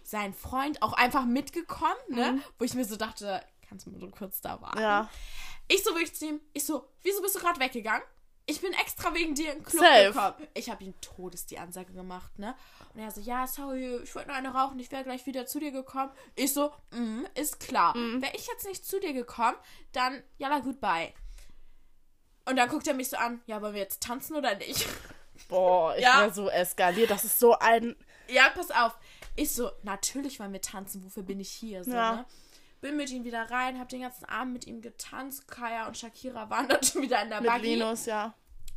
Sein 0.06 0.34
Freund 0.34 0.80
auch 0.82 0.92
einfach 0.92 1.24
mitgekommen, 1.24 1.94
ne? 2.08 2.40
Wo 2.58 2.64
ich 2.64 2.74
mir 2.74 2.84
so 2.84 2.96
dachte, 2.96 3.42
kannst 3.68 3.86
du 3.86 3.90
mal 3.90 3.98
so 4.00 4.08
kurz 4.10 4.40
da 4.40 4.60
warten? 4.60 4.78
Ja. 4.80 5.08
Ich 5.66 5.82
so 5.82 5.90
wirklich 5.94 6.14
zu 6.14 6.26
ihm, 6.26 6.40
ich 6.52 6.64
so, 6.66 6.86
wieso 7.02 7.22
bist 7.22 7.34
du 7.34 7.40
gerade 7.40 7.58
weggegangen? 7.58 8.02
Ich 8.46 8.60
bin 8.60 8.74
extra 8.74 9.14
wegen 9.14 9.34
dir 9.34 9.52
in 9.52 9.60
den 9.60 9.64
Club 9.64 9.82
Safe. 9.82 10.12
gekommen. 10.12 10.48
Ich 10.52 10.68
habe 10.68 10.84
ihm 10.84 10.92
todes 11.00 11.46
die 11.46 11.58
Ansage 11.58 11.94
gemacht, 11.94 12.38
ne? 12.38 12.54
Und 12.92 13.00
er 13.00 13.10
so, 13.10 13.22
ja, 13.22 13.46
sorry, 13.46 13.96
ich 14.02 14.14
wollte 14.14 14.28
nur 14.28 14.36
eine 14.36 14.52
rauchen, 14.52 14.78
ich 14.78 14.92
wäre 14.92 15.02
gleich 15.04 15.24
wieder 15.24 15.46
zu 15.46 15.58
dir 15.58 15.70
gekommen. 15.72 16.12
Ich 16.34 16.52
so, 16.52 16.70
mm, 16.90 17.22
ist 17.34 17.58
klar. 17.60 17.94
Wäre 17.94 18.36
ich 18.36 18.46
jetzt 18.46 18.66
nicht 18.66 18.84
zu 18.86 19.00
dir 19.00 19.14
gekommen, 19.14 19.56
dann, 19.92 20.22
jalla, 20.36 20.58
goodbye. 20.58 21.14
Und 22.44 22.56
dann 22.56 22.68
guckt 22.68 22.86
er 22.86 22.92
mich 22.92 23.08
so 23.08 23.16
an, 23.16 23.40
ja, 23.46 23.62
wollen 23.62 23.72
wir 23.72 23.80
jetzt 23.80 24.02
tanzen 24.02 24.36
oder 24.36 24.54
nicht? 24.56 24.86
Boah, 25.48 25.96
ich 25.96 26.02
Ja. 26.02 26.20
wäre 26.20 26.32
so 26.34 26.50
eskaliert. 26.50 27.10
Das 27.10 27.24
ist 27.24 27.38
so 27.40 27.58
ein. 27.58 27.96
Ja, 28.28 28.50
pass 28.50 28.70
auf. 28.70 28.96
Ich 29.36 29.52
so, 29.52 29.70
natürlich 29.82 30.38
wollen 30.40 30.52
wir 30.52 30.60
tanzen, 30.60 31.04
wofür 31.04 31.22
bin 31.22 31.40
ich 31.40 31.50
hier? 31.50 31.84
So, 31.84 31.90
Ja. 31.92 32.16
ne? 32.16 32.26
Bin 32.80 32.96
mit 32.96 33.10
ihm 33.10 33.24
wieder 33.24 33.50
rein, 33.50 33.78
hab 33.78 33.88
den 33.88 34.02
ganzen 34.02 34.26
Abend 34.26 34.52
mit 34.52 34.66
ihm 34.66 34.82
getanzt. 34.82 35.48
Kaya 35.48 35.86
und 35.86 35.96
Shakira 35.96 36.48
waren 36.50 36.68
dann 36.68 36.82
schon 36.82 37.02
wieder 37.02 37.22
in 37.22 37.30
der 37.30 37.40
Mit 37.40 37.50
Buggy. 37.50 37.74
Linus, 37.74 38.06
ja. 38.06 38.34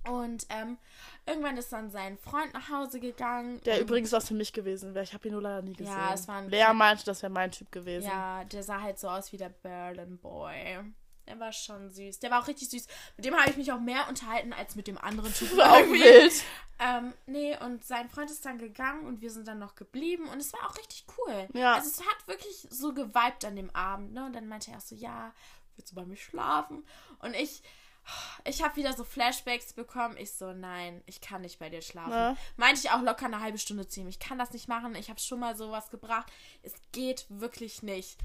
Und 0.08 0.48
ähm, 0.50 0.78
irgendwann 1.26 1.58
ist 1.58 1.74
dann 1.74 1.92
sein 1.92 2.18
Freund 2.18 2.54
nach 2.54 2.70
Hause 2.70 3.02
gegangen. 3.02 3.60
Der 3.66 3.76
und, 3.76 3.82
übrigens 3.82 4.14
was 4.14 4.30
für 4.30 4.34
mich 4.34 4.54
gewesen 4.54 4.94
wäre. 4.94 5.04
Ich 5.04 5.14
habe 5.14 5.28
ihn 5.28 5.34
nur 5.34 5.42
leider 5.42 5.62
nie 5.62 5.74
gesehen. 5.74 5.94
Ja, 5.94 6.14
es 6.14 6.28
war 6.30 6.38
ein 6.38 6.50
Lea 6.50 6.74
meinte, 6.74 7.04
das 7.04 7.22
wäre 7.22 7.32
mein 7.32 7.52
Typ 7.52 7.70
gewesen. 7.72 8.08
Ja, 8.08 8.46
der 8.46 8.64
sah 8.64 8.82
halt 8.82 8.98
so 9.00 9.10
aus 9.10 9.34
wie 9.34 9.38
der 9.38 9.50
Berlin 9.50 10.18
Boy. 10.18 10.80
Der 11.28 11.40
war 11.40 11.52
schon 11.52 11.92
süß. 11.92 12.20
Der 12.20 12.32
war 12.32 12.42
auch 12.42 12.48
richtig 12.48 12.70
süß. 12.70 12.88
Mit 13.18 13.26
dem 13.26 13.36
habe 13.36 13.50
ich 13.50 13.58
mich 13.58 13.72
auch 13.72 13.80
mehr 13.80 14.08
unterhalten 14.08 14.54
als 14.54 14.76
mit 14.76 14.88
dem 14.88 14.98
anderen 14.98 15.34
Typen. 15.34 15.58
War 15.58 15.74
auch 15.74 15.92
wild. 15.92 16.34
Ähm, 16.80 17.14
nee, 17.26 17.58
und 17.58 17.84
sein 17.84 18.10
Freund 18.10 18.30
ist 18.30 18.46
dann 18.46 18.60
gegangen 18.60 19.06
und 19.06 19.22
wir 19.22 19.32
sind 19.32 19.48
dann 19.48 19.60
noch 19.60 19.76
geblieben 19.76 20.28
und 20.30 20.40
es 20.40 20.54
war 20.54 20.70
auch 20.70 20.78
richtig 20.78 21.06
cool. 21.18 21.48
Ja. 21.54 21.74
Also 21.74 21.90
es 21.90 22.02
hat 22.02 22.28
wirklich 22.28 22.68
so 22.70 22.94
geweibt 22.94 23.46
an 23.46 23.56
dem 23.56 23.72
Abend, 23.76 24.14
ne? 24.14 24.26
Und 24.26 24.34
dann 24.34 24.48
meinte 24.48 24.72
er 24.72 24.78
auch 24.78 24.82
so, 24.82 24.96
ja, 24.96 25.34
willst 25.76 25.92
du 25.92 25.96
bei 25.96 26.06
mir 26.06 26.18
schlafen? 26.18 26.86
Und 27.20 27.34
ich, 27.36 27.64
ich 28.46 28.64
habe 28.64 28.76
wieder 28.76 28.94
so 28.94 29.04
Flashbacks 29.04 29.74
bekommen. 29.74 30.18
Ich 30.18 30.34
so, 30.34 30.54
nein, 30.54 31.02
ich 31.08 31.20
kann 31.20 31.42
nicht 31.42 31.60
bei 31.60 31.70
dir 31.70 31.82
schlafen. 31.82 32.12
Ja. 32.12 32.38
Meinte 32.58 32.82
ich 32.84 32.92
auch 32.92 33.02
locker 33.02 33.26
eine 33.26 33.42
halbe 33.42 33.58
Stunde 33.58 33.88
zu 33.88 34.02
ihm. 34.02 34.08
Ich 34.08 34.20
kann 34.20 34.38
das 34.38 34.52
nicht 34.52 34.68
machen. 34.68 34.96
Ich 34.96 35.10
habe 35.10 35.20
schon 35.20 35.40
mal 35.40 35.56
sowas 35.58 35.90
gebracht. 35.90 36.32
Es 36.62 36.74
geht 36.92 37.26
wirklich 37.30 37.82
nicht. 37.82 38.18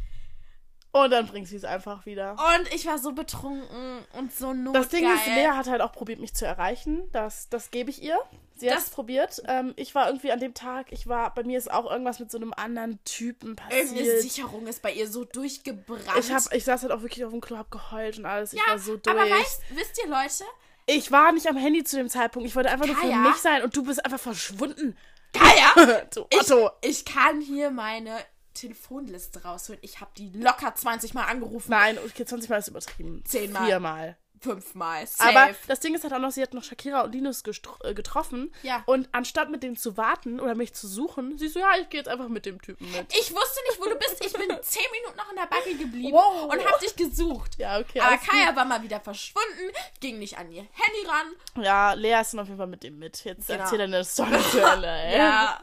Und 0.92 1.10
dann 1.10 1.26
bringt 1.26 1.48
sie 1.48 1.56
es 1.56 1.64
einfach 1.64 2.04
wieder. 2.04 2.32
Und 2.32 2.74
ich 2.74 2.86
war 2.86 2.98
so 2.98 3.12
betrunken 3.12 4.04
und 4.18 4.34
so 4.34 4.52
notgeil. 4.52 4.82
Das 4.82 4.90
Ding 4.90 5.10
ist, 5.10 5.26
Lea 5.26 5.48
hat 5.54 5.66
halt 5.66 5.80
auch 5.80 5.92
probiert, 5.92 6.20
mich 6.20 6.34
zu 6.34 6.44
erreichen. 6.44 7.08
Das, 7.12 7.48
das 7.48 7.70
gebe 7.70 7.88
ich 7.88 8.02
ihr. 8.02 8.18
Sie 8.56 8.70
hat 8.70 8.78
es 8.78 8.90
probiert. 8.90 9.42
Ähm, 9.48 9.72
ich 9.76 9.94
war 9.94 10.06
irgendwie 10.06 10.30
an 10.32 10.38
dem 10.38 10.52
Tag, 10.52 10.92
ich 10.92 11.08
war, 11.08 11.34
bei 11.34 11.44
mir 11.44 11.56
ist 11.56 11.72
auch 11.72 11.90
irgendwas 11.90 12.20
mit 12.20 12.30
so 12.30 12.36
einem 12.36 12.52
anderen 12.54 13.02
Typen 13.04 13.56
Irgendeine 13.70 13.84
passiert. 13.84 14.20
Sicherung 14.20 14.66
ist 14.66 14.82
bei 14.82 14.92
ihr 14.92 15.08
so 15.08 15.24
durchgebrannt. 15.24 16.04
Ich, 16.18 16.30
hab, 16.30 16.52
ich 16.52 16.64
saß 16.64 16.82
halt 16.82 16.92
auch 16.92 17.00
wirklich 17.00 17.24
auf 17.24 17.32
dem 17.32 17.40
Klo, 17.40 17.56
hab 17.56 17.70
geheult 17.70 18.18
und 18.18 18.26
alles. 18.26 18.52
Ich 18.52 18.60
ja, 18.60 18.72
war 18.72 18.78
so 18.78 18.98
durch. 18.98 19.16
aber 19.16 19.28
weißt, 19.28 19.62
wisst 19.70 19.98
ihr, 20.04 20.10
Leute, 20.10 20.44
ich 20.86 21.10
war 21.10 21.32
nicht 21.32 21.46
am 21.48 21.56
Handy 21.56 21.84
zu 21.84 21.96
dem 21.96 22.08
Zeitpunkt. 22.08 22.46
Ich 22.46 22.54
wollte 22.54 22.70
einfach 22.70 22.86
nur 22.86 22.96
für 22.96 23.02
Kaya? 23.02 23.16
mich 23.16 23.36
sein 23.36 23.62
und 23.62 23.74
du 23.74 23.82
bist 23.82 24.04
einfach 24.04 24.20
verschwunden. 24.20 24.96
Kaya, 25.32 26.02
du 26.14 26.26
ich, 26.30 26.40
Otto. 26.40 26.70
ich 26.82 27.04
kann 27.04 27.40
hier 27.40 27.70
meine 27.70 28.18
Telefonliste 28.62 29.42
rausholen. 29.42 29.80
Ich 29.82 30.00
habe 30.00 30.10
die 30.16 30.30
locker 30.30 30.74
20 30.74 31.14
Mal 31.14 31.24
angerufen. 31.24 31.70
Nein, 31.70 31.98
okay, 31.98 32.24
20 32.24 32.48
Mal 32.50 32.58
ist 32.58 32.68
übertrieben. 32.68 33.22
Zehnmal. 33.26 33.66
Viermal. 33.66 34.16
Fünfmal. 34.40 35.06
Safe. 35.06 35.28
Aber 35.30 35.54
das 35.68 35.78
Ding 35.78 35.94
ist 35.94 36.02
halt 36.02 36.12
auch 36.12 36.18
noch, 36.18 36.32
sie 36.32 36.42
hat 36.42 36.52
noch 36.52 36.64
Shakira 36.64 37.02
und 37.02 37.12
Linus 37.12 37.44
äh, 37.84 37.94
getroffen. 37.94 38.52
Ja. 38.64 38.82
Und 38.86 39.08
anstatt 39.12 39.50
mit 39.50 39.62
dem 39.62 39.76
zu 39.76 39.96
warten 39.96 40.40
oder 40.40 40.56
mich 40.56 40.74
zu 40.74 40.88
suchen, 40.88 41.38
sie 41.38 41.46
so, 41.46 41.60
ja, 41.60 41.76
ich 41.80 41.88
gehe 41.90 42.00
jetzt 42.00 42.08
einfach 42.08 42.26
mit 42.28 42.44
dem 42.44 42.60
Typen 42.60 42.90
mit. 42.90 43.06
ich 43.14 43.32
wusste 43.32 43.60
nicht, 43.68 43.80
wo 43.80 43.84
du 43.84 43.94
bist. 43.94 44.16
Ich 44.24 44.32
bin 44.32 44.48
10 44.62 44.82
Minuten 44.90 45.16
noch 45.16 45.30
in 45.30 45.36
der 45.36 45.46
Backe 45.46 45.76
geblieben 45.76 46.12
Wow. 46.12 46.52
und 46.52 46.64
hab 46.64 46.80
dich 46.80 46.96
gesucht. 46.96 47.56
Ja, 47.58 47.78
okay. 47.78 48.00
Aber 48.00 48.16
Kaya 48.16 48.56
war 48.56 48.64
mal 48.64 48.82
wieder 48.82 48.98
verschwunden, 48.98 49.70
ging 50.00 50.18
nicht 50.18 50.36
an 50.36 50.50
ihr 50.50 50.62
Handy 50.72 51.06
ran. 51.06 51.26
gut. 51.54 51.64
Ja, 51.64 51.92
Lea 51.92 52.20
ist 52.20 52.32
dann 52.32 52.40
auf 52.40 52.48
jeden 52.48 52.58
Fall 52.58 52.66
mit 52.66 52.82
dem 52.82 52.98
mit. 52.98 53.22
Jetzt 53.24 53.46
Genau. 53.46 53.60
erzähl 53.62 53.78
deine 53.78 54.04
Story 54.04 54.38
zu 54.50 54.58
ey. 54.60 55.18
Ja. 55.18 55.62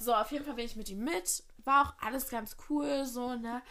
So, 0.00 0.12
auf 0.14 0.32
jeden 0.32 0.44
Fall 0.44 0.54
bin 0.54 0.64
ich 0.64 0.74
mit 0.74 0.88
ihm 0.88 1.04
mit. 1.04 1.44
War 1.68 1.86
auch 1.86 1.94
alles 2.04 2.30
ganz 2.30 2.56
cool, 2.68 3.04
so, 3.04 3.34
ne? 3.34 3.62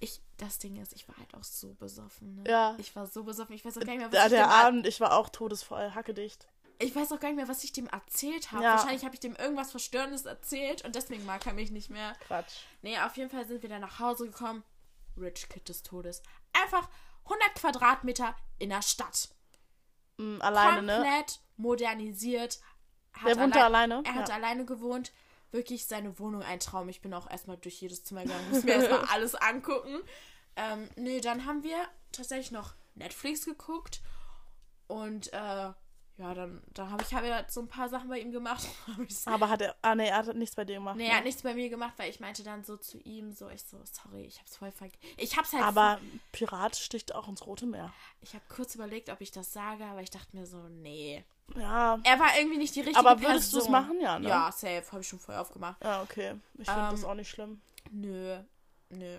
Ich, 0.00 0.20
das 0.36 0.58
Ding 0.58 0.76
ist, 0.76 0.92
ich 0.92 1.08
war 1.08 1.16
halt 1.16 1.34
auch 1.34 1.42
so 1.42 1.72
besoffen, 1.74 2.36
ne? 2.36 2.44
Ja. 2.46 2.74
Ich 2.78 2.94
war 2.94 3.06
so 3.06 3.24
besoffen. 3.24 3.54
Ich 3.54 3.64
weiß 3.64 3.78
auch 3.78 3.80
gar 3.80 3.92
nicht 3.92 3.98
mehr, 4.00 4.06
was 4.08 4.12
Der, 4.12 4.26
ich 4.26 4.30
der 4.32 4.50
Abend, 4.50 4.86
ich 4.86 5.00
war 5.00 5.16
auch 5.16 5.30
todesvoll, 5.30 5.92
hackedicht. 5.94 6.46
Ich 6.78 6.94
weiß 6.94 7.10
auch 7.10 7.18
gar 7.18 7.28
nicht 7.28 7.36
mehr, 7.38 7.48
was 7.48 7.64
ich 7.64 7.72
dem 7.72 7.86
erzählt 7.88 8.52
habe. 8.52 8.62
Ja. 8.62 8.74
Wahrscheinlich 8.76 9.04
habe 9.04 9.14
ich 9.14 9.20
dem 9.20 9.34
irgendwas 9.34 9.70
Verstörendes 9.70 10.26
erzählt 10.26 10.84
und 10.84 10.94
deswegen 10.94 11.24
mag 11.24 11.44
er 11.46 11.54
mich 11.54 11.70
nicht 11.70 11.90
mehr. 11.90 12.12
Quatsch. 12.26 12.52
Nee, 12.82 12.98
auf 13.00 13.16
jeden 13.16 13.30
Fall 13.30 13.46
sind 13.48 13.62
wir 13.62 13.68
dann 13.70 13.80
nach 13.80 13.98
Hause 13.98 14.26
gekommen. 14.26 14.62
Rich 15.16 15.48
Kid 15.48 15.68
des 15.68 15.82
Todes. 15.82 16.22
Einfach 16.52 16.88
100 17.24 17.54
Quadratmeter 17.56 18.36
in 18.58 18.68
der 18.68 18.82
Stadt. 18.82 19.30
Mm, 20.18 20.40
alleine, 20.40 20.82
ne? 20.82 20.94
Komplett 20.96 21.40
modernisiert. 21.56 22.60
Hat 23.14 23.28
Der 23.28 23.38
wohnt 23.38 23.56
da 23.56 23.64
alleine? 23.64 24.02
Er 24.04 24.14
hat 24.14 24.28
Ja. 24.28 24.34
alleine 24.36 24.64
gewohnt. 24.64 25.12
Wirklich 25.50 25.86
seine 25.86 26.18
Wohnung 26.18 26.42
ein 26.42 26.60
Traum. 26.60 26.88
Ich 26.88 27.00
bin 27.00 27.14
auch 27.14 27.30
erstmal 27.30 27.56
durch 27.56 27.80
jedes 27.80 28.04
Zimmer 28.04 28.22
gegangen, 28.22 28.50
muss 28.50 28.64
mir 28.64 28.74
erstmal 28.74 29.04
alles 29.10 29.34
angucken. 29.34 30.00
Ähm, 30.56 30.88
nee, 30.96 31.20
dann 31.20 31.46
haben 31.46 31.62
wir 31.62 31.76
tatsächlich 32.12 32.50
noch 32.50 32.74
Netflix 32.94 33.44
geguckt. 33.44 34.02
Und 34.88 35.32
äh, 35.32 35.72
ja, 36.18 36.34
dann, 36.34 36.60
dann 36.74 36.90
habe 36.90 37.04
ich 37.04 37.14
hab 37.14 37.24
ja 37.24 37.44
so 37.48 37.60
ein 37.60 37.68
paar 37.68 37.88
Sachen 37.88 38.08
bei 38.08 38.18
ihm 38.18 38.32
gemacht. 38.32 38.66
Aber 39.26 39.48
hat 39.48 39.62
er, 39.62 39.76
ah 39.82 39.94
nee, 39.94 40.08
er 40.08 40.16
hat 40.16 40.34
nichts 40.34 40.56
bei 40.56 40.64
dir 40.64 40.74
gemacht. 40.74 40.96
Nee, 40.96 41.04
ne? 41.04 41.10
er 41.10 41.18
hat 41.18 41.24
nichts 41.24 41.42
bei 41.42 41.54
mir 41.54 41.68
gemacht, 41.68 41.94
weil 41.96 42.10
ich 42.10 42.18
meinte 42.18 42.42
dann 42.42 42.64
so 42.64 42.76
zu 42.76 42.98
ihm, 42.98 43.32
so, 43.32 43.48
ich 43.48 43.62
so, 43.62 43.80
sorry, 43.84 44.24
ich 44.24 44.40
hab's 44.40 44.56
voll 44.56 44.72
vergessen. 44.72 45.00
Ich 45.16 45.36
hab's 45.36 45.52
halt 45.52 45.62
Aber 45.62 46.00
Pirat 46.32 46.74
sticht 46.76 47.14
auch 47.14 47.28
ins 47.28 47.46
Rote 47.46 47.66
Meer. 47.66 47.92
Ich 48.20 48.34
habe 48.34 48.44
kurz 48.48 48.74
überlegt, 48.74 49.10
ob 49.10 49.20
ich 49.20 49.30
das 49.30 49.52
sage, 49.52 49.84
aber 49.84 50.02
ich 50.02 50.10
dachte 50.10 50.36
mir 50.36 50.44
so, 50.44 50.68
nee. 50.68 51.24
Ja. 51.56 51.98
Er 52.04 52.18
war 52.20 52.36
irgendwie 52.38 52.58
nicht 52.58 52.74
die 52.74 52.80
richtige 52.80 52.98
Aber 52.98 53.20
würdest 53.20 53.50
Person. 53.52 53.60
du's 53.60 53.68
machen? 53.68 54.00
Ja, 54.00 54.18
ne? 54.18 54.28
Ja, 54.28 54.52
safe. 54.52 54.84
Habe 54.92 55.00
ich 55.00 55.08
schon 55.08 55.18
vorher 55.18 55.40
aufgemacht. 55.40 55.82
Ja, 55.82 56.02
okay. 56.02 56.34
Ich 56.58 56.66
finde 56.68 56.80
Ähm, 56.82 56.90
das 56.90 57.04
auch 57.04 57.14
nicht 57.14 57.30
schlimm. 57.30 57.60
Nö, 57.90 58.38
nö. 58.90 59.16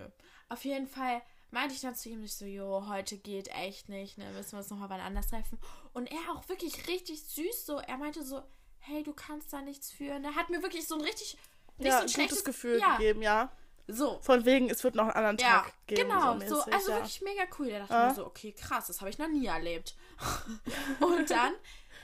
Auf 0.48 0.64
jeden 0.64 0.86
Fall 0.86 1.22
meinte 1.50 1.74
ich 1.74 1.80
dann 1.80 1.94
zu 1.96 2.08
ihm, 2.08 2.22
ich 2.22 2.34
so, 2.34 2.44
jo, 2.44 2.86
heute 2.88 3.16
geht 3.18 3.48
echt 3.48 3.88
nicht, 3.88 4.18
ne, 4.18 4.30
müssen 4.32 4.52
wir 4.52 4.58
uns 4.58 4.70
nochmal 4.70 4.88
wann 4.90 5.00
anders 5.00 5.28
treffen. 5.28 5.58
Und 5.92 6.10
er 6.10 6.18
auch 6.32 6.48
wirklich 6.48 6.86
richtig 6.86 7.22
süß 7.24 7.66
so, 7.66 7.78
er 7.78 7.96
meinte 7.98 8.22
so, 8.22 8.40
hey, 8.78 9.02
du 9.02 9.12
kannst 9.12 9.52
da 9.52 9.60
nichts 9.60 9.90
für. 9.90 10.04
Er 10.10 10.34
hat 10.36 10.48
mir 10.50 10.62
wirklich 10.62 10.86
so 10.86 10.94
ein 10.94 11.00
richtig, 11.00 11.36
nicht 11.78 11.88
Ja, 11.88 11.96
so 11.98 12.02
ein 12.04 12.08
schlechtes 12.08 12.38
gutes 12.38 12.44
Gefühl 12.44 12.78
ja, 12.78 12.96
gegeben, 12.96 13.22
ja. 13.22 13.50
So, 13.88 14.20
Von 14.22 14.44
wegen, 14.44 14.70
es 14.70 14.84
wird 14.84 14.94
noch 14.94 15.02
einen 15.08 15.12
anderen 15.26 15.38
Ja, 15.38 15.62
Tag 15.62 15.72
geben. 15.88 16.02
genau. 16.08 16.38
so 16.38 16.46
So, 16.48 16.56
mäßig, 16.58 16.72
also 16.74 16.90
ja. 16.92 16.96
wirklich 16.98 17.22
mega 17.22 17.42
cool. 17.58 17.70
Da 17.70 17.78
dachte 17.80 17.92
ich 17.94 18.08
mir 18.08 18.14
so, 18.14 18.26
okay, 18.26 18.52
krass, 18.52 18.86
das 18.86 19.00
habe 19.00 19.10
ich 19.10 19.18
noch 19.18 19.26
nie 19.26 19.46
erlebt. 19.46 19.96
und 21.00 21.28
dann 21.28 21.54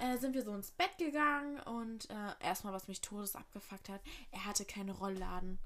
äh, 0.01 0.19
sind 0.19 0.35
wir 0.35 0.43
so 0.43 0.53
ins 0.55 0.71
Bett 0.71 0.97
gegangen 0.99 1.61
und 1.61 2.09
äh, 2.11 2.45
erstmal, 2.45 2.73
was 2.73 2.89
mich 2.89 3.01
todes 3.01 3.35
abgefuckt 3.35 3.89
hat, 3.89 4.01
er 4.31 4.45
hatte 4.45 4.65
keine 4.65 4.93
Rollladen. 4.93 5.59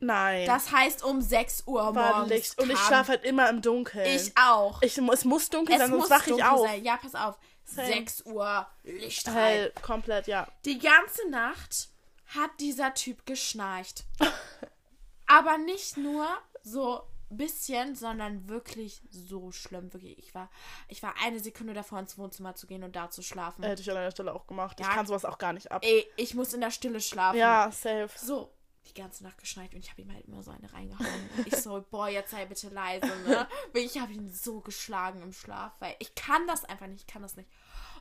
Nein. 0.00 0.46
Das 0.46 0.72
heißt, 0.72 1.04
um 1.04 1.20
6 1.20 1.64
Uhr 1.66 1.94
war 1.94 2.12
morgens 2.12 2.30
Licht. 2.30 2.58
Und 2.58 2.70
ich 2.70 2.78
schlafe 2.78 3.12
halt 3.12 3.24
immer 3.24 3.50
im 3.50 3.60
Dunkeln. 3.60 4.06
Ich 4.06 4.32
auch. 4.36 4.80
Ich, 4.82 4.96
es 4.96 5.24
muss 5.24 5.50
dunkel 5.50 5.74
es 5.74 5.80
sein, 5.82 5.90
muss 5.90 6.08
sonst 6.08 6.10
wache 6.10 6.34
ich 6.34 6.42
auf. 6.42 6.66
sein. 6.66 6.82
Ja, 6.82 6.96
pass 6.96 7.14
auf. 7.14 7.38
Same. 7.64 7.86
6 7.86 8.26
Uhr, 8.26 8.66
Licht. 8.82 9.28
Hell, 9.28 9.72
komplett, 9.82 10.26
ja. 10.26 10.48
Die 10.64 10.78
ganze 10.78 11.28
Nacht 11.28 11.90
hat 12.34 12.50
dieser 12.60 12.94
Typ 12.94 13.26
geschnarcht. 13.26 14.04
Aber 15.26 15.58
nicht 15.58 15.96
nur 15.96 16.26
so 16.62 17.02
bisschen, 17.36 17.94
sondern 17.94 18.48
wirklich 18.48 19.02
so 19.10 19.52
schlimm. 19.52 19.92
Wirklich, 19.92 20.18
ich 20.18 20.34
war, 20.34 20.50
ich 20.88 21.02
war 21.02 21.14
eine 21.22 21.40
Sekunde 21.40 21.74
davor, 21.74 21.98
ins 22.00 22.18
Wohnzimmer 22.18 22.54
zu 22.54 22.66
gehen 22.66 22.82
und 22.82 22.96
da 22.96 23.10
zu 23.10 23.22
schlafen. 23.22 23.64
Hätte 23.64 23.82
ich 23.82 23.88
an 23.90 23.96
deiner 23.96 24.10
Stelle 24.10 24.34
auch 24.34 24.46
gemacht. 24.46 24.78
Ich 24.80 24.86
Ja. 24.86 24.92
kann 24.94 25.06
sowas 25.06 25.24
auch 25.24 25.38
gar 25.38 25.52
nicht 25.52 25.70
ab. 25.72 25.82
Ey, 25.84 26.06
ich 26.16 26.34
muss 26.34 26.52
in 26.52 26.60
der 26.60 26.70
Stille 26.70 27.00
schlafen. 27.00 27.38
Ja, 27.38 27.70
safe. 27.70 28.10
So, 28.16 28.52
die 28.88 28.94
ganze 28.94 29.22
Nacht 29.24 29.38
geschneit 29.38 29.72
und 29.74 29.80
ich 29.80 29.90
habe 29.90 30.02
ihm 30.02 30.12
halt 30.12 30.26
immer 30.26 30.42
so 30.42 30.50
eine 30.50 30.72
reingehauen. 30.72 31.30
Ich 31.44 31.56
so, 31.56 31.84
boah, 31.90 32.08
jetzt 32.08 32.30
sei 32.32 32.46
bitte 32.46 32.68
leise, 32.70 33.06
ne? 33.20 33.46
Ich 33.74 33.98
habe 33.98 34.12
ihn 34.12 34.28
so 34.28 34.60
geschlagen 34.60 35.22
im 35.22 35.32
Schlaf, 35.32 35.72
weil 35.80 35.94
ich 36.00 36.14
kann 36.14 36.46
das 36.46 36.64
einfach 36.64 36.86
nicht, 36.86 37.02
ich 37.02 37.06
kann 37.06 37.22
das 37.22 37.36
nicht. 37.36 37.48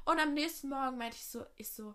Und 0.06 0.20
am 0.20 0.34
nächsten 0.34 0.70
Morgen 0.70 0.98
meinte 0.98 1.18
ich 1.18 1.26
so, 1.26 1.46
ich 1.58 1.70
so, 1.70 1.94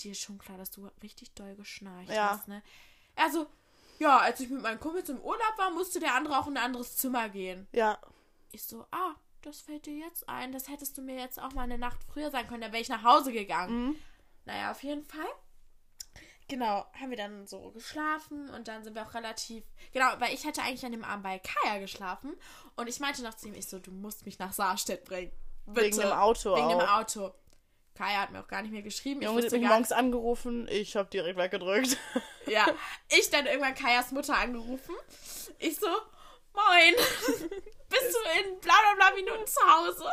dir 0.00 0.12
ist 0.12 0.20
schon 0.20 0.38
klar, 0.38 0.56
dass 0.56 0.70
du 0.70 0.88
richtig 1.02 1.34
doll 1.34 1.54
geschnarcht 1.56 2.08
Ja. 2.10 2.30
hast, 2.30 2.48
ne? 2.48 2.62
Also, 3.16 3.48
ja, 3.98 4.18
als 4.18 4.40
ich 4.40 4.48
mit 4.48 4.62
meinen 4.62 4.80
Kumpels 4.80 5.08
im 5.08 5.20
Urlaub 5.20 5.58
war, 5.58 5.70
musste 5.70 6.00
der 6.00 6.14
andere 6.14 6.38
auch 6.38 6.46
in 6.46 6.56
ein 6.56 6.64
anderes 6.64 6.96
Zimmer 6.96 7.28
gehen. 7.28 7.66
Ja. 7.72 7.98
Ich 8.52 8.64
so, 8.64 8.86
ah, 8.90 9.14
das 9.42 9.60
fällt 9.60 9.86
dir 9.86 9.96
jetzt 9.96 10.28
ein. 10.28 10.52
Das 10.52 10.68
hättest 10.68 10.96
du 10.98 11.02
mir 11.02 11.16
jetzt 11.16 11.40
auch 11.40 11.52
mal 11.52 11.62
eine 11.62 11.78
Nacht 11.78 11.98
früher 12.04 12.30
sagen 12.30 12.48
können, 12.48 12.60
dann 12.60 12.72
wäre 12.72 12.82
ich 12.82 12.88
nach 12.88 13.04
Hause 13.04 13.32
gegangen. 13.32 13.88
Mhm. 13.88 13.96
Naja, 14.44 14.70
auf 14.70 14.82
jeden 14.82 15.04
Fall. 15.04 15.28
Genau, 16.48 16.86
haben 16.98 17.10
wir 17.10 17.16
dann 17.18 17.46
so 17.46 17.70
geschlafen 17.72 18.48
und 18.50 18.68
dann 18.68 18.82
sind 18.82 18.94
wir 18.94 19.06
auch 19.06 19.12
relativ. 19.12 19.64
Genau, 19.92 20.06
weil 20.18 20.32
ich 20.32 20.46
hätte 20.46 20.62
eigentlich 20.62 20.86
an 20.86 20.92
dem 20.92 21.04
Abend 21.04 21.22
bei 21.22 21.38
Kaya 21.38 21.78
geschlafen 21.78 22.34
und 22.76 22.88
ich 22.88 23.00
meinte 23.00 23.22
noch 23.22 23.34
zu 23.34 23.48
ihm, 23.48 23.54
ich 23.54 23.68
so, 23.68 23.78
du 23.78 23.90
musst 23.90 24.24
mich 24.24 24.38
nach 24.38 24.54
Saarstedt 24.54 25.04
bringen. 25.04 25.30
Bitte. 25.66 25.82
Wegen 25.82 25.98
dem 25.98 26.12
Auto 26.12 26.56
Wegen 26.56 26.70
dem 26.70 26.80
auch. 26.80 27.00
Auto. 27.00 27.34
Kaya 27.98 28.20
hat 28.20 28.30
mir 28.30 28.40
auch 28.40 28.46
gar 28.46 28.62
nicht 28.62 28.70
mehr 28.70 28.82
geschrieben. 28.82 29.22
Junge, 29.22 29.40
ich 29.40 29.46
hat 29.46 29.52
mich 29.52 29.68
morgens 29.68 29.90
angerufen. 29.90 30.68
Ich 30.70 30.94
habe 30.94 31.10
direkt 31.10 31.36
weggedrückt. 31.36 31.96
Ja, 32.46 32.66
ich 33.10 33.28
dann 33.28 33.44
irgendwann 33.44 33.74
Kajas 33.74 34.10
Mutter 34.10 34.34
angerufen. 34.34 34.94
Ich 35.58 35.76
so, 35.76 35.86
moin, 35.86 36.94
bist 37.90 38.14
du 38.14 38.40
in 38.40 38.58
bla 38.60 38.72
bla 38.72 38.94
bla 38.96 39.14
Minuten 39.14 39.46
zu 39.46 39.60
Hause? 39.60 40.10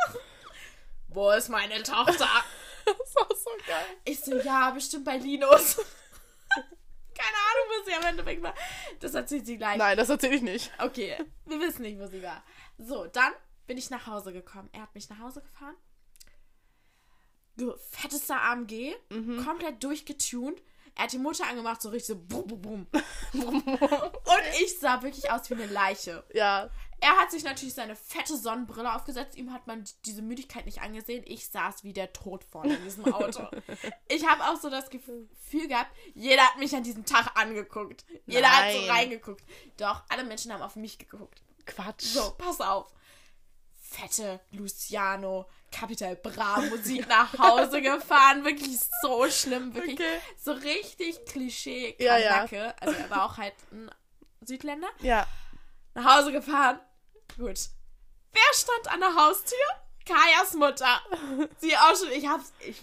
wo 1.08 1.30
ist 1.30 1.48
meine 1.48 1.82
Tochter? 1.82 2.28
Das 2.84 2.94
ist 3.08 3.18
auch 3.18 3.36
so 3.36 3.50
geil. 3.66 3.86
Ich 4.04 4.20
so, 4.20 4.36
ja, 4.36 4.70
bestimmt 4.70 5.06
bei 5.06 5.16
Linus. 5.16 5.74
Keine 5.74 7.36
Ahnung, 7.48 7.66
wo 7.68 7.84
sie 7.84 7.94
am 7.96 8.04
Endeffekt 8.04 8.42
war. 8.42 8.54
Das 9.00 9.14
erzählt 9.14 9.44
sie 9.44 9.56
gleich. 9.56 9.76
Nein, 9.76 9.96
das 9.96 10.08
erzähle 10.08 10.36
ich 10.36 10.42
nicht. 10.42 10.70
Okay, 10.78 11.16
wir 11.46 11.58
wissen 11.58 11.82
nicht, 11.82 11.98
wo 11.98 12.06
sie 12.06 12.22
war. 12.22 12.44
So, 12.78 13.06
dann 13.06 13.32
bin 13.66 13.76
ich 13.76 13.90
nach 13.90 14.06
Hause 14.06 14.32
gekommen. 14.32 14.68
Er 14.72 14.82
hat 14.82 14.94
mich 14.94 15.08
nach 15.08 15.18
Hause 15.18 15.40
gefahren. 15.40 15.74
Du, 17.56 17.74
fettester 17.90 18.40
AMG, 18.40 18.94
komplett 19.44 19.82
durchgetunt. 19.82 20.60
Er 20.94 21.04
hat 21.04 21.12
die 21.12 21.18
Mutter 21.18 21.46
angemacht, 21.46 21.82
so 21.82 21.90
richtig 21.90 22.06
so 22.06 22.16
bum, 22.16 22.46
bum, 22.46 22.60
bum. 22.62 22.86
Und 23.32 24.42
ich 24.62 24.78
sah 24.78 25.02
wirklich 25.02 25.30
aus 25.30 25.48
wie 25.50 25.54
eine 25.54 25.66
Leiche. 25.66 26.24
Ja, 26.32 26.70
Er 27.00 27.16
hat 27.18 27.30
sich 27.30 27.44
natürlich 27.44 27.74
seine 27.74 27.94
fette 27.94 28.34
Sonnenbrille 28.36 28.94
aufgesetzt. 28.94 29.36
Ihm 29.36 29.52
hat 29.52 29.66
man 29.66 29.84
diese 30.06 30.22
Müdigkeit 30.22 30.64
nicht 30.64 30.80
angesehen. 30.80 31.22
Ich 31.26 31.48
saß 31.48 31.84
wie 31.84 31.92
der 31.92 32.14
Tod 32.14 32.44
vorne 32.44 32.76
in 32.76 32.82
diesem 32.84 33.12
Auto. 33.12 33.46
ich 34.08 34.26
habe 34.26 34.44
auch 34.44 34.56
so 34.58 34.70
das 34.70 34.88
Gefühl 34.88 35.28
gehabt, 35.68 35.90
jeder 36.14 36.42
hat 36.42 36.58
mich 36.58 36.74
an 36.74 36.82
diesem 36.82 37.04
Tag 37.04 37.38
angeguckt. 37.38 38.06
Jeder 38.24 38.48
hat 38.48 38.72
so 38.72 38.80
Nein. 38.80 38.90
reingeguckt. 38.90 39.44
Doch, 39.76 40.02
alle 40.08 40.24
Menschen 40.24 40.50
haben 40.50 40.62
auf 40.62 40.76
mich 40.76 40.98
geguckt. 40.98 41.42
Quatsch. 41.66 42.04
So, 42.04 42.34
pass 42.38 42.60
auf. 42.62 42.86
Fette 43.88 44.40
Luciano, 44.50 45.46
Capital 45.70 46.16
Bra 46.16 46.60
Musik 46.60 47.08
nach 47.08 47.38
Hause 47.38 47.80
gefahren. 47.82 48.44
Wirklich 48.44 48.78
so 49.02 49.28
schlimm. 49.30 49.74
Wirklich 49.74 49.94
Okay. 49.98 50.18
so 50.42 50.52
richtig 50.52 51.24
Klischee 51.26 51.94
Ja, 51.98 52.16
ja. 52.16 52.28
Kanacke. 52.46 52.74
Also 52.80 52.94
er 52.94 53.10
war 53.10 53.24
auch 53.24 53.36
halt 53.38 53.54
ein 53.72 53.90
Südländer. 54.44 54.88
Ja. 55.00 55.26
Nach 55.94 56.18
Hause 56.18 56.32
gefahren. 56.32 56.80
Gut. 57.36 57.58
Wer 58.32 58.54
stand 58.54 58.92
an 58.92 59.00
der 59.00 59.14
Haustür? 59.14 59.56
Kajas 60.04 60.54
Mutter. 60.54 61.00
Sie 61.58 61.76
auch 61.76 61.96
schon, 61.96 62.12
ich 62.12 62.26
hab's, 62.28 62.52
ich, 62.60 62.76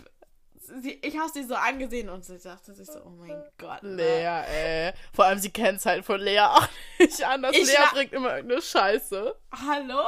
sie, 0.81 0.93
ich 1.01 1.17
hab's 1.17 1.33
sie 1.33 1.43
so 1.43 1.55
angesehen 1.55 2.09
und 2.09 2.25
sie 2.25 2.37
dachte 2.39 2.73
sich 2.73 2.87
so, 2.87 2.99
oh 3.05 3.09
mein 3.11 3.43
Gott. 3.57 3.83
ne? 3.83 3.95
Lea, 3.95 4.87
ey. 4.87 4.93
Vor 5.13 5.25
allem, 5.25 5.39
sie 5.39 5.51
kennt 5.51 5.79
es 5.79 5.85
halt 5.85 6.03
von 6.05 6.19
Lea 6.19 6.39
auch 6.41 6.67
nicht 6.99 7.23
anders. 7.23 7.55
Ich 7.55 7.67
Lea 7.67 7.77
bringt 7.91 8.13
immer 8.13 8.35
irgendeine 8.35 8.61
Scheiße. 8.61 9.35
Hallo? 9.67 10.03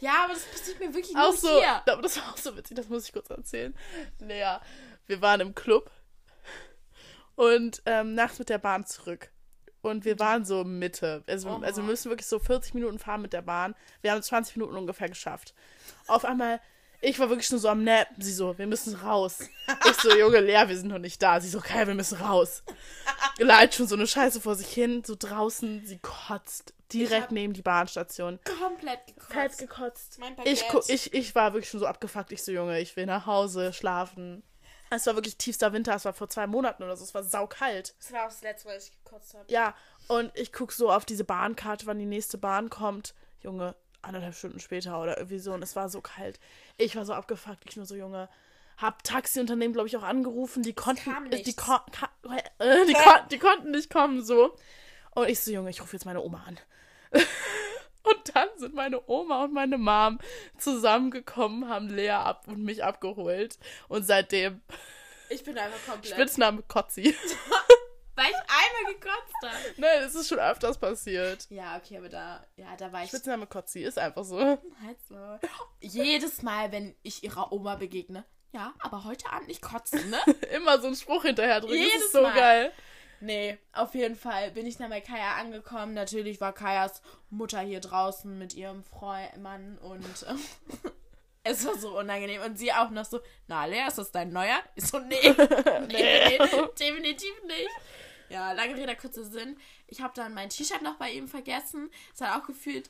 Ja, 0.00 0.24
aber 0.24 0.34
das 0.34 0.44
passiert 0.44 0.80
mir 0.80 0.92
wirklich 0.92 1.14
nur 1.14 1.28
Auch 1.28 1.32
so, 1.34 1.48
hier. 1.60 1.82
das 1.84 2.16
war 2.16 2.32
auch 2.32 2.36
so 2.36 2.56
witzig, 2.56 2.76
das 2.76 2.88
muss 2.88 3.06
ich 3.06 3.12
kurz 3.12 3.30
erzählen. 3.30 3.74
Lea, 4.20 4.56
wir 5.06 5.20
waren 5.20 5.40
im 5.40 5.54
Club 5.54 5.90
und 7.34 7.82
ähm, 7.86 8.14
nachts 8.14 8.38
mit 8.38 8.48
der 8.48 8.58
Bahn 8.58 8.86
zurück. 8.86 9.30
Und 9.82 10.06
wir 10.06 10.18
waren 10.18 10.46
so 10.46 10.64
Mitte. 10.64 11.22
Also, 11.26 11.50
Oha. 11.50 11.60
also 11.62 11.82
wir 11.82 11.88
müssen 11.90 12.10
wirklich 12.10 12.26
so 12.26 12.38
40 12.38 12.72
Minuten 12.72 12.98
fahren 12.98 13.20
mit 13.20 13.34
der 13.34 13.42
Bahn. 13.42 13.74
Wir 14.00 14.12
haben 14.12 14.22
20 14.22 14.56
Minuten 14.56 14.76
ungefähr 14.76 15.10
geschafft. 15.10 15.54
Auf 16.06 16.24
einmal, 16.24 16.58
ich 17.04 17.18
war 17.18 17.28
wirklich 17.28 17.50
nur 17.50 17.60
so 17.60 17.68
am 17.68 17.84
Nappen. 17.84 18.22
Sie 18.22 18.32
so, 18.32 18.56
wir 18.56 18.66
müssen 18.66 18.94
raus. 18.96 19.40
Ich 19.88 19.96
so, 19.96 20.14
Junge, 20.16 20.40
Lea, 20.40 20.64
wir 20.66 20.76
sind 20.76 20.88
noch 20.88 20.98
nicht 20.98 21.22
da. 21.22 21.40
Sie 21.40 21.48
so, 21.48 21.58
okay, 21.58 21.86
wir 21.86 21.94
müssen 21.94 22.18
raus. 22.18 22.62
Leidet 23.38 23.74
schon 23.74 23.86
so 23.86 23.94
eine 23.94 24.06
Scheiße 24.06 24.40
vor 24.40 24.54
sich 24.54 24.68
hin, 24.68 25.02
so 25.04 25.14
draußen. 25.18 25.84
Sie 25.86 25.98
kotzt 25.98 26.74
direkt 26.92 27.32
neben 27.32 27.52
die 27.52 27.62
Bahnstation. 27.62 28.38
Komplett 28.58 29.06
gekotzt. 29.06 29.32
Fett 29.32 29.58
gekotzt. 29.58 30.18
Mein 30.18 30.36
Ich, 30.44 30.64
ich, 30.88 31.14
ich 31.14 31.34
war 31.34 31.52
wirklich 31.52 31.70
schon 31.70 31.80
so 31.80 31.86
abgefuckt. 31.86 32.32
Ich 32.32 32.42
so, 32.42 32.52
Junge, 32.52 32.80
ich 32.80 32.96
will 32.96 33.06
nach 33.06 33.26
Hause 33.26 33.72
schlafen. 33.72 34.42
Es 34.90 35.06
war 35.06 35.14
wirklich 35.14 35.36
tiefster 35.36 35.72
Winter. 35.72 35.94
Es 35.94 36.04
war 36.04 36.12
vor 36.12 36.28
zwei 36.28 36.46
Monaten 36.46 36.82
oder 36.82 36.96
so. 36.96 37.04
Es 37.04 37.14
war 37.14 37.24
saukalt. 37.24 37.94
Das 37.98 38.12
war 38.12 38.22
auch 38.22 38.28
das 38.28 38.42
letzte, 38.42 38.68
was 38.68 38.88
ich 38.88 39.04
gekotzt 39.04 39.34
habe. 39.34 39.44
Ja, 39.48 39.74
und 40.08 40.30
ich 40.34 40.52
guck 40.52 40.72
so 40.72 40.90
auf 40.90 41.04
diese 41.04 41.24
Bahnkarte, 41.24 41.86
wann 41.86 41.98
die 41.98 42.06
nächste 42.06 42.38
Bahn 42.38 42.70
kommt. 42.70 43.14
Junge, 43.40 43.74
anderthalb 44.04 44.34
Stunden 44.34 44.60
später 44.60 45.00
oder 45.00 45.18
irgendwie 45.18 45.38
so. 45.38 45.52
Und 45.52 45.62
es 45.62 45.76
war 45.76 45.88
so 45.88 46.00
kalt. 46.00 46.38
Ich 46.78 46.96
war 46.96 47.04
so 47.04 47.12
abgefuckt. 47.14 47.64
Ich 47.68 47.76
nur 47.76 47.86
so, 47.86 47.94
Junge. 47.94 48.28
Hab 48.76 49.04
Taxiunternehmen, 49.04 49.72
glaube 49.72 49.88
ich, 49.88 49.96
auch 49.96 50.02
angerufen. 50.02 50.62
Die 50.62 50.72
konnten. 50.72 51.10
die, 51.30 51.54
kon 51.54 51.78
äh, 52.58 52.86
die, 52.86 52.92
kon 52.94 53.28
die 53.30 53.38
konnten 53.38 53.70
nicht 53.70 53.90
kommen, 53.90 54.24
so. 54.24 54.56
Und 55.14 55.28
ich 55.28 55.40
so, 55.40 55.52
Junge, 55.52 55.70
ich 55.70 55.80
rufe 55.80 55.94
jetzt 55.94 56.06
meine 56.06 56.22
Oma 56.22 56.44
an. 56.46 56.58
Und 58.04 58.36
dann 58.36 58.48
sind 58.58 58.74
meine 58.74 59.00
Oma 59.08 59.44
und 59.44 59.54
meine 59.54 59.78
Mom 59.78 60.18
zusammengekommen, 60.58 61.70
haben 61.70 61.88
Lea 61.88 62.10
ab 62.10 62.44
und 62.46 62.62
mich 62.62 62.84
abgeholt. 62.84 63.58
Und 63.88 64.04
seitdem 64.06 64.60
Ich 65.30 65.42
bin 65.42 65.56
einfach 65.56 65.78
komplett. 65.90 66.12
Spitzname 66.12 66.62
Kotzi. 66.68 67.14
einmal 68.78 68.94
gekotzt 68.94 69.34
habe. 69.42 69.74
Nein, 69.76 70.00
das 70.02 70.14
ist 70.14 70.28
schon 70.28 70.38
öfters 70.38 70.78
passiert. 70.78 71.46
Ja, 71.50 71.76
okay, 71.76 71.98
aber 71.98 72.08
da, 72.08 72.44
ja, 72.56 72.76
da 72.76 72.92
war 72.92 73.02
ich 73.02 73.08
Spitzname 73.08 73.46
Kotzi 73.46 73.82
ist 73.82 73.98
einfach 73.98 74.24
so. 74.24 74.38
halt 74.38 74.98
so. 75.08 75.16
Jedes 75.80 76.42
Mal, 76.42 76.72
wenn 76.72 76.94
ich 77.02 77.24
ihrer 77.24 77.52
Oma 77.52 77.76
begegne. 77.76 78.24
Ja, 78.52 78.72
aber 78.78 79.04
heute 79.04 79.30
Abend 79.32 79.48
nicht 79.48 79.62
kotzen, 79.62 80.10
ne? 80.10 80.18
Immer 80.54 80.80
so 80.80 80.86
einen 80.86 80.96
Spruch 80.96 81.22
hinterher. 81.22 81.60
Das 81.60 81.70
Jedes 81.70 82.04
ist 82.04 82.12
so 82.12 82.22
Mal. 82.22 82.34
geil. 82.34 82.72
Nee, 83.20 83.58
auf 83.72 83.94
jeden 83.94 84.16
Fall 84.16 84.50
bin 84.50 84.66
ich 84.66 84.76
dann 84.76 84.90
bei 84.90 85.00
Kaya 85.00 85.36
angekommen. 85.36 85.94
Natürlich 85.94 86.40
war 86.40 86.52
Kajas 86.52 87.00
Mutter 87.30 87.60
hier 87.60 87.80
draußen 87.80 88.36
mit 88.38 88.54
ihrem 88.54 88.84
Freund, 88.84 89.36
Mann 89.38 89.78
und 89.78 90.04
ähm, 90.28 90.38
es 91.42 91.66
war 91.66 91.76
so 91.76 91.98
unangenehm. 91.98 92.42
Und 92.42 92.58
sie 92.58 92.72
auch 92.72 92.90
noch 92.90 93.04
so, 93.04 93.20
na 93.46 93.64
Lea, 93.64 93.86
ist 93.88 93.98
das 93.98 94.12
dein 94.12 94.30
neuer? 94.30 94.58
Ich 94.74 94.86
so, 94.86 94.98
nee, 94.98 95.16
nee, 95.88 96.38
definitiv 96.78 97.42
nicht. 97.46 97.68
Ja, 98.28 98.52
lange 98.52 98.74
Rede, 98.76 98.96
kurzer 98.96 99.24
Sinn. 99.24 99.56
Ich 99.86 100.00
habe 100.00 100.12
dann 100.14 100.34
mein 100.34 100.48
T-Shirt 100.48 100.82
noch 100.82 100.96
bei 100.96 101.10
ihm 101.10 101.28
vergessen. 101.28 101.90
Es 102.14 102.20
hat 102.20 102.40
auch 102.40 102.46
gefühlt 102.46 102.88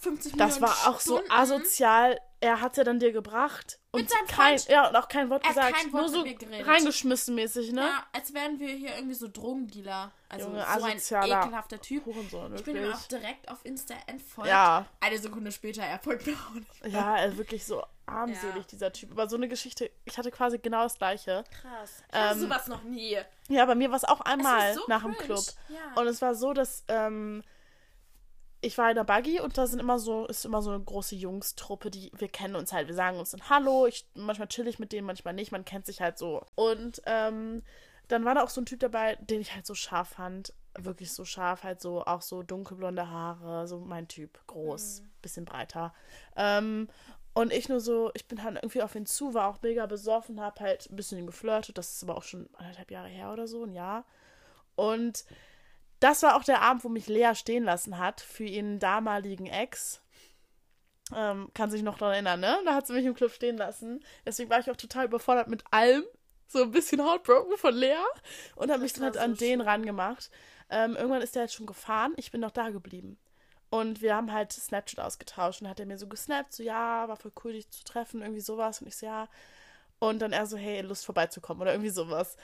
50 0.00 0.32
Das 0.36 0.60
Millionen 0.60 0.62
war 0.62 0.88
auch 0.94 1.00
so 1.00 1.16
Stunden. 1.16 1.32
asozial. 1.32 2.20
Er 2.44 2.60
hat 2.60 2.76
ja 2.76 2.84
dann 2.84 2.98
dir 2.98 3.10
gebracht. 3.12 3.78
Und 3.90 4.02
Mit 4.02 4.10
seinem 4.10 4.26
kein, 4.26 4.58
Freund. 4.58 4.68
ja, 4.68 4.88
und 4.88 4.96
auch 4.96 5.08
kein 5.08 5.30
Wort 5.30 5.42
Er 5.44 5.48
hat 5.50 5.56
gesagt. 5.56 5.76
kein 5.76 5.92
Wort 5.92 6.02
Nur 6.02 6.10
so 6.10 6.22
mit 6.24 6.40
mir 6.42 6.46
geredet. 6.48 6.66
reingeschmissen 6.66 7.34
mäßig, 7.34 7.72
ne? 7.72 7.80
Ja, 7.82 8.04
als 8.12 8.34
wären 8.34 8.58
wir 8.58 8.68
hier 8.68 8.94
irgendwie 8.96 9.14
so 9.14 9.28
Drogendealer. 9.28 10.12
Also 10.28 10.46
Junge, 10.48 10.60
so 10.60 10.66
ein 10.84 10.92
asozialer 10.96 11.42
ekelhafter 11.42 11.80
Typ. 11.80 12.04
Hurensohn, 12.06 12.54
Ich 12.56 12.64
bin 12.64 12.76
ihm 12.76 12.82
wirklich. 12.82 13.00
auch 13.00 13.06
direkt 13.08 13.48
auf 13.48 13.64
Insta 13.64 13.94
entfolgt. 14.06 14.50
Ja. 14.50 14.84
Eine 15.00 15.18
Sekunde 15.18 15.52
später, 15.52 15.82
er 15.84 15.98
folgt 16.00 16.26
mir 16.26 16.34
auch 16.34 16.54
nicht. 16.54 16.66
Ja, 16.86 17.16
er 17.16 17.36
wirklich 17.36 17.64
so 17.64 17.82
armselig, 18.06 18.56
Ja. 18.56 18.62
dieser 18.70 18.92
Typ. 18.92 19.12
Aber 19.12 19.28
so 19.28 19.36
eine 19.36 19.48
Geschichte, 19.48 19.90
ich 20.04 20.18
hatte 20.18 20.30
quasi 20.30 20.58
genau 20.58 20.82
das 20.82 20.96
gleiche. 20.98 21.44
Krass. 21.62 22.02
Ich 22.08 22.18
hatte 22.18 22.34
Ähm, 22.34 22.40
sowas 22.40 22.66
noch 22.66 22.82
nie. 22.82 23.16
Ja, 23.48 23.64
bei 23.64 23.74
mir 23.74 23.90
war 23.90 23.96
es 23.96 24.04
auch 24.04 24.20
einmal 24.22 24.74
so 24.74 24.82
nach 24.88 25.02
dem 25.02 25.12
cringe. 25.14 25.26
Club. 25.34 25.44
Ja. 25.68 26.00
Und 26.00 26.08
es 26.08 26.20
war 26.20 26.34
so, 26.34 26.52
dass 26.52 26.84
ähm, 26.88 27.42
ich 28.64 28.78
war 28.78 28.90
in 28.90 28.96
der 28.96 29.04
Buggy 29.04 29.40
und 29.40 29.58
da 29.58 29.66
sind 29.66 29.78
immer 29.78 29.98
so, 29.98 30.26
ist 30.26 30.44
immer 30.44 30.62
so 30.62 30.70
eine 30.70 30.82
große 30.82 31.14
Jungstruppe, 31.14 31.90
die 31.90 32.10
wir 32.16 32.28
kennen 32.28 32.56
uns 32.56 32.72
halt. 32.72 32.88
Wir 32.88 32.94
sagen 32.94 33.18
uns 33.18 33.30
dann 33.30 33.48
Hallo, 33.48 33.86
ich 33.86 34.06
manchmal 34.14 34.48
chill 34.48 34.66
ich 34.66 34.78
mit 34.78 34.92
denen, 34.92 35.06
manchmal 35.06 35.34
nicht, 35.34 35.52
man 35.52 35.64
kennt 35.64 35.86
sich 35.86 36.00
halt 36.00 36.18
so. 36.18 36.44
Und 36.54 37.02
ähm, 37.06 37.62
dann 38.08 38.24
war 38.24 38.34
da 38.34 38.42
auch 38.42 38.50
so 38.50 38.60
ein 38.60 38.66
Typ 38.66 38.80
dabei, 38.80 39.16
den 39.16 39.40
ich 39.40 39.54
halt 39.54 39.66
so 39.66 39.74
scharf 39.74 40.08
fand. 40.08 40.52
Wirklich 40.76 41.12
so 41.12 41.24
scharf, 41.24 41.62
halt 41.62 41.80
so, 41.80 42.04
auch 42.04 42.22
so 42.22 42.42
dunkelblonde 42.42 43.08
Haare, 43.08 43.68
so 43.68 43.78
mein 43.78 44.08
Typ, 44.08 44.38
groß, 44.46 45.02
bisschen 45.22 45.44
breiter. 45.44 45.94
Ähm, 46.36 46.88
und 47.32 47.52
ich 47.52 47.68
nur 47.68 47.80
so, 47.80 48.10
ich 48.14 48.26
bin 48.26 48.42
halt 48.42 48.56
irgendwie 48.56 48.82
auf 48.82 48.94
ihn 48.94 49.06
zu, 49.06 49.34
war 49.34 49.48
auch 49.48 49.60
mega 49.62 49.86
besoffen, 49.86 50.40
hab 50.40 50.60
halt 50.60 50.90
ein 50.90 50.96
bisschen 50.96 51.26
geflirtet. 51.26 51.78
Das 51.78 51.94
ist 51.94 52.02
aber 52.02 52.16
auch 52.16 52.22
schon 52.22 52.48
anderthalb 52.54 52.90
Jahre 52.90 53.08
her 53.08 53.32
oder 53.32 53.46
so, 53.46 53.64
ein 53.64 53.72
Jahr. 53.72 54.04
Und 54.76 55.24
das 56.04 56.22
war 56.22 56.36
auch 56.36 56.44
der 56.44 56.60
Abend, 56.60 56.84
wo 56.84 56.90
mich 56.90 57.06
Lea 57.06 57.34
stehen 57.34 57.64
lassen 57.64 57.96
hat 57.96 58.20
für 58.20 58.44
ihren 58.44 58.78
damaligen 58.78 59.46
Ex. 59.46 60.02
Ähm, 61.14 61.48
kann 61.54 61.70
sich 61.70 61.82
noch 61.82 61.96
daran 61.96 62.12
erinnern, 62.12 62.40
ne? 62.40 62.58
Da 62.66 62.74
hat 62.74 62.86
sie 62.86 62.92
mich 62.92 63.06
im 63.06 63.14
Club 63.14 63.30
stehen 63.30 63.56
lassen. 63.56 64.04
Deswegen 64.26 64.50
war 64.50 64.60
ich 64.60 64.70
auch 64.70 64.76
total 64.76 65.06
überfordert 65.06 65.48
mit 65.48 65.64
allem. 65.70 66.04
So 66.46 66.64
ein 66.64 66.72
bisschen 66.72 67.02
heartbroken 67.02 67.56
von 67.56 67.74
Lea. 67.74 67.96
Und 68.54 68.70
habe 68.70 68.82
mich 68.82 68.92
dann 68.92 69.04
halt 69.04 69.14
so 69.14 69.20
an 69.20 69.34
den 69.34 69.62
rangemacht. 69.62 70.30
Ähm, 70.68 70.94
irgendwann 70.94 71.22
ist 71.22 71.36
der 71.36 71.44
jetzt 71.44 71.54
schon 71.54 71.64
gefahren. 71.64 72.12
Ich 72.18 72.30
bin 72.30 72.42
noch 72.42 72.50
da 72.50 72.68
geblieben. 72.68 73.16
Und 73.70 74.02
wir 74.02 74.14
haben 74.14 74.30
halt 74.30 74.52
Snapchat 74.52 75.00
ausgetauscht 75.00 75.62
und 75.62 75.70
hat 75.70 75.80
er 75.80 75.86
mir 75.86 75.96
so 75.96 76.06
gesnappt, 76.06 76.52
so 76.52 76.62
ja, 76.62 77.08
war 77.08 77.16
voll 77.16 77.32
cool, 77.42 77.52
dich 77.54 77.70
zu 77.70 77.82
treffen, 77.82 78.20
irgendwie 78.20 78.42
sowas. 78.42 78.82
Und 78.82 78.88
ich 78.88 78.96
so, 78.98 79.06
ja. 79.06 79.26
Und 80.00 80.20
dann 80.20 80.32
er 80.32 80.44
so, 80.44 80.58
hey, 80.58 80.82
Lust 80.82 81.06
vorbeizukommen 81.06 81.62
oder 81.62 81.72
irgendwie 81.72 81.90
sowas. 81.90 82.36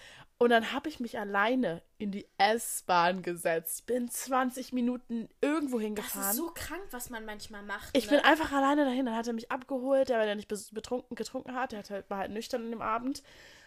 Und 0.43 0.49
dann 0.49 0.72
habe 0.72 0.88
ich 0.88 1.01
mich 1.01 1.18
alleine 1.18 1.82
in 1.99 2.11
die 2.12 2.26
S-Bahn 2.38 3.20
gesetzt. 3.20 3.84
Bin 3.84 4.09
20 4.11 4.72
Minuten 4.72 5.28
irgendwo 5.43 5.76
Das 5.76 5.84
hingefahren. 5.84 6.30
ist 6.30 6.36
so 6.36 6.51
krank, 6.55 6.80
was 6.93 7.11
man 7.11 7.26
manchmal 7.26 7.62
macht. 7.62 7.91
ich 7.95 8.07
ne? 8.11 8.16
bin 8.16 8.24
einfach 8.24 8.51
alleine 8.51 8.86
dahin. 8.86 9.05
Dann 9.05 9.14
hat 9.16 9.26
er 9.26 9.34
mich 9.34 9.51
abgeholt, 9.53 10.09
der, 10.09 10.18
weil 10.18 10.26
er 10.28 10.36
nicht 10.36 10.49
betrunken 10.49 11.14
getrunken 11.14 11.55
hat. 11.55 11.72
Der 11.72 11.80
hat 11.80 11.91
halt, 11.91 12.09
war 12.09 12.18
halt 12.18 12.30
nüchtern 12.30 12.62
an 12.64 12.70
dem 12.70 12.80
Abend. 12.80 13.22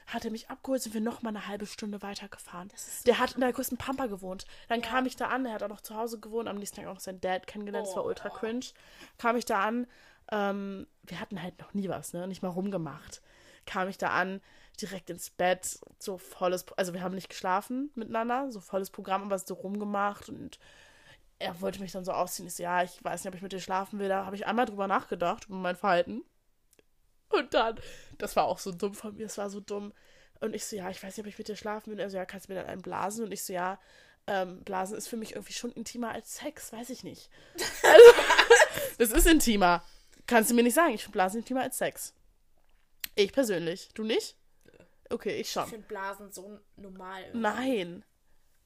Hat 0.07 0.25
er 0.25 0.31
mich 0.31 0.49
abgeholt, 0.49 0.81
sind 0.81 0.93
wir 0.95 0.99
noch 1.01 1.21
mal 1.21 1.29
eine 1.29 1.47
halbe 1.47 1.67
Stunde 1.67 2.01
weitergefahren. 2.01 2.71
ist 2.73 3.05
Der 3.05 3.19
hat 3.19 3.33
in 3.35 3.41
der 3.41 3.53
größten 3.53 3.77
Pampa 3.77 4.07
gewohnt. 4.07 4.45
Dann 4.67 4.81
kam 4.81 5.05
ich 5.05 5.15
da 5.15 5.27
an, 5.27 5.43
der 5.43 5.53
hat 5.53 5.61
auch 5.61 5.69
noch 5.69 5.79
zu 5.81 5.95
Hause 5.95 6.19
gewohnt, 6.19 6.49
am 6.49 6.57
nächsten 6.57 6.77
Tag 6.77 6.87
auch 6.87 6.95
noch 6.95 6.99
seinen 6.99 7.21
Dad 7.21 7.45
kennengelernt, 7.45 7.85
das 7.87 7.95
war 7.95 8.03
Oh. 8.03 8.07
ultra 8.07 8.29
cringe. 8.29 8.65
Kam 9.19 9.37
ich 9.37 9.45
da 9.45 9.61
an, 9.63 9.85
ähm, 10.31 10.87
wir 11.03 11.19
hatten 11.19 11.39
halt 11.41 11.59
noch 11.59 11.73
nie 11.75 11.87
was, 11.87 12.13
ne? 12.13 12.27
Nicht 12.27 12.41
mal 12.41 12.49
rumgemacht. 12.49 13.21
Kam 13.65 13.87
ich 13.87 13.97
da 13.99 14.09
an, 14.09 14.41
direkt 14.83 15.09
ins 15.09 15.29
Bett, 15.29 15.79
so 15.99 16.17
volles, 16.17 16.65
also 16.77 16.93
wir 16.93 17.01
haben 17.01 17.15
nicht 17.15 17.29
geschlafen 17.29 17.91
miteinander, 17.95 18.51
so 18.51 18.59
volles 18.59 18.89
Programm, 18.89 19.23
aber 19.23 19.39
so 19.39 19.55
rumgemacht 19.55 20.29
und 20.29 20.59
er 21.39 21.59
wollte 21.61 21.81
mich 21.81 21.91
dann 21.91 22.05
so 22.05 22.11
ausziehen. 22.11 22.47
Ich 22.47 22.55
so, 22.55 22.63
ja, 22.63 22.83
ich 22.83 23.03
weiß 23.03 23.23
nicht, 23.23 23.29
ob 23.29 23.35
ich 23.35 23.41
mit 23.41 23.51
dir 23.51 23.59
schlafen 23.59 23.99
will. 23.99 24.07
Da 24.07 24.25
habe 24.25 24.35
ich 24.35 24.45
einmal 24.45 24.65
drüber 24.65 24.87
nachgedacht, 24.87 25.45
über 25.45 25.57
mein 25.57 25.75
Verhalten. 25.75 26.23
Und 27.29 27.53
dann, 27.53 27.79
das 28.17 28.35
war 28.35 28.45
auch 28.45 28.59
so 28.59 28.71
dumm 28.71 28.93
von 28.93 29.15
mir, 29.15 29.23
das 29.23 29.37
war 29.37 29.49
so 29.49 29.59
dumm. 29.59 29.91
Und 30.39 30.55
ich 30.55 30.65
so, 30.65 30.75
ja, 30.75 30.89
ich 30.89 31.01
weiß 31.01 31.17
nicht, 31.17 31.25
ob 31.25 31.29
ich 31.29 31.37
mit 31.37 31.47
dir 31.47 31.55
schlafen 31.55 31.91
will. 31.91 32.01
Also, 32.01 32.17
ja, 32.17 32.25
kannst 32.25 32.47
du 32.47 32.53
mir 32.53 32.59
dann 32.59 32.69
einen 32.69 32.81
blasen? 32.81 33.25
Und 33.25 33.31
ich 33.31 33.43
so, 33.43 33.51
ja, 33.53 33.79
ähm, 34.27 34.63
Blasen 34.63 34.97
ist 34.97 35.07
für 35.07 35.17
mich 35.17 35.33
irgendwie 35.33 35.53
schon 35.53 35.71
intimer 35.71 36.11
als 36.11 36.35
Sex, 36.35 36.71
weiß 36.71 36.89
ich 36.91 37.03
nicht. 37.03 37.29
Also, 37.83 38.05
das 38.97 39.11
ist 39.11 39.27
intimer. 39.27 39.83
Kannst 40.27 40.49
du 40.49 40.55
mir 40.55 40.63
nicht 40.63 40.75
sagen, 40.75 40.93
ich 40.93 41.01
finde 41.03 41.13
Blasen 41.13 41.39
intimer 41.39 41.61
als 41.61 41.77
Sex. 41.77 42.13
Ich 43.15 43.33
persönlich. 43.33 43.89
Du 43.93 44.03
nicht? 44.03 44.37
Okay, 45.13 45.39
ich 45.39 45.51
schon. 45.51 45.63
Ich 45.63 45.69
finde 45.69 45.87
Blasen 45.87 46.31
so 46.31 46.59
normal. 46.75 47.21
irgendwie. 47.21 47.39
Nein. 47.39 48.05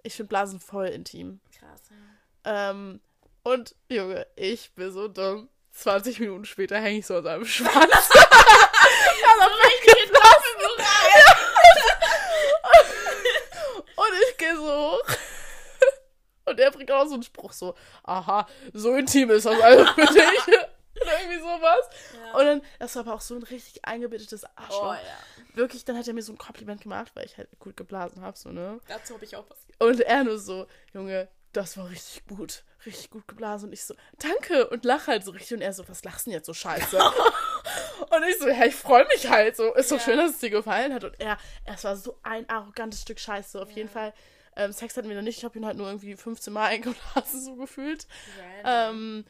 Ich 0.03 0.15
finde 0.15 0.29
Blasen 0.29 0.59
voll 0.59 0.87
intim. 0.87 1.39
Krass, 1.57 1.81
ja. 1.89 2.71
Ähm, 2.71 3.01
und 3.43 3.75
Junge, 3.89 4.25
ich 4.35 4.73
bin 4.73 4.91
so 4.91 5.07
dumm. 5.07 5.49
20 5.71 6.19
Minuten 6.19 6.45
später 6.45 6.79
hänge 6.79 6.99
ich 6.99 7.05
so 7.05 7.17
an 7.17 7.23
seinem 7.23 7.45
Schwanz. 7.45 7.75
Und 13.95 14.13
ich 14.29 14.37
gehe 14.37 14.55
so 14.55 14.63
hoch. 14.63 15.03
Und 16.45 16.59
er 16.59 16.71
bringt 16.71 16.91
auch 16.91 17.05
so 17.07 17.15
einen 17.15 17.23
Spruch 17.23 17.51
so, 17.51 17.75
aha, 18.03 18.47
so 18.73 18.95
intim 18.95 19.29
ist 19.31 19.45
das 19.45 19.59
also 19.59 19.85
für 19.93 20.05
dich. 20.05 20.47
Oder 21.01 21.19
irgendwie 21.21 21.39
sowas. 21.39 21.89
Ja. 22.13 22.39
Und 22.39 22.45
dann, 22.45 22.61
das 22.79 22.95
war 22.95 23.03
aber 23.03 23.15
auch 23.15 23.21
so 23.21 23.35
ein 23.35 23.43
richtig 23.43 23.83
eingebettetes 23.85 24.45
Arschloch. 24.55 24.91
Oh 24.91 24.93
ja. 24.93 25.36
Wirklich, 25.57 25.83
dann 25.85 25.97
hat 25.97 26.07
er 26.07 26.13
mir 26.13 26.21
so 26.23 26.31
ein 26.33 26.37
Kompliment 26.37 26.81
gemacht, 26.81 27.11
weil 27.15 27.25
ich 27.25 27.37
halt 27.37 27.49
gut 27.59 27.75
geblasen 27.75 28.21
habe, 28.21 28.37
so, 28.37 28.49
ne? 28.49 28.79
Dazu 28.87 29.15
habe 29.15 29.25
ich 29.25 29.35
auch 29.35 29.45
was. 29.49 29.57
Und 29.79 29.99
er 30.01 30.23
nur 30.23 30.39
so, 30.39 30.67
Junge, 30.93 31.27
das 31.53 31.77
war 31.77 31.89
richtig 31.89 32.25
gut. 32.27 32.63
Richtig 32.85 33.09
gut 33.09 33.27
geblasen. 33.27 33.67
Und 33.69 33.73
ich 33.73 33.83
so, 33.83 33.95
danke. 34.19 34.69
Und 34.69 34.85
lach 34.85 35.07
halt 35.07 35.23
so 35.25 35.31
richtig. 35.31 35.53
Und 35.55 35.61
er 35.61 35.73
so, 35.73 35.87
was 35.89 36.03
lachst 36.03 36.25
du 36.25 36.29
denn 36.29 36.37
jetzt 36.37 36.45
so 36.45 36.53
scheiße? 36.53 36.97
und 38.09 38.23
ich 38.29 38.37
so, 38.37 38.47
ja, 38.47 38.65
ich 38.65 38.75
freue 38.75 39.05
mich 39.07 39.27
halt 39.29 39.55
so. 39.57 39.73
Ist 39.73 39.89
so 39.89 39.95
Ja. 39.95 40.01
schön, 40.01 40.17
dass 40.17 40.31
es 40.31 40.39
dir 40.39 40.49
gefallen 40.51 40.93
hat. 40.93 41.03
Und 41.03 41.19
er, 41.19 41.37
es 41.65 41.83
war 41.83 41.95
so 41.95 42.19
ein 42.23 42.47
arrogantes 42.49 43.01
Stück 43.01 43.19
Scheiße. 43.19 43.59
Auf 43.61 43.69
Ja. 43.71 43.77
jeden 43.77 43.89
Fall. 43.89 44.13
Ähm, 44.55 44.71
Sex 44.71 44.95
hatten 44.97 45.09
wir 45.09 45.15
noch 45.15 45.23
nicht. 45.23 45.37
Ich 45.39 45.45
habe 45.45 45.57
ihn 45.57 45.65
halt 45.65 45.77
nur 45.77 45.87
irgendwie 45.87 46.15
15 46.15 46.53
Mal 46.53 46.65
eingeblasen, 46.69 47.43
so 47.43 47.55
gefühlt. 47.55 48.07
Ähm, 48.63 49.25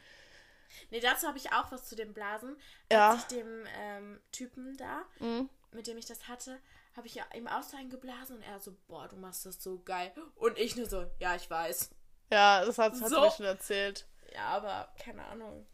nee, 0.90 1.00
dazu 1.00 1.26
habe 1.26 1.38
ich 1.38 1.52
auch 1.52 1.70
was 1.72 1.88
zu 1.88 1.96
dem 1.96 2.12
Blasen. 2.12 2.56
Ja. 2.92 3.12
Als 3.12 3.20
ich 3.22 3.26
dem 3.38 3.66
ähm, 3.78 4.20
Typen 4.32 4.76
da, 4.76 5.02
mh. 5.20 5.46
Mit 5.72 5.86
dem 5.86 5.98
ich 5.98 6.06
das 6.06 6.28
hatte, 6.28 6.60
habe 6.96 7.06
ich 7.06 7.14
ja 7.14 7.24
ihm 7.36 7.46
auch 7.48 7.62
so 7.62 7.76
einen 7.76 7.90
geblasen 7.90 8.36
und 8.36 8.42
er 8.42 8.58
so, 8.60 8.76
boah, 8.86 9.08
du 9.08 9.16
machst 9.16 9.46
das 9.46 9.62
so 9.62 9.80
geil. 9.82 10.12
Und 10.36 10.58
ich 10.58 10.76
nur 10.76 10.88
so, 10.88 11.06
ja, 11.18 11.34
ich 11.36 11.48
weiß. 11.50 11.90
ja, 12.32 12.64
das 12.64 12.78
hat, 12.78 12.92
hat 13.00 13.08
So. 13.08 13.20
mir 13.20 13.30
schon 13.30 13.46
erzählt. 13.46 14.06
Ja, 14.34 14.46
aber 14.48 14.92
keine 14.98 15.24
Ahnung. 15.26 15.66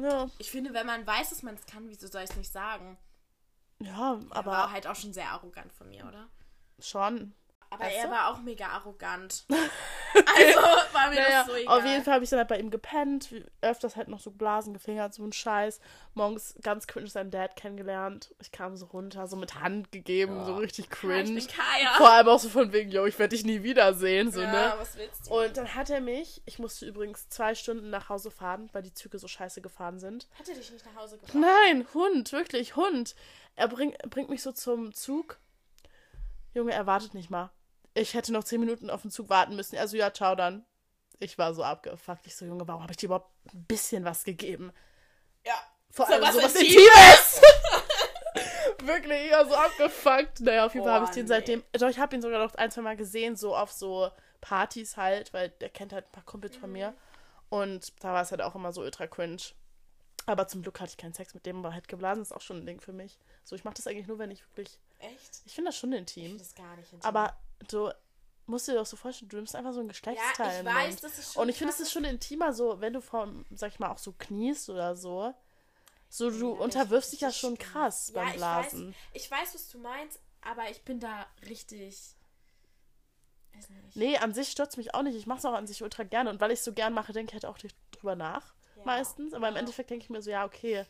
Ja, 0.00 0.28
Ich 0.38 0.50
finde, 0.50 0.72
wenn 0.74 0.86
man 0.86 1.06
weiß, 1.06 1.30
dass 1.30 1.42
man 1.42 1.54
es 1.54 1.66
kann, 1.66 1.88
wieso 1.88 2.06
soll 2.06 2.22
ich 2.22 2.30
es 2.30 2.36
nicht 2.36 2.52
sagen? 2.52 2.96
ja 3.80 4.20
Aber 4.30 4.36
aber 4.36 4.50
war 4.52 4.72
halt 4.72 4.86
auch 4.86 4.94
schon 4.96 5.12
sehr 5.12 5.28
arrogant 5.30 5.72
von 5.72 5.88
mir, 5.88 6.06
oder? 6.06 6.28
schon. 6.78 7.34
Aber 7.70 7.84
Weißt 7.84 7.96
er 7.98 8.04
du? 8.06 8.10
war 8.12 8.28
auch 8.32 8.38
mega 8.40 8.66
arrogant. 8.68 9.44
also 9.50 10.58
war 10.92 11.10
mir 11.10 11.16
Naja, 11.16 11.42
das 11.42 11.46
so 11.46 11.54
egal. 11.54 11.78
auf 11.78 11.84
jeden 11.84 12.02
Fall 12.02 12.14
habe 12.14 12.24
ich 12.24 12.30
dann 12.30 12.38
halt 12.38 12.48
bei 12.48 12.58
ihm 12.58 12.70
gepennt, 12.70 13.28
öfters 13.60 13.94
halt 13.94 14.08
noch 14.08 14.20
so 14.20 14.30
geblasen, 14.30 14.72
gefingert, 14.72 15.12
so 15.12 15.22
ein 15.22 15.32
Scheiß. 15.34 15.78
Morgens 16.14 16.54
ganz 16.62 16.86
cringe 16.86 17.08
seinen 17.08 17.30
Dad 17.30 17.56
kennengelernt. 17.56 18.34
Ich 18.40 18.52
kam 18.52 18.76
so 18.76 18.86
runter, 18.86 19.26
so 19.26 19.36
mit 19.36 19.56
Hand 19.56 19.92
gegeben, 19.92 20.44
so 20.46 20.52
Ja. 20.52 20.56
richtig 20.58 20.86
Ja, 20.86 20.90
ich 20.92 20.98
cringe. 20.98 21.34
bin 21.34 21.46
Kaya. 21.46 21.92
Vor 21.98 22.08
allem 22.10 22.28
auch 22.28 22.38
so 22.38 22.48
von 22.48 22.72
wegen, 22.72 22.90
yo, 22.90 23.04
ich 23.04 23.18
werde 23.18 23.36
dich 23.36 23.44
nie 23.44 23.62
wiedersehen, 23.62 24.32
so, 24.32 24.40
ja, 24.40 24.50
ne? 24.50 24.74
was 24.78 24.96
willst 24.96 25.26
du? 25.26 25.34
Und 25.38 25.56
dann 25.58 25.74
hat 25.74 25.90
er 25.90 26.00
mich, 26.00 26.40
ich 26.46 26.58
musste 26.58 26.86
übrigens 26.86 27.28
zwei 27.28 27.54
Stunden 27.54 27.90
nach 27.90 28.08
Hause 28.08 28.30
fahren, 28.30 28.70
weil 28.72 28.82
die 28.82 28.94
Züge 28.94 29.18
so 29.18 29.28
scheiße 29.28 29.60
gefahren 29.60 29.98
sind. 29.98 30.26
Hat 30.38 30.48
er 30.48 30.54
dich 30.54 30.70
nicht 30.70 30.86
nach 30.86 31.02
Hause 31.02 31.18
gebracht? 31.18 31.34
Nein, 31.34 31.86
Hund, 31.92 32.32
wirklich, 32.32 32.76
Hund. 32.76 33.14
Er 33.56 33.68
bring, 33.68 33.94
bringt 34.08 34.30
mich 34.30 34.42
so 34.42 34.52
zum 34.52 34.94
Zug. 34.94 35.38
Junge, 36.54 36.72
er 36.72 36.86
wartet 36.86 37.12
nicht 37.14 37.28
mal. 37.28 37.50
Ich 37.98 38.14
hätte 38.14 38.32
noch 38.32 38.44
zehn 38.44 38.60
Minuten 38.60 38.90
auf 38.90 39.02
den 39.02 39.10
Zug 39.10 39.28
warten 39.28 39.56
müssen. 39.56 39.76
Also 39.78 39.96
ja, 39.96 40.12
ciao 40.12 40.34
dann. 40.34 40.64
Ich 41.18 41.36
war 41.38 41.52
so 41.54 41.64
abgefuckt. 41.64 42.26
Ich 42.26 42.36
so, 42.36 42.44
Junge, 42.44 42.66
warum 42.68 42.82
habe 42.82 42.92
ich 42.92 42.96
dir 42.96 43.06
überhaupt 43.06 43.30
ein 43.52 43.64
bisschen 43.64 44.04
was 44.04 44.24
gegeben? 44.24 44.72
Ja. 45.44 45.54
Vor 45.90 46.06
So 46.06 46.12
allem 46.12 46.22
was 46.22 46.34
sowas 46.34 46.54
Intimes. 46.54 47.40
Wirklich, 48.82 49.26
ich 49.26 49.32
war 49.32 49.46
so 49.48 49.54
abgefuckt. 49.54 50.40
Naja, 50.40 50.66
auf 50.66 50.74
jeden 50.74 50.84
Fall 50.86 50.92
Oh, 50.92 50.96
habe 51.00 51.04
ich 51.06 51.10
den 51.10 51.24
nee. 51.24 51.28
seitdem. 51.28 51.64
Doch, 51.72 51.88
ich 51.88 51.98
habe 51.98 52.14
ihn 52.14 52.22
sogar 52.22 52.38
noch 52.44 52.54
ein, 52.54 52.70
zwei 52.70 52.82
Mal 52.82 52.96
gesehen, 52.96 53.34
so 53.36 53.56
auf 53.56 53.72
so 53.72 54.10
Partys 54.40 54.96
halt, 54.96 55.32
weil 55.32 55.48
der 55.48 55.70
kennt 55.70 55.92
halt 55.92 56.06
ein 56.06 56.12
paar 56.12 56.24
Kumpels 56.24 56.56
von 56.56 56.70
mir. 56.70 56.94
Und 57.48 57.92
da 58.04 58.12
war 58.12 58.22
es 58.22 58.30
halt 58.30 58.42
auch 58.42 58.54
immer 58.54 58.72
so 58.72 58.82
ultra 58.82 59.06
cringe. 59.06 59.38
Aber 60.26 60.46
zum 60.46 60.62
Glück 60.62 60.78
hatte 60.78 60.90
ich 60.90 60.96
keinen 60.98 61.14
Sex 61.14 61.32
mit 61.34 61.46
dem, 61.46 61.58
aber 61.64 61.72
halt 61.72 61.88
geblasen 61.88 62.22
ist 62.22 62.32
auch 62.32 62.42
schon 62.42 62.58
ein 62.58 62.66
Ding 62.66 62.80
für 62.80 62.92
mich. 62.92 63.18
So, 63.44 63.56
ich 63.56 63.64
mache 63.64 63.74
das 63.74 63.86
eigentlich 63.86 64.06
nur, 64.06 64.18
wenn 64.18 64.30
ich 64.30 64.42
wirklich. 64.50 64.78
Echt? 64.98 65.40
Ich 65.46 65.54
finde 65.54 65.70
das 65.70 65.76
schon 65.78 65.92
Ich 65.92 65.98
intim. 65.98 66.24
finde 66.26 66.38
das 66.38 66.54
gar 66.54 66.76
nicht 66.76 66.92
intim. 66.92 67.08
Aber 67.08 67.34
du 67.68 67.92
musst 68.46 68.68
dir 68.68 68.74
doch 68.74 68.86
so 68.86 68.96
vorstellen, 68.96 69.28
du 69.28 69.36
nimmst 69.36 69.54
einfach 69.56 69.72
so 69.72 69.80
ein 69.80 69.86
ja, 69.86 69.92
Geschlechtsteil 69.92 70.52
ich 70.52 70.58
in 70.60 70.64
den 70.64 70.74
weiß, 70.74 70.88
Mund. 70.90 71.04
das 71.04 71.18
ist 71.18 71.32
schon 71.34 71.42
Und 71.42 71.48
ich 71.50 71.58
finde, 71.58 71.72
es 71.74 71.80
ist 71.80 71.92
schon 71.92 72.04
intimer, 72.04 72.52
so, 72.52 72.80
wenn 72.80 72.92
du 72.92 73.00
vom, 73.02 73.44
sag 73.50 73.72
ich 73.72 73.78
mal, 73.78 73.90
auch 73.90 73.98
so 73.98 74.12
kniest 74.18 74.70
oder 74.70 74.96
so. 74.96 75.34
So, 76.08 76.30
du 76.30 76.54
Ja, 76.54 76.60
unterwirfst 76.60 77.12
ich- 77.12 77.18
dich 77.18 77.20
ja 77.20 77.32
schon 77.32 77.58
krass 77.58 78.08
Ja, 78.08 78.14
beim 78.22 78.28
ich 78.28 78.34
Blasen. 78.36 78.88
Weiß, 78.88 78.96
ich 79.12 79.30
weiß, 79.30 79.54
was 79.54 79.68
du 79.68 79.78
meinst, 79.78 80.18
aber 80.40 80.70
ich 80.70 80.82
bin 80.82 81.00
da 81.00 81.26
richtig. 81.46 82.14
Weiß 83.54 83.68
nicht. 83.70 83.96
Nee, 83.96 84.16
an 84.18 84.32
sich 84.32 84.50
stört 84.50 84.76
mich 84.78 84.94
auch 84.94 85.02
nicht. 85.02 85.16
Ich 85.16 85.26
mache 85.26 85.38
es 85.40 85.44
auch 85.44 85.52
an 85.52 85.66
sich 85.66 85.82
ultra 85.82 86.04
gerne. 86.04 86.30
Und 86.30 86.40
weil 86.40 86.50
ich 86.52 86.60
es 86.60 86.64
so 86.64 86.72
gern 86.72 86.94
mache, 86.94 87.12
denke 87.12 87.30
ich 87.30 87.34
halt 87.34 87.44
auch 87.44 87.58
drüber 87.90 88.14
nach. 88.16 88.54
Ja. 88.76 88.84
Meistens. 88.84 89.34
Aber 89.34 89.48
im 89.48 89.54
Ja. 89.54 89.60
Endeffekt 89.60 89.90
denke 89.90 90.04
ich 90.04 90.10
mir 90.10 90.22
so, 90.22 90.30
ja, 90.30 90.44
okay, 90.46 90.86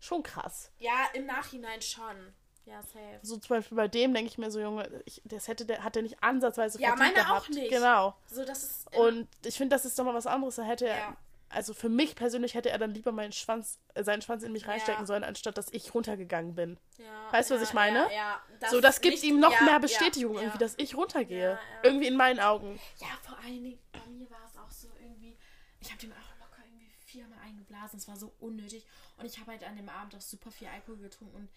schon 0.00 0.22
krass. 0.22 0.70
Ja, 0.78 1.08
im 1.12 1.26
Nachhinein 1.26 1.82
schon. 1.82 2.32
Ja, 2.66 2.80
safe. 2.82 3.18
So 3.22 3.36
zum 3.36 3.56
Beispiel 3.56 3.76
bei 3.76 3.88
dem 3.88 4.14
denke 4.14 4.30
ich 4.30 4.38
mir 4.38 4.50
so, 4.50 4.58
Junge, 4.60 4.88
ich, 5.04 5.20
das 5.24 5.48
hätte 5.48 5.66
der, 5.66 5.84
hat 5.84 5.94
der 5.96 6.02
nicht 6.02 6.22
ansatzweise 6.22 6.80
Ja, 6.80 6.96
meine 6.96 7.12
auch 7.20 7.26
gehabt. 7.44 7.50
nicht. 7.50 7.70
Genau. 7.70 8.14
So, 8.30 8.44
das 8.44 8.62
ist. 8.64 8.96
Und 8.96 9.28
ich 9.44 9.56
finde, 9.56 9.74
das 9.76 9.84
ist 9.84 9.98
doch 9.98 10.04
mal 10.04 10.14
was 10.14 10.26
anderes. 10.26 10.56
Da 10.56 10.62
hätte 10.62 10.86
er, 10.88 10.96
Ja. 10.96 11.16
also 11.50 11.74
für 11.74 11.90
mich 11.90 12.14
persönlich 12.16 12.54
hätte 12.54 12.70
er 12.70 12.78
dann 12.78 12.94
lieber 12.94 13.12
meinen 13.12 13.32
Schwanz, 13.32 13.78
äh, 13.92 14.02
seinen 14.02 14.22
Schwanz 14.22 14.42
in 14.44 14.52
mich 14.52 14.66
reinstecken 14.66 15.02
Ja. 15.02 15.06
sollen, 15.06 15.24
anstatt 15.24 15.58
dass 15.58 15.68
ich 15.72 15.92
runtergegangen 15.94 16.54
bin. 16.54 16.78
ja, 16.96 17.04
Weißt 17.32 17.50
du, 17.50 17.56
was 17.56 17.62
ich 17.62 17.74
meine? 17.74 17.98
Ja, 18.14 18.40
ja. 18.60 18.70
so, 18.70 18.80
das 18.80 19.00
gibt 19.02 19.16
nicht- 19.16 19.24
ihm 19.24 19.40
noch 19.40 19.60
mehr 19.60 19.78
Bestätigung 19.78 20.36
irgendwie, 20.38 20.58
dass 20.58 20.74
ich 20.78 20.96
runtergehe. 20.96 21.58
Irgendwie 21.82 22.06
in 22.06 22.16
meinen 22.16 22.40
Augen. 22.40 22.80
Ja, 22.98 23.08
vor 23.22 23.36
allen 23.44 23.62
Dingen, 23.62 23.78
bei 23.92 24.00
mir 24.10 24.30
war 24.30 24.40
es 24.46 24.56
auch 24.58 24.70
so 24.70 24.88
irgendwie. 25.00 25.36
Ich 25.80 25.90
habe 25.90 26.00
dem 26.00 26.12
auch 26.12 26.40
locker 26.40 26.62
irgendwie 26.66 26.88
viermal 27.04 27.38
eingeblasen. 27.44 27.98
Es 27.98 28.08
war 28.08 28.16
so 28.16 28.32
unnötig. 28.40 28.86
Und 29.18 29.26
ich 29.26 29.38
habe 29.38 29.50
halt 29.50 29.64
an 29.64 29.76
dem 29.76 29.88
Abend 29.90 30.16
auch 30.16 30.20
super 30.22 30.50
viel 30.50 30.66
Alkohol 30.68 30.96
getrunken 30.96 31.36
und 31.36 31.48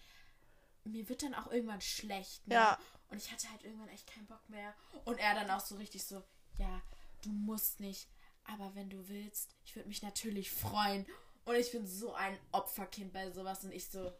mir 0.84 1.08
wird 1.08 1.22
dann 1.22 1.34
auch 1.34 1.50
irgendwann 1.50 1.80
schlecht. 1.80 2.46
Ne? 2.46 2.54
Ja. 2.54 2.78
Und 3.10 3.16
ich 3.18 3.30
hatte 3.32 3.50
halt 3.50 3.64
irgendwann 3.64 3.88
echt 3.88 4.06
keinen 4.06 4.26
Bock 4.26 4.48
mehr. 4.48 4.74
Und 5.04 5.18
er 5.18 5.34
dann 5.34 5.50
auch 5.50 5.60
so 5.60 5.76
richtig 5.76 6.04
so: 6.04 6.22
Ja, 6.58 6.82
du 7.22 7.30
musst 7.30 7.80
nicht. 7.80 8.08
Aber 8.44 8.74
wenn 8.74 8.88
du 8.90 9.08
willst, 9.08 9.54
ich 9.64 9.76
würde 9.76 9.88
mich 9.88 10.02
natürlich 10.02 10.50
freuen. 10.50 11.06
Und 11.44 11.54
ich 11.56 11.72
bin 11.72 11.86
so 11.86 12.12
ein 12.14 12.38
Opferkind 12.52 13.12
bei 13.12 13.30
sowas. 13.30 13.64
Und 13.64 13.72
ich 13.72 13.88
so: 13.88 14.12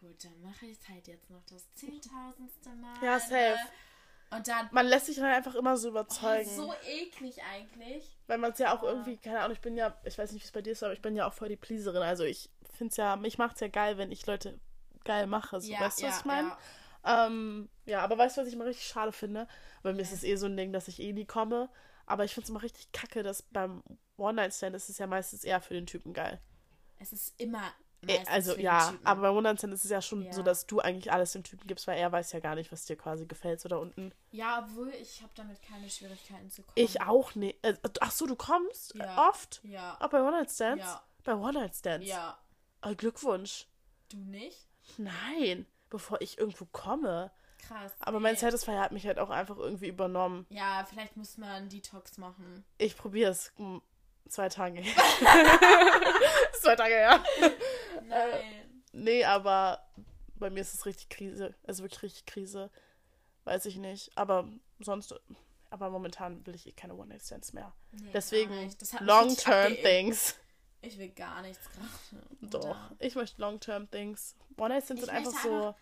Gut, 0.00 0.24
dann 0.24 0.40
mache 0.42 0.66
ich 0.66 0.78
halt 0.88 1.06
jetzt 1.08 1.28
noch 1.30 1.42
das 1.46 1.72
zehntausendste 1.74 2.70
Mal. 2.70 3.04
Ja, 3.04 3.18
safe. 3.20 3.34
ne? 3.34 3.58
Und 4.32 4.46
dann. 4.46 4.68
Man 4.70 4.86
lässt 4.86 5.06
sich 5.06 5.16
dann 5.16 5.24
einfach 5.26 5.56
immer 5.56 5.76
so 5.76 5.88
Oh, 5.88 5.90
überzeugen. 5.90 6.48
so 6.48 6.72
eklig 6.86 7.42
eigentlich. 7.52 8.16
Weil 8.28 8.38
man 8.38 8.52
es 8.52 8.58
ja 8.60 8.76
auch 8.76 8.82
Ja. 8.84 8.90
irgendwie, 8.90 9.16
keine 9.16 9.40
Ahnung, 9.40 9.52
ich 9.52 9.60
bin 9.60 9.76
ja, 9.76 9.98
ich 10.04 10.16
weiß 10.16 10.30
nicht, 10.32 10.42
wie 10.42 10.46
es 10.46 10.52
bei 10.52 10.62
dir 10.62 10.72
ist, 10.72 10.82
aber 10.84 10.92
ich 10.92 11.02
bin 11.02 11.16
ja 11.16 11.26
auch 11.26 11.32
voll 11.34 11.48
die 11.48 11.56
Pleaserin. 11.56 12.02
Also 12.02 12.22
ich 12.22 12.48
finde 12.76 12.92
es 12.92 12.96
ja, 12.96 13.16
mich 13.16 13.38
macht 13.38 13.56
es 13.56 13.60
ja 13.60 13.66
geil, 13.68 13.98
wenn 13.98 14.12
ich 14.12 14.24
Leute 14.26 14.60
geil 15.04 15.26
mache. 15.26 15.60
So, 15.60 15.70
weißt 15.72 16.02
du, 16.02 16.06
was 16.06 16.18
ich 16.20 16.24
meine? 16.24 16.56
Ähm, 17.04 17.68
ja, 17.86 18.02
aber 18.02 18.18
weißt 18.18 18.36
du, 18.36 18.40
was 18.42 18.48
ich 18.48 18.54
immer 18.54 18.66
richtig 18.66 18.86
schade 18.86 19.12
finde? 19.12 19.48
Bei 19.82 19.92
mir 19.92 20.02
ist 20.02 20.12
es 20.12 20.22
eh 20.22 20.36
so 20.36 20.46
ein 20.46 20.56
Ding, 20.56 20.72
dass 20.72 20.88
ich 20.88 21.00
eh 21.00 21.12
nie 21.12 21.24
komme. 21.26 21.70
Aber 22.06 22.24
ich 22.24 22.34
finde 22.34 22.44
es 22.44 22.50
immer 22.50 22.62
richtig 22.62 22.90
kacke, 22.92 23.22
dass 23.22 23.42
beim 23.42 23.82
One-Night-Stand 24.16 24.74
ist 24.76 24.88
es 24.90 24.98
ja 24.98 25.06
meistens 25.06 25.44
eher 25.44 25.60
für 25.60 25.74
den 25.74 25.86
Typen 25.86 26.12
geil. 26.12 26.40
Es 26.98 27.12
ist 27.12 27.40
immer. 27.40 27.62
Eh, 28.02 28.06
meistens 28.06 28.28
also 28.28 28.50
für 28.52 28.56
den 28.58 28.64
ja, 28.64 28.90
Typen. 28.90 29.06
aber 29.06 29.20
beim 29.22 29.36
One-Night-Stand 29.36 29.72
ist 29.72 29.84
es 29.84 29.90
ja 29.90 30.02
schon 30.02 30.22
Ja. 30.24 30.32
so, 30.32 30.42
dass 30.42 30.66
du 30.66 30.80
eigentlich 30.80 31.12
alles 31.12 31.32
dem 31.32 31.44
Typen 31.44 31.66
gibst, 31.66 31.86
weil 31.86 31.98
er 31.98 32.10
weiß 32.10 32.32
ja 32.32 32.40
gar 32.40 32.54
nicht, 32.54 32.72
was 32.72 32.84
dir 32.84 32.96
quasi 32.96 33.26
gefällt 33.26 33.60
so 33.60 33.68
da 33.68 33.76
unten. 33.76 34.12
Ja, 34.32 34.58
obwohl 34.66 34.88
ich 34.90 35.22
habe 35.22 35.32
damit 35.36 35.62
keine 35.62 35.88
Schwierigkeiten 35.88 36.50
zu 36.50 36.62
kommen. 36.62 36.72
Ich 36.76 37.00
auch 37.00 37.34
nicht. 37.34 37.64
Äh, 37.64 37.78
ach 38.00 38.10
so, 38.10 38.26
du 38.26 38.36
kommst 38.36 38.94
Ja. 38.96 39.04
äh, 39.16 39.28
oft? 39.28 39.60
Ja. 39.64 39.96
Auch 40.00 40.10
bei 40.10 40.20
One-Night-Stands? 40.20 40.84
Ja. 40.84 41.02
Bei 41.24 41.34
One-Night-Stands? 41.34 42.06
Ja. 42.06 42.38
Oh, 42.82 42.94
Glückwunsch. 42.94 43.66
Du 44.10 44.16
nicht? 44.18 44.66
Nein, 44.98 45.66
bevor 45.88 46.20
ich 46.20 46.38
irgendwo 46.38 46.66
komme. 46.66 47.30
Krass. 47.66 47.92
Aber 48.00 48.20
mein 48.20 48.34
nee. 48.34 48.40
Satisfier 48.40 48.80
hat 48.80 48.92
mich 48.92 49.06
halt 49.06 49.18
auch 49.18 49.30
einfach 49.30 49.58
irgendwie 49.58 49.88
übernommen. 49.88 50.46
Ja, 50.50 50.84
vielleicht 50.88 51.16
muss 51.16 51.36
man 51.36 51.50
einen 51.50 51.68
Detox 51.68 52.18
machen. 52.18 52.64
Ich 52.78 52.96
probiere 52.96 53.30
es 53.30 53.52
zwei 54.28 54.48
Tage. 54.48 54.82
zwei 56.60 56.76
Tage 56.76 56.94
her. 56.94 57.24
Nein. 58.08 58.82
Nee, 58.92 59.24
aber 59.24 59.84
bei 60.34 60.50
mir 60.50 60.60
ist 60.60 60.74
es 60.74 60.86
richtig 60.86 61.08
Krise. 61.08 61.54
Also 61.66 61.82
wirklich 61.82 62.02
richtig 62.02 62.26
Krise. 62.26 62.70
Weiß 63.44 63.66
ich 63.66 63.76
nicht. 63.76 64.10
Aber 64.16 64.48
sonst. 64.80 65.14
Aber 65.72 65.90
momentan 65.90 66.44
will 66.46 66.56
ich 66.56 66.66
eh 66.66 66.72
keine 66.72 66.96
One-Night-Stands 66.96 67.52
mehr. 67.52 67.72
Nee, 67.92 68.10
Deswegen 68.12 68.74
long-term 69.00 69.76
things. 69.76 70.34
Ich 70.82 70.98
will 70.98 71.10
gar 71.10 71.42
nichts 71.42 71.68
gerade. 71.72 71.88
Doch. 72.40 72.76
Ich 72.98 73.14
möchte 73.14 73.40
Long-Term-Things. 73.40 74.34
One-Night-Stands 74.56 75.04
sind 75.04 75.14
einfach 75.14 75.32
so. 75.42 75.74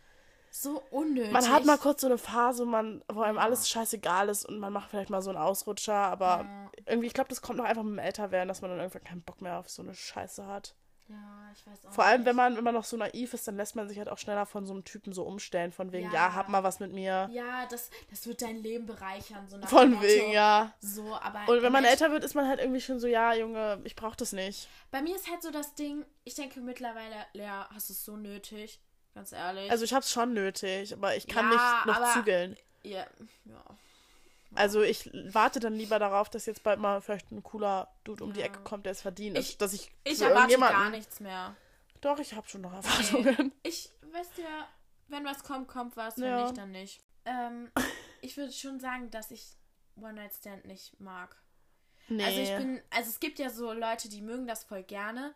So 0.50 0.82
unnötig. 0.90 1.30
Man 1.30 1.50
hat 1.50 1.66
mal 1.66 1.76
kurz 1.76 2.00
so 2.00 2.06
eine 2.06 2.16
Phase, 2.16 2.64
man, 2.64 3.04
wo 3.12 3.20
einem 3.20 3.36
alles 3.38 3.68
scheißegal 3.68 4.30
ist 4.30 4.46
und 4.46 4.58
man 4.58 4.72
macht 4.72 4.88
vielleicht 4.90 5.10
mal 5.10 5.20
so 5.20 5.28
einen 5.30 5.38
Ausrutscher, 5.38 5.94
aber 5.94 6.44
Ja. 6.44 6.70
irgendwie, 6.86 7.06
ich 7.06 7.12
glaube, 7.12 7.28
das 7.28 7.42
kommt 7.42 7.58
noch 7.58 7.66
einfach 7.66 7.82
mit 7.82 7.92
dem 7.92 7.98
Älterwerden, 7.98 8.48
dass 8.48 8.62
man 8.62 8.70
dann 8.70 8.80
irgendwann 8.80 9.04
keinen 9.04 9.22
Bock 9.22 9.42
mehr 9.42 9.58
auf 9.58 9.68
so 9.68 9.82
eine 9.82 9.94
Scheiße 9.94 10.46
hat. 10.46 10.74
Ja, 11.08 11.50
ich 11.54 11.66
weiß 11.66 11.86
auch 11.86 11.92
Vor 11.92 12.04
allem, 12.04 12.20
nicht. 12.20 12.28
wenn 12.28 12.36
man, 12.36 12.62
man 12.62 12.74
noch 12.74 12.84
so 12.84 12.96
naiv 12.98 13.32
ist, 13.32 13.48
dann 13.48 13.56
lässt 13.56 13.74
man 13.76 13.88
sich 13.88 13.98
halt 13.98 14.08
auch 14.10 14.18
schneller 14.18 14.44
von 14.44 14.66
so 14.66 14.74
einem 14.74 14.84
Typen 14.84 15.12
so 15.14 15.22
umstellen, 15.24 15.72
von 15.72 15.90
wegen, 15.90 16.08
ja, 16.08 16.28
Ja. 16.28 16.34
hab 16.34 16.48
mal 16.50 16.62
was 16.62 16.80
mit 16.80 16.92
mir. 16.92 17.28
Ja, 17.32 17.64
das, 17.66 17.90
das 18.10 18.26
wird 18.26 18.42
dein 18.42 18.62
Leben 18.62 18.84
bereichern. 18.84 19.48
So 19.48 19.56
nach 19.56 19.68
Von 19.70 19.92
Motto, 19.92 20.02
wegen, 20.02 20.30
ja. 20.32 20.74
So, 20.80 21.14
aber. 21.18 21.50
Und 21.50 21.62
wenn 21.62 21.72
man 21.72 21.84
älter 21.84 22.10
wird, 22.12 22.24
ist 22.24 22.34
man 22.34 22.46
halt 22.46 22.60
irgendwie 22.60 22.80
schon 22.82 23.00
so, 23.00 23.06
ja, 23.06 23.32
Junge, 23.32 23.80
ich 23.84 23.96
brauch 23.96 24.16
das 24.16 24.32
nicht. 24.32 24.68
Bei 24.90 25.00
mir 25.00 25.16
ist 25.16 25.30
halt 25.30 25.42
so 25.42 25.50
das 25.50 25.74
Ding, 25.74 26.04
ich 26.24 26.34
denke 26.34 26.60
mittlerweile, 26.60 27.16
Lea, 27.32 27.64
hast 27.74 27.88
du 27.88 27.94
es 27.94 28.04
so 28.04 28.16
nötig? 28.16 28.78
Ganz 29.14 29.32
ehrlich. 29.32 29.70
Also 29.70 29.84
ich 29.84 29.94
hab's 29.94 30.12
schon 30.12 30.34
nötig, 30.34 30.92
aber 30.92 31.16
ich 31.16 31.26
kann 31.26 31.46
Ja, 31.46 31.52
nicht 31.52 31.86
noch 31.86 31.96
aber- 31.96 32.12
zügeln. 32.12 32.56
ja, 32.82 33.06
ja. 33.46 33.64
Also 34.54 34.82
ich 34.82 35.10
warte 35.32 35.60
dann 35.60 35.74
lieber 35.74 35.98
darauf, 35.98 36.30
dass 36.30 36.46
jetzt 36.46 36.62
bald 36.62 36.80
mal 36.80 37.00
vielleicht 37.00 37.30
ein 37.32 37.42
cooler 37.42 37.88
Dude 38.04 38.24
um 38.24 38.32
die. 38.32 38.40
Ecke 38.40 38.60
kommt, 38.60 38.86
der 38.86 38.92
es 38.92 39.02
verdient, 39.02 39.36
Ich- 39.36 39.46
als 39.50 39.58
dass 39.58 39.72
ich 39.74 39.90
Ich 40.04 40.20
erwarte 40.20 40.58
gar 40.58 40.90
nichts 40.90 41.20
mehr. 41.20 41.54
Doch, 42.00 42.18
ich 42.18 42.32
habe 42.34 42.48
schon 42.48 42.60
noch 42.62 42.72
Erwartungen. 42.72 43.52
Ich 43.62 43.90
weiß 44.12 44.28
ja, 44.38 44.66
wenn 45.08 45.24
was 45.24 45.42
kommt, 45.44 45.68
kommt 45.68 45.96
was, 45.96 46.16
wenn 46.18 46.24
Ja. 46.28 46.42
nicht, 46.44 46.56
dann 46.56 46.70
nicht. 46.70 47.00
Ähm, 47.24 47.70
ich 48.22 48.36
würde 48.36 48.52
schon 48.52 48.80
sagen, 48.80 49.10
dass 49.10 49.30
ich 49.30 49.44
One-Night-Stand 50.00 50.64
nicht 50.64 50.98
mag. 51.00 51.36
Nee. 52.08 52.24
Also 52.24 52.40
ich 52.40 52.56
bin, 52.56 52.80
also 52.90 53.10
es 53.10 53.20
gibt 53.20 53.38
ja 53.38 53.50
so 53.50 53.72
Leute, 53.72 54.08
die 54.08 54.22
mögen 54.22 54.46
das 54.46 54.64
voll 54.64 54.82
gerne, 54.82 55.34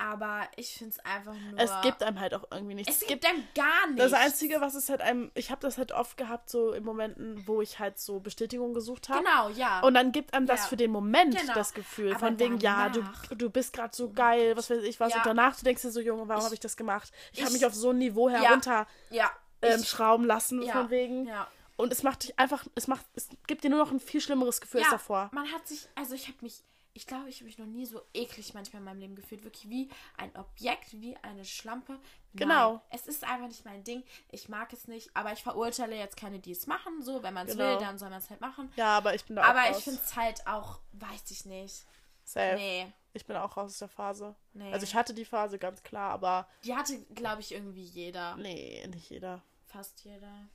aber 0.00 0.48
ich 0.56 0.72
finde 0.74 0.94
es 0.96 1.04
einfach 1.04 1.34
nur. 1.34 1.58
es 1.58 1.70
gibt 1.82 2.02
einem 2.02 2.18
halt 2.18 2.34
auch 2.34 2.44
irgendwie 2.50 2.74
nichts. 2.74 3.00
es 3.02 3.06
gibt 3.06 3.26
einem 3.26 3.44
gar 3.54 3.86
nichts. 3.88 4.10
das 4.10 4.12
Einzige, 4.14 4.60
was 4.60 4.74
es 4.74 4.88
halt 4.88 5.00
einem, 5.02 5.30
ich 5.34 5.50
habe 5.50 5.60
das 5.60 5.76
halt 5.78 5.92
oft 5.92 6.16
gehabt, 6.16 6.48
so 6.48 6.72
in 6.72 6.82
Momenten, 6.84 7.46
wo 7.46 7.60
ich 7.60 7.78
halt 7.78 7.98
so 7.98 8.20
Bestätigung 8.20 8.72
gesucht 8.74 9.08
habe. 9.08 9.22
Genau, 9.22 9.48
ja. 9.50 9.80
Und 9.80 9.94
dann 9.94 10.12
gibt 10.12 10.32
einem 10.34 10.46
das 10.46 10.60
Ja. 10.60 10.66
für 10.66 10.76
den 10.76 10.90
Moment 10.90 11.36
Genau. 11.38 11.54
das 11.54 11.74
Gefühl, 11.74 12.10
Aber 12.12 12.20
von 12.20 12.38
wegen, 12.38 12.58
ja, 12.58 12.88
du, 12.88 13.02
du 13.36 13.50
bist 13.50 13.72
gerade 13.72 13.94
so 13.94 14.06
mein 14.06 14.14
geil, 14.14 14.56
was 14.56 14.70
weiß 14.70 14.82
ich 14.84 14.98
was. 15.00 15.12
Ja. 15.12 15.18
Und 15.18 15.26
danach, 15.26 15.56
du 15.56 15.64
denkst 15.64 15.82
dir 15.82 15.90
so, 15.90 16.00
Junge, 16.00 16.26
warum 16.28 16.42
habe 16.44 16.54
ich 16.54 16.60
das 16.60 16.76
gemacht? 16.76 17.12
Ich, 17.32 17.40
habe 17.40 17.48
ich- 17.50 17.54
mich 17.60 17.66
auf 17.66 17.74
so 17.74 17.90
ein 17.90 17.98
Niveau 17.98 18.28
Ja. 18.28 18.40
herunter 18.42 18.86
ja. 19.10 19.30
ähm, 19.62 19.80
ich- 19.80 19.88
schrauben 19.88 20.24
lassen, 20.24 20.62
ja, 20.62 20.72
von 20.72 20.90
wegen. 20.90 21.26
Ja. 21.26 21.46
Und 21.76 21.92
es 21.92 22.02
macht 22.02 22.24
dich 22.24 22.38
einfach, 22.38 22.64
es 22.74 22.88
macht, 22.88 23.06
es 23.14 23.28
gibt 23.46 23.64
dir 23.64 23.70
nur 23.70 23.78
noch 23.78 23.90
ein 23.90 24.00
viel 24.00 24.20
schlimmeres 24.20 24.60
Gefühl 24.60 24.80
als 24.80 24.90
davor. 24.90 25.30
man 25.32 25.50
hat 25.52 25.66
sich, 25.66 25.88
also 25.94 26.14
ich 26.14 26.28
habe 26.28 26.36
mich, 26.42 26.62
ich 27.00 27.06
glaube, 27.06 27.30
ich 27.30 27.36
habe 27.36 27.46
mich 27.46 27.56
noch 27.56 27.64
nie 27.66 27.86
so 27.86 28.02
eklig 28.12 28.52
manchmal 28.52 28.80
in 28.80 28.84
meinem 28.84 29.00
Leben 29.00 29.14
gefühlt. 29.16 29.42
Wirklich 29.42 29.70
wie 29.70 29.88
ein 30.18 30.36
Objekt, 30.36 30.92
wie 31.00 31.16
eine 31.22 31.46
Schlampe. 31.46 31.98
Genau. 32.34 32.72
Nein, 32.74 32.80
es 32.90 33.06
ist 33.06 33.24
einfach 33.24 33.48
nicht 33.48 33.64
mein 33.64 33.82
Ding. 33.84 34.04
Ich 34.30 34.50
mag 34.50 34.70
es 34.74 34.86
nicht, 34.86 35.10
aber 35.16 35.32
ich 35.32 35.42
verurteile 35.42 35.96
jetzt 35.96 36.18
keine, 36.18 36.40
die 36.40 36.52
es 36.52 36.66
machen. 36.66 37.00
So, 37.02 37.22
wenn 37.22 37.32
man 37.32 37.46
es 37.46 37.56
Genau. 37.56 37.70
will, 37.70 37.78
dann 37.78 37.98
soll 37.98 38.10
man 38.10 38.18
es 38.18 38.28
halt 38.28 38.42
machen. 38.42 38.70
Ja, 38.76 38.98
aber 38.98 39.14
ich 39.14 39.24
bin 39.24 39.36
da 39.36 39.44
Aber 39.44 39.60
raus. 39.60 39.78
ich 39.78 39.84
finde 39.84 40.00
es 40.04 40.14
halt 40.14 40.46
auch, 40.46 40.80
weiß 40.92 41.30
ich 41.30 41.46
nicht. 41.46 41.86
Safe. 42.22 42.56
Nee, 42.56 42.92
Ich 43.14 43.24
bin 43.26 43.34
auch 43.36 43.56
raus 43.56 43.72
aus 43.72 43.78
der 43.78 43.88
Phase. 43.88 44.36
nee. 44.52 44.70
Also 44.70 44.84
ich 44.84 44.94
hatte 44.94 45.14
die 45.14 45.24
Phase 45.24 45.58
ganz 45.58 45.82
klar, 45.82 46.10
aber 46.12 46.46
die 46.64 46.76
hatte, 46.76 47.02
glaube 47.14 47.40
ich, 47.40 47.52
irgendwie 47.52 47.82
jeder. 47.82 48.36
nee, 48.36 48.86
nicht 48.88 49.08
jeder. 49.08 49.42
Fast 49.64 50.04
jeder. 50.04 50.48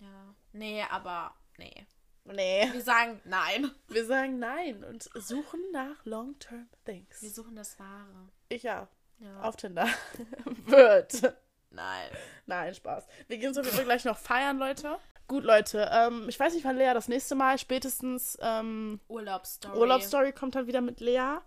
Ja. 0.00 0.34
Nee, 0.52 0.82
aber 0.90 1.34
nee. 1.58 1.86
Nee. 2.34 2.68
Wir 2.72 2.82
sagen 2.82 3.20
nein. 3.24 3.70
Wir 3.88 4.04
sagen 4.06 4.38
nein 4.38 4.84
und 4.84 5.08
suchen 5.14 5.60
nach 5.72 6.04
Long-Term 6.04 6.68
Things. 6.84 7.22
Wir 7.22 7.30
suchen 7.30 7.56
das 7.56 7.78
Wahre. 7.78 8.28
Ich 8.48 8.62
ja. 8.62 8.88
Ja. 9.18 9.40
Auf 9.42 9.56
Tinder. 9.56 9.88
Wird. 10.66 11.34
Nein. 11.70 12.10
Nein, 12.46 12.74
Spaß. 12.74 13.06
Wir 13.26 13.38
gehen 13.38 13.52
so 13.52 13.62
jeden 13.62 13.74
Fall 13.74 13.84
gleich 13.84 14.04
noch 14.04 14.18
feiern, 14.18 14.58
Leute. 14.58 14.98
Gut, 15.26 15.44
Leute. 15.44 15.90
Ähm, 15.92 16.26
ich 16.28 16.40
weiß 16.40 16.54
nicht, 16.54 16.64
wann 16.64 16.76
Lea 16.76 16.92
das 16.94 17.08
nächste 17.08 17.34
Mal, 17.34 17.58
spätestens 17.58 18.38
ähm, 18.40 19.00
Urlaubsstory. 19.08 19.78
Urlaubsstory 19.78 20.32
kommt 20.32 20.54
dann 20.54 20.66
wieder 20.66 20.80
mit 20.80 21.00
Lea. 21.00 21.38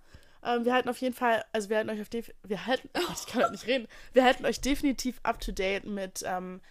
Ähm, 0.44 0.66
wir 0.66 0.74
halten 0.74 0.90
auf 0.90 0.98
jeden 0.98 1.16
Fall, 1.16 1.44
also 1.52 1.70
wir 1.70 1.78
halten 1.78 1.90
euch 1.90 2.02
auf 2.02 2.10
wir 2.44 2.66
halten, 2.66 2.90
oh 2.96 3.12
ich 3.14 3.26
kann 3.26 3.42
heute 3.42 3.54
nicht 3.54 3.68
reden. 3.68 3.88
Wir 4.14 4.24
halten 4.24 4.46
euch 4.46 4.62
definitiv 4.62 5.20
up 5.24 5.40
to 5.40 5.52
date 5.52 5.86
mit, 5.86 6.24
ähm, 6.26 6.62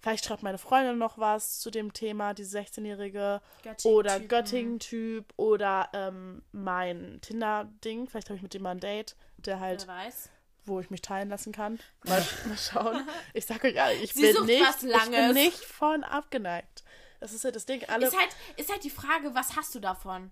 vielleicht 0.00 0.24
schreibt 0.24 0.42
meine 0.42 0.58
Freundin 0.58 0.98
noch 0.98 1.18
was 1.18 1.60
zu 1.60 1.70
dem 1.70 1.92
Thema, 1.92 2.34
die 2.34 2.44
16-jährige 2.44 3.40
Göttingen 3.62 3.96
oder. 3.96 4.20
Göttingen-Typ 4.20 5.32
oder 5.36 5.88
ähm, 5.92 6.42
mein 6.52 7.18
Tinder-Ding. 7.22 8.08
Vielleicht 8.08 8.28
habe 8.28 8.36
ich 8.36 8.42
mit 8.42 8.54
dem 8.54 8.62
mal 8.62 8.70
ein 8.72 8.80
Date, 8.80 9.16
der 9.38 9.60
halt, 9.60 9.86
Wer 9.86 9.94
weiß. 9.94 10.30
wo 10.64 10.80
ich 10.80 10.90
mich 10.90 11.02
teilen 11.02 11.28
lassen 11.28 11.52
kann. 11.52 11.78
Mal, 12.04 12.24
mal 12.46 12.58
schauen. 12.58 13.08
Ich 13.34 13.46
sage 13.46 13.68
euch 13.68 13.74
ehrlich, 13.74 14.02
ich 14.02 14.14
bin 14.14 14.22
nicht, 14.46 14.82
ich 14.82 15.10
bin 15.10 15.32
nicht 15.34 15.64
von 15.64 16.04
abgeneigt. 16.04 16.84
Das 17.20 17.32
ist 17.32 17.44
ja 17.44 17.50
das 17.50 17.66
Ding. 17.66 17.84
Alle, 17.88 18.06
Ist 18.06 18.18
halt, 18.18 18.30
ist 18.56 18.70
halt 18.70 18.82
die 18.84 18.90
Frage, 18.90 19.34
was 19.34 19.54
hast 19.56 19.74
du 19.74 19.80
davon? 19.80 20.30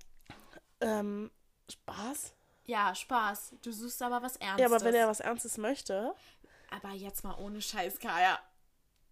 ähm, 0.80 1.30
Spaß? 1.70 2.32
Ja, 2.64 2.94
Spaß. 2.94 3.54
Du 3.62 3.72
suchst 3.72 4.00
aber 4.02 4.22
was 4.22 4.36
Ernstes. 4.36 4.60
Ja, 4.60 4.66
aber 4.74 4.84
wenn 4.84 4.94
er 4.94 5.08
was 5.08 5.20
Ernstes 5.20 5.58
möchte, 5.58 6.14
Aber 6.70 6.90
jetzt 6.94 7.24
mal 7.24 7.34
ohne 7.38 7.60
Scheiß, 7.60 7.98
Kaya. 7.98 8.38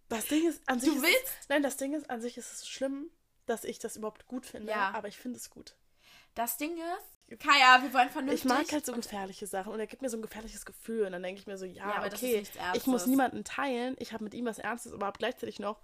Das 0.09 0.27
Ding 0.27 0.49
ist 0.49 0.63
an 0.67 0.81
sich. 0.81 0.91
Du 0.93 1.03
willst? 1.03 1.35
Es, 1.41 1.49
nein, 1.49 1.63
das 1.63 1.77
Ding 1.77 1.95
ist 1.95 2.09
an 2.11 2.21
sich 2.21 2.37
ist 2.37 2.53
es 2.53 2.69
schlimm, 2.69 3.11
dass 3.47 3.65
ich 3.65 3.79
das 3.79 3.97
überhaupt 3.97 4.27
gut 4.27 4.47
finde. 4.47 4.71
Ja. 4.71 4.93
Aber 4.95 5.09
ich 5.09 5.19
finde 5.19 5.39
es 5.39 5.51
gut. 5.51 5.77
Das 6.35 6.59
Ding 6.59 6.77
ist, 6.77 7.41
Kaya, 7.41 7.83
wir 7.83 7.93
wollen 7.93 8.11
vernünftig. 8.11 8.45
Ich 8.45 8.49
mag 8.49 8.71
halt 8.71 8.87
so 8.87 8.93
gefährliche 8.93 9.47
Sachen 9.47 9.73
und 9.73 9.81
er 9.81 9.87
gibt 9.87 10.03
mir 10.03 10.11
so 10.11 10.17
ein 10.17 10.23
gefährliches 10.23 10.65
Gefühl 10.65 11.07
und 11.07 11.13
dann 11.13 11.23
denke 11.23 11.41
ich 11.41 11.47
mir 11.47 11.59
so, 11.59 11.65
ja, 11.65 11.89
Ja, 11.89 12.07
okay, 12.07 12.45
ich 12.75 12.87
muss 12.87 13.07
niemanden 13.07 13.43
teilen, 13.43 13.97
ich 13.99 14.13
habe 14.13 14.23
mit 14.23 14.35
ihm 14.35 14.45
was 14.45 14.59
Ernstes, 14.59 14.93
aber 14.93 15.07
hab 15.07 15.19
gleichzeitig 15.19 15.59
noch, 15.59 15.81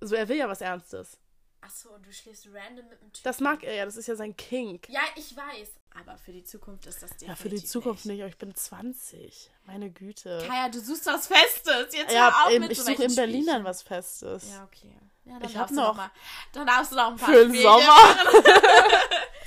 so 0.00 0.14
er 0.14 0.28
will 0.28 0.36
ja 0.36 0.48
was 0.48 0.60
Ernstes. 0.60 1.18
Achso, 1.64 1.90
und 1.94 2.04
du 2.04 2.12
schläfst 2.12 2.46
random 2.52 2.88
mit 2.88 3.00
einem 3.00 3.12
Typen. 3.12 3.22
Das 3.24 3.38
mag 3.40 3.62
er 3.62 3.74
ja, 3.74 3.84
das 3.84 3.96
ist 3.96 4.06
ja 4.08 4.16
sein 4.16 4.36
Kink. 4.36 4.88
Ja, 4.88 5.00
ich 5.16 5.34
weiß. 5.36 5.68
Aber 6.00 6.16
für 6.18 6.32
die 6.32 6.42
Zukunft 6.42 6.86
ist 6.86 7.02
das 7.02 7.10
definitiv 7.10 7.28
Ja, 7.28 7.36
für 7.36 7.48
die 7.50 7.64
Zukunft 7.64 8.06
nicht, 8.06 8.20
aber 8.20 8.28
ich 8.30 8.38
bin 8.38 8.54
20. 8.54 9.50
Meine 9.66 9.90
Güte. 9.90 10.42
Kaya, 10.46 10.68
du 10.68 10.80
suchst 10.80 11.06
was 11.06 11.26
Festes. 11.28 11.94
Jetzt 11.94 12.12
ja, 12.12 12.30
hör 12.34 12.46
auf 12.46 12.50
eben, 12.52 12.62
mit 12.62 12.72
ich 12.72 12.78
so 12.78 12.84
suche 12.84 13.04
in 13.04 13.14
Berlin 13.14 13.46
dann 13.46 13.64
was 13.64 13.82
Festes. 13.82 14.48
Ja, 14.50 14.64
okay. 14.64 14.92
Ja, 15.24 15.34
dann 15.38 15.48
Ich 15.48 15.54
darfst 15.54 15.58
hab 15.58 15.68
du 15.68 15.74
noch- 15.74 15.94
mal, 15.94 16.10
Dann 16.52 16.66
darfst 16.66 16.92
du 16.92 16.96
noch 16.96 17.08
ein 17.12 17.16
paar 17.16 17.28
Für 17.32 17.46
den 17.46 17.54
Sommer. 17.62 18.16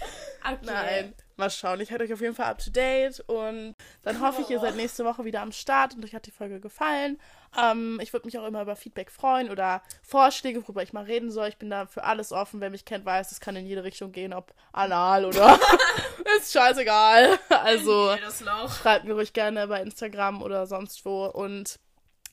Okay. 0.46 0.60
Nein, 0.64 1.14
mal 1.38 1.50
schauen. 1.50 1.80
Ich 1.82 1.92
halte 1.92 2.04
euch 2.04 2.14
auf 2.14 2.22
jeden 2.22 2.36
Fall 2.36 2.46
up 2.46 2.60
to 2.60 2.70
date 2.70 3.20
und 3.28 3.76
dann 4.04 4.22
hoffe 4.22 4.42
ich, 4.42 4.50
ihr 4.50 4.60
seid 4.60 4.76
nächste 4.76 5.06
Woche 5.06 5.26
wieder 5.26 5.42
am 5.42 5.52
Start 5.52 5.96
und 5.96 6.06
euch 6.06 6.14
hat 6.14 6.26
die 6.28 6.32
Folge 6.32 6.60
gefallen. 6.60 7.20
Ähm, 7.60 8.00
ich 8.02 8.14
würde 8.14 8.26
mich 8.28 8.38
auch 8.38 8.46
immer 8.46 8.62
über 8.62 8.76
Feedback 8.76 9.12
freuen 9.12 9.50
oder 9.50 9.82
Vorschläge, 10.04 10.62
worüber 10.64 10.84
ich 10.84 10.94
mal 10.94 11.04
reden 11.04 11.32
soll. 11.32 11.48
Ich 11.48 11.58
bin 11.58 11.70
da 11.70 11.88
für 11.88 12.04
alles 12.04 12.32
offen. 12.32 12.62
Wer 12.62 12.70
mich 12.70 12.86
kennt, 12.86 13.06
weiß, 13.06 13.32
es 13.32 13.40
kann 13.40 13.56
in 13.56 13.66
jede 13.66 13.84
Richtung 13.84 14.12
gehen, 14.12 14.34
ob 14.34 14.54
anal 14.72 15.26
oder 15.26 15.60
ist 16.38 16.54
scheißegal. 16.54 17.40
Also 17.50 18.16
schreibt 18.82 19.06
mir 19.06 19.14
ruhig 19.14 19.34
gerne 19.34 19.68
bei 19.68 19.82
Instagram 19.82 20.42
oder 20.42 20.68
sonst 20.68 21.06
wo 21.06 21.26
und 21.26 21.80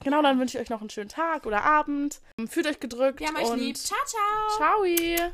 genau, 0.04 0.22
dann 0.22 0.38
wünsche 0.38 0.58
ich 0.58 0.62
euch 0.62 0.70
noch 0.70 0.80
einen 0.80 0.90
schönen 0.90 1.08
Tag 1.08 1.46
oder 1.46 1.64
Abend. 1.64 2.20
Fühlt 2.48 2.66
euch 2.66 2.80
gedrückt 2.80 3.20
Wir 3.20 3.28
haben 3.28 3.36
euch 3.36 3.50
und 3.50 3.58
lieb. 3.58 3.76
Ciao, 3.76 3.98
ciao. 4.06 4.84
ciao. 4.84 5.32